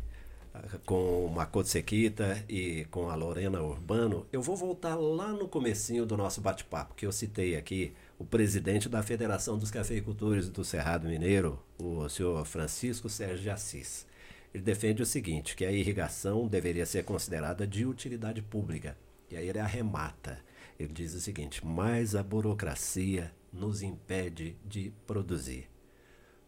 com 0.86 1.26
o 1.26 1.30
Makoto 1.30 1.68
Sequita 1.68 2.42
e 2.48 2.86
com 2.90 3.10
a 3.10 3.14
Lorena 3.14 3.60
Urbano, 3.60 4.26
eu 4.32 4.40
vou 4.40 4.56
voltar 4.56 4.94
lá 4.94 5.32
no 5.32 5.48
comecinho 5.48 6.06
do 6.06 6.16
nosso 6.16 6.40
bate-papo, 6.40 6.94
que 6.94 7.04
eu 7.04 7.12
citei 7.12 7.56
aqui 7.56 7.92
o 8.18 8.24
presidente 8.24 8.88
da 8.88 9.02
Federação 9.02 9.58
dos 9.58 9.70
Cafeicultores 9.70 10.48
do 10.48 10.64
Cerrado 10.64 11.08
Mineiro, 11.08 11.60
o 11.76 12.08
senhor 12.08 12.44
Francisco 12.46 13.08
Sérgio 13.08 13.52
Assis. 13.52 14.06
Ele 14.52 14.62
defende 14.62 15.02
o 15.02 15.06
seguinte, 15.06 15.56
que 15.56 15.64
a 15.64 15.72
irrigação 15.72 16.46
deveria 16.46 16.86
ser 16.86 17.04
considerada 17.04 17.66
de 17.66 17.84
utilidade 17.84 18.40
pública. 18.40 18.96
E 19.28 19.36
aí 19.36 19.48
ele 19.48 19.58
arremata. 19.58 20.38
Ele 20.78 20.92
diz 20.92 21.12
o 21.14 21.20
seguinte, 21.20 21.66
mas 21.66 22.14
a 22.14 22.22
burocracia 22.22 23.32
nos 23.54 23.82
impede 23.82 24.56
de 24.64 24.92
produzir. 25.06 25.70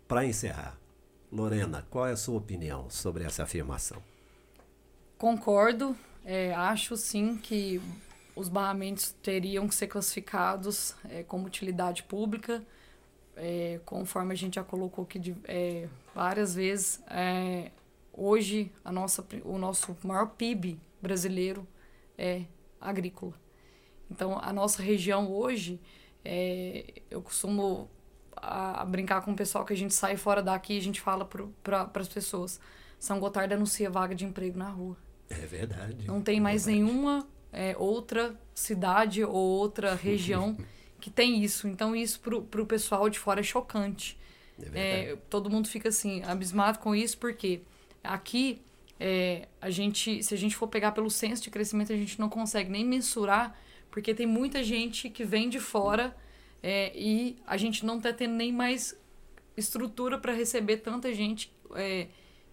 Para 0.08 0.24
encerrar, 0.24 0.78
Lorena, 1.30 1.86
qual 1.90 2.06
é 2.06 2.12
a 2.12 2.16
sua 2.16 2.36
opinião 2.36 2.90
sobre 2.90 3.24
essa 3.24 3.44
afirmação? 3.44 4.02
Concordo. 5.16 5.96
É, 6.24 6.52
acho 6.54 6.96
sim 6.96 7.36
que 7.36 7.80
os 8.34 8.48
barramentos 8.48 9.12
teriam 9.22 9.66
que 9.68 9.74
ser 9.74 9.86
classificados 9.86 10.94
é, 11.08 11.22
como 11.22 11.46
utilidade 11.46 12.02
pública, 12.02 12.62
é, 13.36 13.80
conforme 13.84 14.32
a 14.32 14.36
gente 14.36 14.56
já 14.56 14.64
colocou 14.64 15.04
aqui 15.04 15.18
de, 15.18 15.36
é, 15.44 15.88
várias 16.14 16.54
vezes. 16.54 17.02
É, 17.08 17.70
hoje, 18.12 18.70
a 18.84 18.90
nossa, 18.90 19.24
o 19.44 19.56
nosso 19.56 19.96
maior 20.02 20.26
PIB 20.30 20.78
brasileiro 21.00 21.66
é 22.18 22.42
agrícola. 22.80 23.34
Então, 24.10 24.38
a 24.38 24.52
nossa 24.52 24.82
região 24.82 25.32
hoje, 25.32 25.80
é, 26.28 26.84
eu 27.08 27.22
costumo 27.22 27.88
a, 28.36 28.82
a, 28.82 28.84
brincar 28.84 29.22
com 29.22 29.30
o 29.30 29.36
pessoal 29.36 29.64
que 29.64 29.72
a 29.72 29.76
gente 29.76 29.94
sai 29.94 30.16
fora 30.16 30.42
daqui 30.42 30.74
e 30.74 30.78
a 30.78 30.82
gente 30.82 31.00
fala 31.00 31.28
para 31.62 31.90
as 31.94 32.08
pessoas. 32.08 32.58
São 32.98 33.20
Gotardo 33.20 33.54
anuncia 33.54 33.88
vaga 33.88 34.14
de 34.14 34.24
emprego 34.24 34.58
na 34.58 34.68
rua. 34.68 34.96
É 35.30 35.46
verdade. 35.46 36.06
Não 36.06 36.20
tem 36.20 36.40
mais 36.40 36.64
verdade. 36.64 36.84
nenhuma 36.84 37.26
é, 37.52 37.76
outra 37.78 38.34
cidade 38.54 39.22
ou 39.22 39.34
outra 39.34 39.94
região 39.96 40.56
que 41.00 41.10
tem 41.10 41.44
isso. 41.44 41.68
Então, 41.68 41.94
isso 41.94 42.18
para 42.20 42.60
o 42.60 42.66
pessoal 42.66 43.08
de 43.08 43.18
fora 43.18 43.40
é 43.40 43.44
chocante. 43.44 44.18
É 44.74 45.10
é, 45.12 45.16
todo 45.30 45.48
mundo 45.48 45.68
fica 45.68 45.90
assim, 45.90 46.22
abismado 46.24 46.78
com 46.80 46.94
isso, 46.94 47.18
porque 47.18 47.60
aqui 48.02 48.60
é, 48.98 49.46
a 49.60 49.70
gente, 49.70 50.22
se 50.22 50.34
a 50.34 50.36
gente 50.36 50.56
for 50.56 50.66
pegar 50.66 50.92
pelo 50.92 51.10
senso 51.10 51.42
de 51.42 51.50
crescimento, 51.50 51.92
a 51.92 51.96
gente 51.96 52.18
não 52.18 52.28
consegue 52.28 52.70
nem 52.70 52.84
mensurar, 52.84 53.56
porque 53.96 54.12
tem 54.12 54.26
muita 54.26 54.62
gente 54.62 55.08
que 55.08 55.24
vem 55.24 55.48
de 55.48 55.58
fora 55.58 56.14
é, 56.62 56.92
e 56.94 57.38
a 57.46 57.56
gente 57.56 57.82
não 57.82 57.96
está 57.96 58.12
tendo 58.12 58.34
nem 58.34 58.52
mais 58.52 58.94
estrutura 59.56 60.18
para 60.18 60.34
receber 60.34 60.76
tanta 60.76 61.14
gente 61.14 61.50
é, 61.74 62.08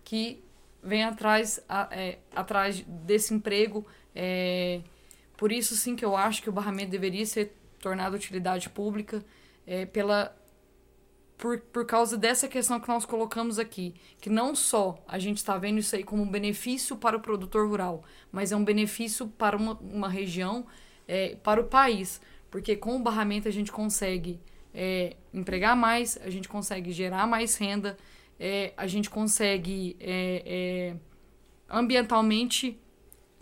que 0.05 0.41
vem 0.81 1.03
atrás, 1.03 1.61
a, 1.67 1.89
é, 1.91 2.19
atrás 2.33 2.79
desse 2.87 3.33
emprego. 3.33 3.85
É, 4.15 4.79
por 5.35 5.51
isso, 5.51 5.75
sim, 5.75 5.97
que 5.97 6.05
eu 6.05 6.15
acho 6.15 6.41
que 6.41 6.47
o 6.47 6.51
barramento 6.53 6.91
deveria 6.91 7.25
ser 7.25 7.53
tornado 7.77 8.15
utilidade 8.15 8.69
pública 8.69 9.21
é, 9.67 9.85
pela 9.85 10.33
por, 11.37 11.59
por 11.59 11.85
causa 11.85 12.17
dessa 12.17 12.47
questão 12.47 12.79
que 12.79 12.87
nós 12.87 13.03
colocamos 13.03 13.59
aqui, 13.59 13.93
que 14.21 14.29
não 14.29 14.55
só 14.55 15.03
a 15.05 15.19
gente 15.19 15.39
está 15.39 15.57
vendo 15.57 15.79
isso 15.79 15.93
aí 15.93 16.05
como 16.05 16.23
um 16.23 16.31
benefício 16.31 16.95
para 16.95 17.17
o 17.17 17.19
produtor 17.19 17.67
rural, 17.67 18.01
mas 18.31 18.53
é 18.53 18.55
um 18.55 18.63
benefício 18.63 19.27
para 19.27 19.57
uma, 19.57 19.73
uma 19.73 20.07
região, 20.07 20.65
é, 21.07 21.35
para 21.43 21.59
o 21.59 21.65
país. 21.65 22.21
Porque 22.49 22.75
com 22.75 22.95
o 22.95 22.99
barramento 22.99 23.47
a 23.47 23.51
gente 23.51 23.71
consegue 23.71 24.39
é, 24.73 25.15
empregar 25.33 25.75
mais, 25.75 26.17
a 26.23 26.29
gente 26.29 26.47
consegue 26.47 26.91
gerar 26.91 27.27
mais 27.27 27.55
renda, 27.55 27.97
é, 28.39 28.73
a 28.75 28.87
gente 28.87 29.09
consegue 29.09 29.95
é, 29.99 30.43
é 30.45 30.95
ambientalmente 31.69 32.79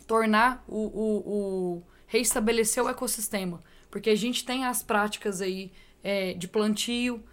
tornar 0.07 0.63
o, 0.67 0.77
o, 0.77 1.17
o, 1.17 1.83
reestabelecer 2.07 2.83
o 2.83 2.89
ecossistema. 2.89 3.61
Porque 3.89 4.09
a 4.09 4.15
gente 4.15 4.45
tem 4.45 4.65
as 4.65 4.81
práticas 4.81 5.41
aí 5.41 5.71
é, 6.03 6.33
de 6.33 6.47
plantio, 6.47 7.23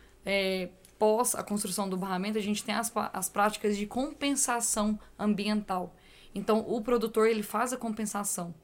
pós 0.99 1.35
a 1.35 1.43
construção 1.43 1.89
do 1.89 1.97
barramento, 1.97 2.37
a 2.37 2.43
gente 2.43 2.63
tem 2.63 2.75
as, 2.75 2.93
as 3.13 3.29
práticas 3.29 3.77
de 3.77 3.87
compensação 3.87 4.99
ambiental. 5.19 5.95
Então, 6.35 6.65
o 6.69 6.81
produtor 6.83 7.29
ele 7.29 7.43
faz 7.43 7.73
a 7.73 7.77
compensação, 7.77 8.55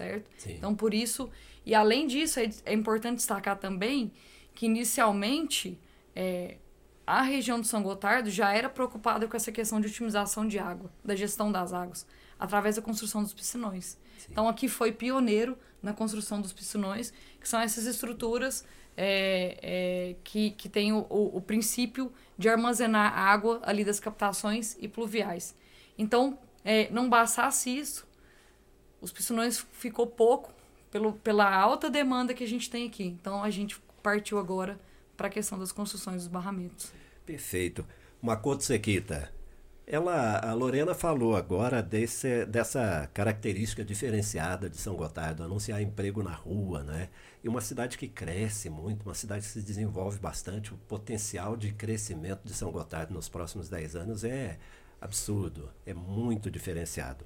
certo? 0.00 0.30
Sim. 0.38 0.54
Então, 0.54 0.74
por 0.74 0.94
isso 0.94 1.30
e 1.64 1.74
além 1.74 2.06
disso, 2.06 2.40
é, 2.40 2.50
é 2.64 2.72
importante 2.72 3.16
destacar 3.16 3.58
também 3.58 4.12
que 4.54 4.66
inicialmente 4.66 5.78
é, 6.14 6.56
a 7.06 7.22
região 7.22 7.60
do 7.60 7.66
São 7.66 7.82
Gotardo 7.82 8.30
já 8.30 8.52
era 8.52 8.68
preocupada 8.68 9.26
com 9.26 9.36
essa 9.36 9.52
questão 9.52 9.80
de 9.80 9.88
otimização 9.88 10.46
de 10.46 10.58
água, 10.58 10.90
da 11.04 11.14
gestão 11.14 11.52
das 11.52 11.72
águas, 11.72 12.06
através 12.38 12.76
da 12.76 12.82
construção 12.82 13.22
dos 13.22 13.32
piscinões. 13.32 13.98
Sim. 14.18 14.28
Então 14.32 14.48
aqui 14.48 14.68
foi 14.68 14.92
pioneiro 14.92 15.56
na 15.82 15.92
construção 15.92 16.40
dos 16.40 16.52
piscinões, 16.52 17.12
que 17.40 17.48
são 17.48 17.60
essas 17.60 17.86
estruturas 17.86 18.64
é, 18.96 19.58
é, 19.62 20.16
que, 20.24 20.50
que 20.50 20.68
têm 20.68 20.92
o, 20.92 21.06
o, 21.08 21.36
o, 21.36 21.40
princípio 21.40 22.12
de 22.36 22.48
armazenar 22.48 23.16
água 23.16 23.60
ali 23.62 23.84
das 23.84 24.00
captações 24.00 24.76
e 24.80 24.88
pluviais. 24.88 25.54
Então, 25.96 26.38
é, 26.64 26.90
não 26.90 27.08
bastasse 27.08 27.70
isso, 27.70 28.06
os 29.00 29.12
piscinões 29.12 29.64
ficou 29.72 30.06
pouco 30.06 30.52
pelo, 30.90 31.12
pela 31.14 31.52
alta 31.52 31.88
demanda 31.88 32.34
que 32.34 32.44
a 32.44 32.48
gente 32.48 32.68
tem 32.68 32.86
aqui. 32.86 33.04
Então 33.04 33.42
a 33.42 33.50
gente 33.50 33.80
partiu 34.02 34.38
agora 34.38 34.78
para 35.16 35.28
a 35.28 35.30
questão 35.30 35.58
das 35.58 35.72
construções 35.72 36.22
dos 36.22 36.28
barramentos. 36.28 36.92
Perfeito. 37.24 37.86
Makoto 38.22 38.64
Sequita, 38.64 39.32
ela, 39.86 40.38
a 40.38 40.52
Lorena 40.52 40.94
falou 40.94 41.34
agora 41.34 41.82
desse, 41.82 42.44
dessa 42.46 43.10
característica 43.12 43.84
diferenciada 43.84 44.70
de 44.70 44.76
São 44.76 44.94
Gotardo, 44.94 45.42
anunciar 45.42 45.82
emprego 45.82 46.22
na 46.22 46.32
rua, 46.32 46.82
né? 46.82 47.08
E 47.42 47.48
uma 47.48 47.60
cidade 47.60 47.98
que 47.98 48.06
cresce 48.06 48.70
muito, 48.70 49.02
uma 49.04 49.14
cidade 49.14 49.42
que 49.42 49.50
se 49.50 49.62
desenvolve 49.62 50.18
bastante, 50.18 50.72
o 50.72 50.76
potencial 50.76 51.56
de 51.56 51.72
crescimento 51.72 52.42
de 52.44 52.52
São 52.52 52.70
Gotardo 52.70 53.12
nos 53.12 53.28
próximos 53.28 53.68
10 53.68 53.96
anos 53.96 54.22
é 54.22 54.58
absurdo, 55.00 55.70
é 55.84 55.92
muito 55.92 56.50
diferenciado. 56.50 57.24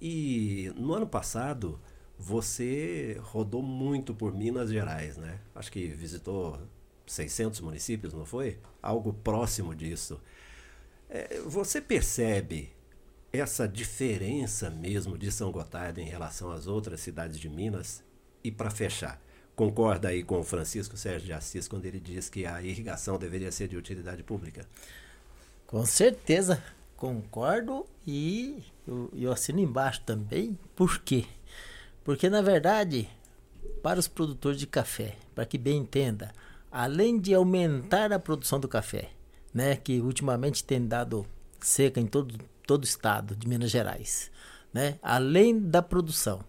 E 0.00 0.72
no 0.76 0.94
ano 0.94 1.06
passado, 1.06 1.80
você 2.18 3.18
rodou 3.22 3.62
muito 3.62 4.14
por 4.14 4.34
Minas 4.34 4.70
Gerais, 4.70 5.16
né? 5.16 5.40
Acho 5.54 5.70
que 5.70 5.86
visitou 5.88 6.58
600 7.06 7.60
municípios, 7.60 8.12
não 8.12 8.24
foi? 8.24 8.58
Algo 8.82 9.12
próximo 9.12 9.74
disso. 9.74 10.20
É, 11.08 11.40
você 11.40 11.80
percebe 11.80 12.72
essa 13.32 13.68
diferença 13.68 14.70
mesmo 14.70 15.16
de 15.16 15.30
São 15.30 15.50
Gotardo 15.50 16.00
em 16.00 16.04
relação 16.04 16.50
às 16.50 16.66
outras 16.66 17.00
cidades 17.00 17.38
de 17.38 17.48
Minas? 17.48 18.02
E 18.42 18.50
para 18.50 18.70
fechar, 18.70 19.20
concorda 19.54 20.08
aí 20.08 20.22
com 20.22 20.40
o 20.40 20.44
Francisco 20.44 20.96
Sérgio 20.96 21.26
de 21.26 21.32
Assis 21.32 21.68
quando 21.68 21.84
ele 21.84 22.00
diz 22.00 22.28
que 22.28 22.46
a 22.46 22.62
irrigação 22.62 23.18
deveria 23.18 23.52
ser 23.52 23.68
de 23.68 23.76
utilidade 23.76 24.22
pública? 24.22 24.66
Com 25.66 25.84
certeza, 25.84 26.62
concordo 26.96 27.86
e 28.06 28.62
eu, 28.86 29.10
eu 29.14 29.32
assino 29.32 29.60
embaixo 29.60 30.00
também. 30.04 30.58
Por 30.74 30.98
quê? 31.00 31.24
Porque 32.04 32.30
na 32.30 32.40
verdade, 32.40 33.08
para 33.82 33.98
os 34.00 34.08
produtores 34.08 34.58
de 34.58 34.66
café, 34.66 35.16
para 35.34 35.46
que 35.46 35.58
bem 35.58 35.78
entenda, 35.78 36.32
além 36.70 37.18
de 37.18 37.34
aumentar 37.34 38.12
a 38.12 38.18
produção 38.18 38.58
do 38.58 38.68
café, 38.68 39.10
né, 39.52 39.76
que 39.76 40.00
ultimamente 40.00 40.64
tem 40.64 40.86
dado 40.86 41.26
seca 41.60 42.00
em 42.00 42.06
todo, 42.06 42.36
todo 42.66 42.82
o 42.82 42.86
estado 42.86 43.34
de 43.34 43.48
Minas 43.48 43.70
Gerais, 43.70 44.30
né, 44.72 44.98
além 45.02 45.58
da 45.58 45.82
produção, 45.82 46.40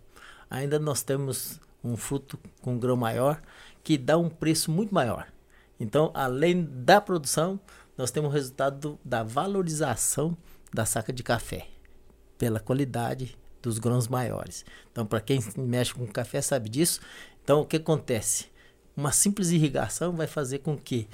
ainda 0.50 0.78
nós 0.80 1.04
temos 1.04 1.60
um 1.84 1.96
fruto 1.96 2.38
com 2.62 2.78
grão 2.78 2.98
maior 2.98 3.42
que 3.84 3.98
dá 3.98 4.18
um 4.18 4.30
preço 4.30 4.70
muito 4.70 4.94
maior. 4.94 5.28
Então, 5.80 6.12
além 6.14 6.64
da 6.64 7.00
produção, 7.00 7.60
nós 7.98 8.12
temos 8.12 8.30
o 8.30 8.34
resultado 8.34 9.00
da 9.04 9.24
valorização 9.24 10.38
da 10.74 10.86
saca 10.86 11.12
de 11.12 11.24
café 11.24 11.68
pela 12.38 12.60
qualidade 12.60 13.38
dos 13.62 13.80
grãos 13.80 14.08
maiores. 14.08 14.64
Então, 14.92 15.06
para 15.06 15.20
quem 15.20 15.40
mexe 15.58 15.94
com 15.94 16.06
café 16.08 16.42
sabe 16.42 16.70
disso. 16.70 17.02
Então, 17.44 17.62
o 17.62 17.66
que 17.66 17.78
acontece? 17.78 18.46
Uma 18.96 19.12
simples 19.12 19.50
irrigação 19.50 20.16
vai 20.16 20.28
fazer 20.28 20.60
com 20.60 20.78
que 20.78 21.08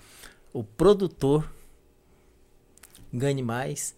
o 0.52 0.64
produtor 0.64 1.50
ganhe 3.12 3.42
mais, 3.42 3.96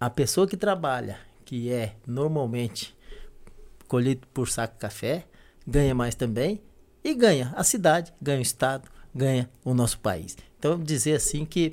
a 0.00 0.10
pessoa 0.10 0.46
que 0.46 0.56
trabalha, 0.56 1.18
que 1.44 1.70
é 1.70 1.94
normalmente 2.06 2.96
colhido 3.86 4.26
por 4.28 4.48
saco 4.48 4.74
de 4.74 4.80
café, 4.80 5.26
ganha 5.66 5.94
mais 5.94 6.14
também 6.14 6.60
e 7.02 7.14
ganha 7.14 7.52
a 7.56 7.64
cidade, 7.64 8.12
ganha 8.20 8.38
o 8.38 8.42
estado, 8.42 8.88
ganha 9.14 9.48
o 9.64 9.72
nosso 9.74 9.98
país. 9.98 10.36
Então, 10.58 10.78
dizer 10.78 11.14
assim 11.14 11.44
que 11.44 11.72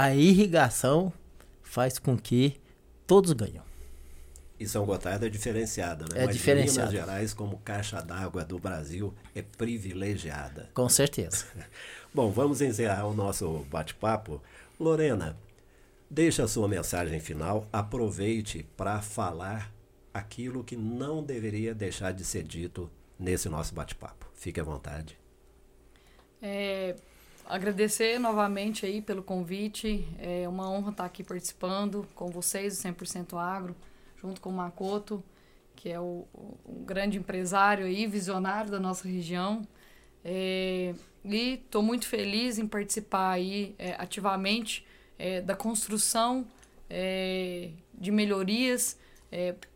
a 0.00 0.14
irrigação 0.14 1.12
faz 1.60 1.98
com 1.98 2.16
que 2.16 2.60
todos 3.04 3.32
ganham. 3.32 3.64
E 4.58 4.66
São 4.66 4.86
Gotardo 4.86 5.26
é 5.26 5.28
diferenciada, 5.28 6.04
né? 6.04 6.22
É 6.22 6.26
Mas 6.26 6.36
diferenciada. 6.36 6.90
Minas 6.90 7.06
Gerais, 7.06 7.34
como 7.34 7.58
caixa 7.58 8.00
d'água 8.00 8.44
do 8.44 8.60
Brasil, 8.60 9.12
é 9.34 9.42
privilegiada. 9.42 10.70
Com 10.72 10.88
certeza. 10.88 11.46
Bom, 12.14 12.30
vamos 12.30 12.60
encerrar 12.60 13.06
o 13.06 13.14
nosso 13.14 13.66
bate-papo. 13.70 14.40
Lorena, 14.78 15.36
deixa 16.08 16.44
a 16.44 16.48
sua 16.48 16.68
mensagem 16.68 17.18
final. 17.18 17.66
Aproveite 17.72 18.64
para 18.76 19.02
falar 19.02 19.72
aquilo 20.14 20.62
que 20.62 20.76
não 20.76 21.24
deveria 21.24 21.74
deixar 21.74 22.12
de 22.12 22.24
ser 22.24 22.44
dito 22.44 22.88
nesse 23.18 23.48
nosso 23.48 23.74
bate-papo. 23.74 24.26
Fique 24.34 24.60
à 24.60 24.64
vontade. 24.64 25.18
É, 26.40 26.94
agradecer 27.48 28.18
novamente 28.18 28.86
aí 28.86 29.00
pelo 29.02 29.22
convite. 29.22 30.06
É 30.18 30.48
uma 30.48 30.70
honra 30.70 30.90
estar 30.90 31.04
aqui 31.04 31.22
participando 31.24 32.06
com 32.14 32.28
vocês, 32.28 32.78
o 32.78 32.82
100% 32.82 33.36
Agro, 33.38 33.74
junto 34.20 34.40
com 34.40 34.50
o 34.50 34.52
Makoto, 34.52 35.22
que 35.76 35.88
é 35.90 35.98
o, 36.00 36.26
o- 36.34 36.82
grande 36.84 37.18
empresário 37.18 37.86
aí, 37.86 38.06
visionário 38.06 38.70
da 38.70 38.78
nossa 38.80 39.08
região. 39.08 39.66
É, 40.24 40.94
e 41.24 41.54
estou 41.54 41.82
muito 41.82 42.06
feliz 42.06 42.58
em 42.58 42.66
participar 42.66 43.30
aí 43.32 43.74
é, 43.78 43.92
ativamente 43.98 44.86
é, 45.18 45.40
da 45.40 45.54
construção 45.56 46.46
é, 46.90 47.70
de 47.94 48.10
melhorias 48.10 48.98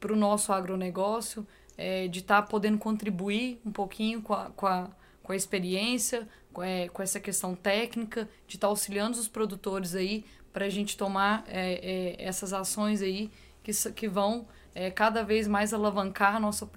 para 0.00 0.12
o 0.12 0.16
nosso 0.16 0.50
agronegócio, 0.52 1.46
é, 1.76 2.08
de 2.08 2.20
estar 2.20 2.40
podendo 2.42 2.78
contribuir 2.78 3.60
um 3.66 3.70
pouquinho 3.70 4.22
com 4.22 4.32
a, 4.32 4.46
com 4.50 4.66
a, 4.66 4.90
com 5.22 5.32
a 5.32 5.36
experiência, 5.36 6.26
é, 6.60 6.88
com 6.88 7.02
essa 7.02 7.20
questão 7.20 7.54
técnica, 7.54 8.28
de 8.46 8.56
estar 8.56 8.66
auxiliando 8.66 9.18
os 9.18 9.28
produtores 9.28 9.94
aí 9.94 10.24
para 10.52 10.66
a 10.66 10.68
gente 10.68 10.96
tomar 10.96 11.44
é, 11.48 12.16
é, 12.18 12.24
essas 12.24 12.52
ações 12.52 13.00
aí 13.00 13.30
que, 13.62 13.72
que 13.92 14.08
vão 14.08 14.46
é, 14.74 14.90
cada 14.90 15.22
vez 15.22 15.48
mais 15.48 15.72
alavancar 15.72 16.36
a 16.36 16.40
nossa 16.40 16.68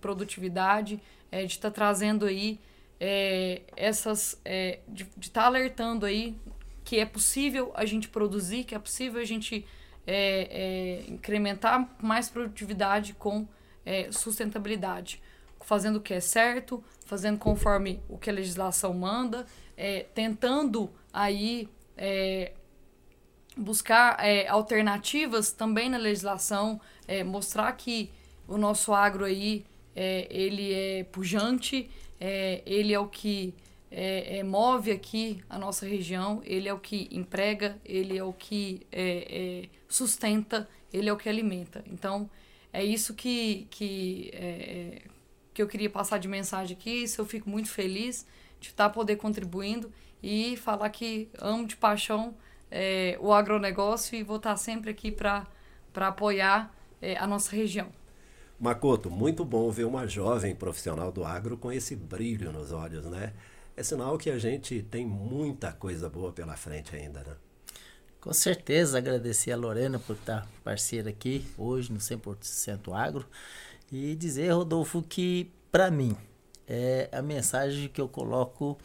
produtividade, 0.00 1.02
é, 1.30 1.44
de 1.44 1.52
estar 1.52 1.70
trazendo 1.70 2.26
aí 2.26 2.60
essas. 3.76 4.40
de 4.88 5.06
estar 5.20 5.44
alertando 5.44 6.06
aí 6.06 6.38
que 6.84 6.98
é 6.98 7.04
possível 7.04 7.70
a 7.74 7.84
gente 7.84 8.08
produzir, 8.08 8.64
que 8.64 8.74
é 8.74 8.78
possível 8.78 9.20
a 9.20 9.24
gente 9.24 9.66
incrementar 11.08 11.96
mais 12.00 12.30
produtividade 12.30 13.12
com 13.12 13.46
sustentabilidade, 14.10 15.20
fazendo 15.64 15.96
o 15.96 16.00
que 16.00 16.14
é 16.14 16.20
certo, 16.20 16.82
fazendo 17.04 17.38
conforme 17.38 18.00
o 18.08 18.16
que 18.18 18.30
a 18.30 18.32
legislação 18.32 18.94
manda, 18.94 19.46
é, 19.76 20.06
tentando 20.14 20.90
aí 21.12 21.68
é, 21.96 22.52
buscar 23.56 24.16
é, 24.24 24.46
alternativas 24.48 25.52
também 25.52 25.88
na 25.88 25.98
legislação, 25.98 26.80
é, 27.06 27.22
mostrar 27.22 27.72
que 27.72 28.10
o 28.46 28.56
nosso 28.56 28.92
agro 28.92 29.24
aí 29.24 29.64
é, 29.94 30.26
ele 30.30 30.72
é 30.72 31.04
pujante, 31.04 31.88
é, 32.20 32.62
ele 32.66 32.92
é 32.92 32.98
o 32.98 33.06
que 33.06 33.54
move 34.44 34.90
aqui 34.90 35.40
a 35.48 35.56
nossa 35.56 35.86
região, 35.86 36.42
ele 36.44 36.68
é 36.68 36.74
o 36.74 36.80
que 36.80 37.08
emprega, 37.12 37.78
ele 37.84 38.18
é 38.18 38.24
o 38.24 38.32
que 38.32 38.84
sustenta, 39.88 40.68
ele 40.92 41.08
é 41.08 41.12
o 41.12 41.16
que 41.16 41.28
alimenta. 41.28 41.84
Então, 41.86 42.28
é 42.72 42.82
isso 42.82 43.14
que, 43.14 43.68
que, 43.70 44.32
que 45.54 45.62
eu 45.62 45.68
queria 45.68 45.88
passar 45.88 46.18
de 46.18 46.26
mensagem 46.26 46.76
aqui. 46.76 47.04
Isso 47.04 47.20
eu 47.20 47.24
fico 47.24 47.48
muito 47.48 47.70
feliz 47.70 48.26
de 48.60 48.68
estar 48.68 48.90
poder 48.90 49.16
contribuindo 49.16 49.90
e 50.22 50.56
falar 50.56 50.90
que 50.90 51.30
amo 51.38 51.66
de 51.66 51.76
paixão 51.76 52.34
é, 52.70 53.16
o 53.20 53.32
agronegócio 53.32 54.16
e 54.16 54.22
vou 54.22 54.36
estar 54.36 54.56
sempre 54.56 54.90
aqui 54.90 55.12
para 55.12 55.46
apoiar 55.94 56.74
é, 57.00 57.16
a 57.16 57.26
nossa 57.26 57.54
região. 57.54 57.88
Makoto, 58.58 59.10
muito 59.10 59.44
bom 59.44 59.70
ver 59.70 59.84
uma 59.84 60.06
jovem 60.06 60.54
profissional 60.54 61.12
do 61.12 61.24
agro 61.24 61.56
com 61.56 61.70
esse 61.70 61.94
brilho 61.94 62.50
nos 62.52 62.72
olhos, 62.72 63.04
né? 63.06 63.32
É 63.76 63.82
sinal 63.82 64.16
que 64.16 64.30
a 64.30 64.38
gente 64.38 64.82
tem 64.82 65.04
muita 65.04 65.72
coisa 65.72 66.08
boa 66.08 66.32
pela 66.32 66.56
frente 66.56 66.94
ainda, 66.94 67.20
né? 67.20 67.36
Com 68.20 68.32
certeza, 68.32 68.96
agradecer 68.96 69.52
a 69.52 69.56
Lorena 69.56 69.98
por 69.98 70.16
estar 70.16 70.48
parceira 70.62 71.10
aqui 71.10 71.44
hoje 71.58 71.92
no 71.92 71.98
100% 71.98 72.94
Agro 72.94 73.26
e 73.94 74.16
dizer, 74.16 74.50
Rodolfo, 74.50 75.02
que 75.02 75.52
para 75.70 75.88
mim 75.88 76.16
é 76.66 77.08
a 77.12 77.22
mensagem 77.22 77.88
que 77.88 78.00
eu 78.00 78.08
coloco 78.08 78.76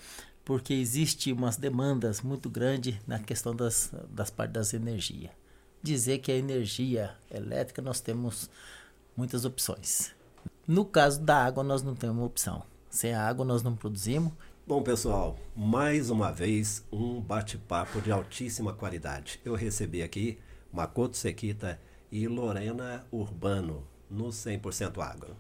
porque 0.45 0.74
existe 0.74 1.32
umas 1.32 1.57
demandas 1.57 2.22
muito 2.22 2.47
grandes 2.47 2.95
na 3.07 3.18
questão 3.18 3.55
das, 3.55 3.91
das 4.10 4.30
partes 4.30 4.53
das 4.53 4.74
energias. 4.74 5.32
Dizer 5.82 6.20
que 6.20 6.32
a 6.32 6.36
energia 6.36 7.16
elétrica 7.32 7.82
nós 7.82 7.99
temos 7.99 8.49
muitas 9.18 9.45
opções. 9.45 10.12
No 10.68 10.86
caso 10.86 11.22
da 11.22 11.43
água 11.43 11.64
nós 11.64 11.82
não 11.82 11.95
temos 11.95 12.24
opção. 12.24 12.62
Sem 12.89 13.14
a 13.14 13.28
água 13.28 13.43
nós 13.43 13.64
não 13.64 13.76
produzimos 13.76 14.32
Bom, 14.68 14.84
pessoal, 14.84 15.36
mais 15.55 16.12
uma 16.12 16.32
vez 16.32 16.86
um 16.91 17.20
bate-papo 17.20 17.99
de 18.01 18.12
altíssima 18.12 18.72
qualidade. 18.72 19.41
Eu 19.43 19.55
recebi 19.55 20.03
aqui 20.03 20.38
Makoto 20.72 21.18
Sequita 21.18 21.82
e 22.12 22.28
Lorena 22.28 23.03
Urbano 23.12 23.84
no 24.10 24.32
100% 24.32 25.01
Agro. 25.01 25.38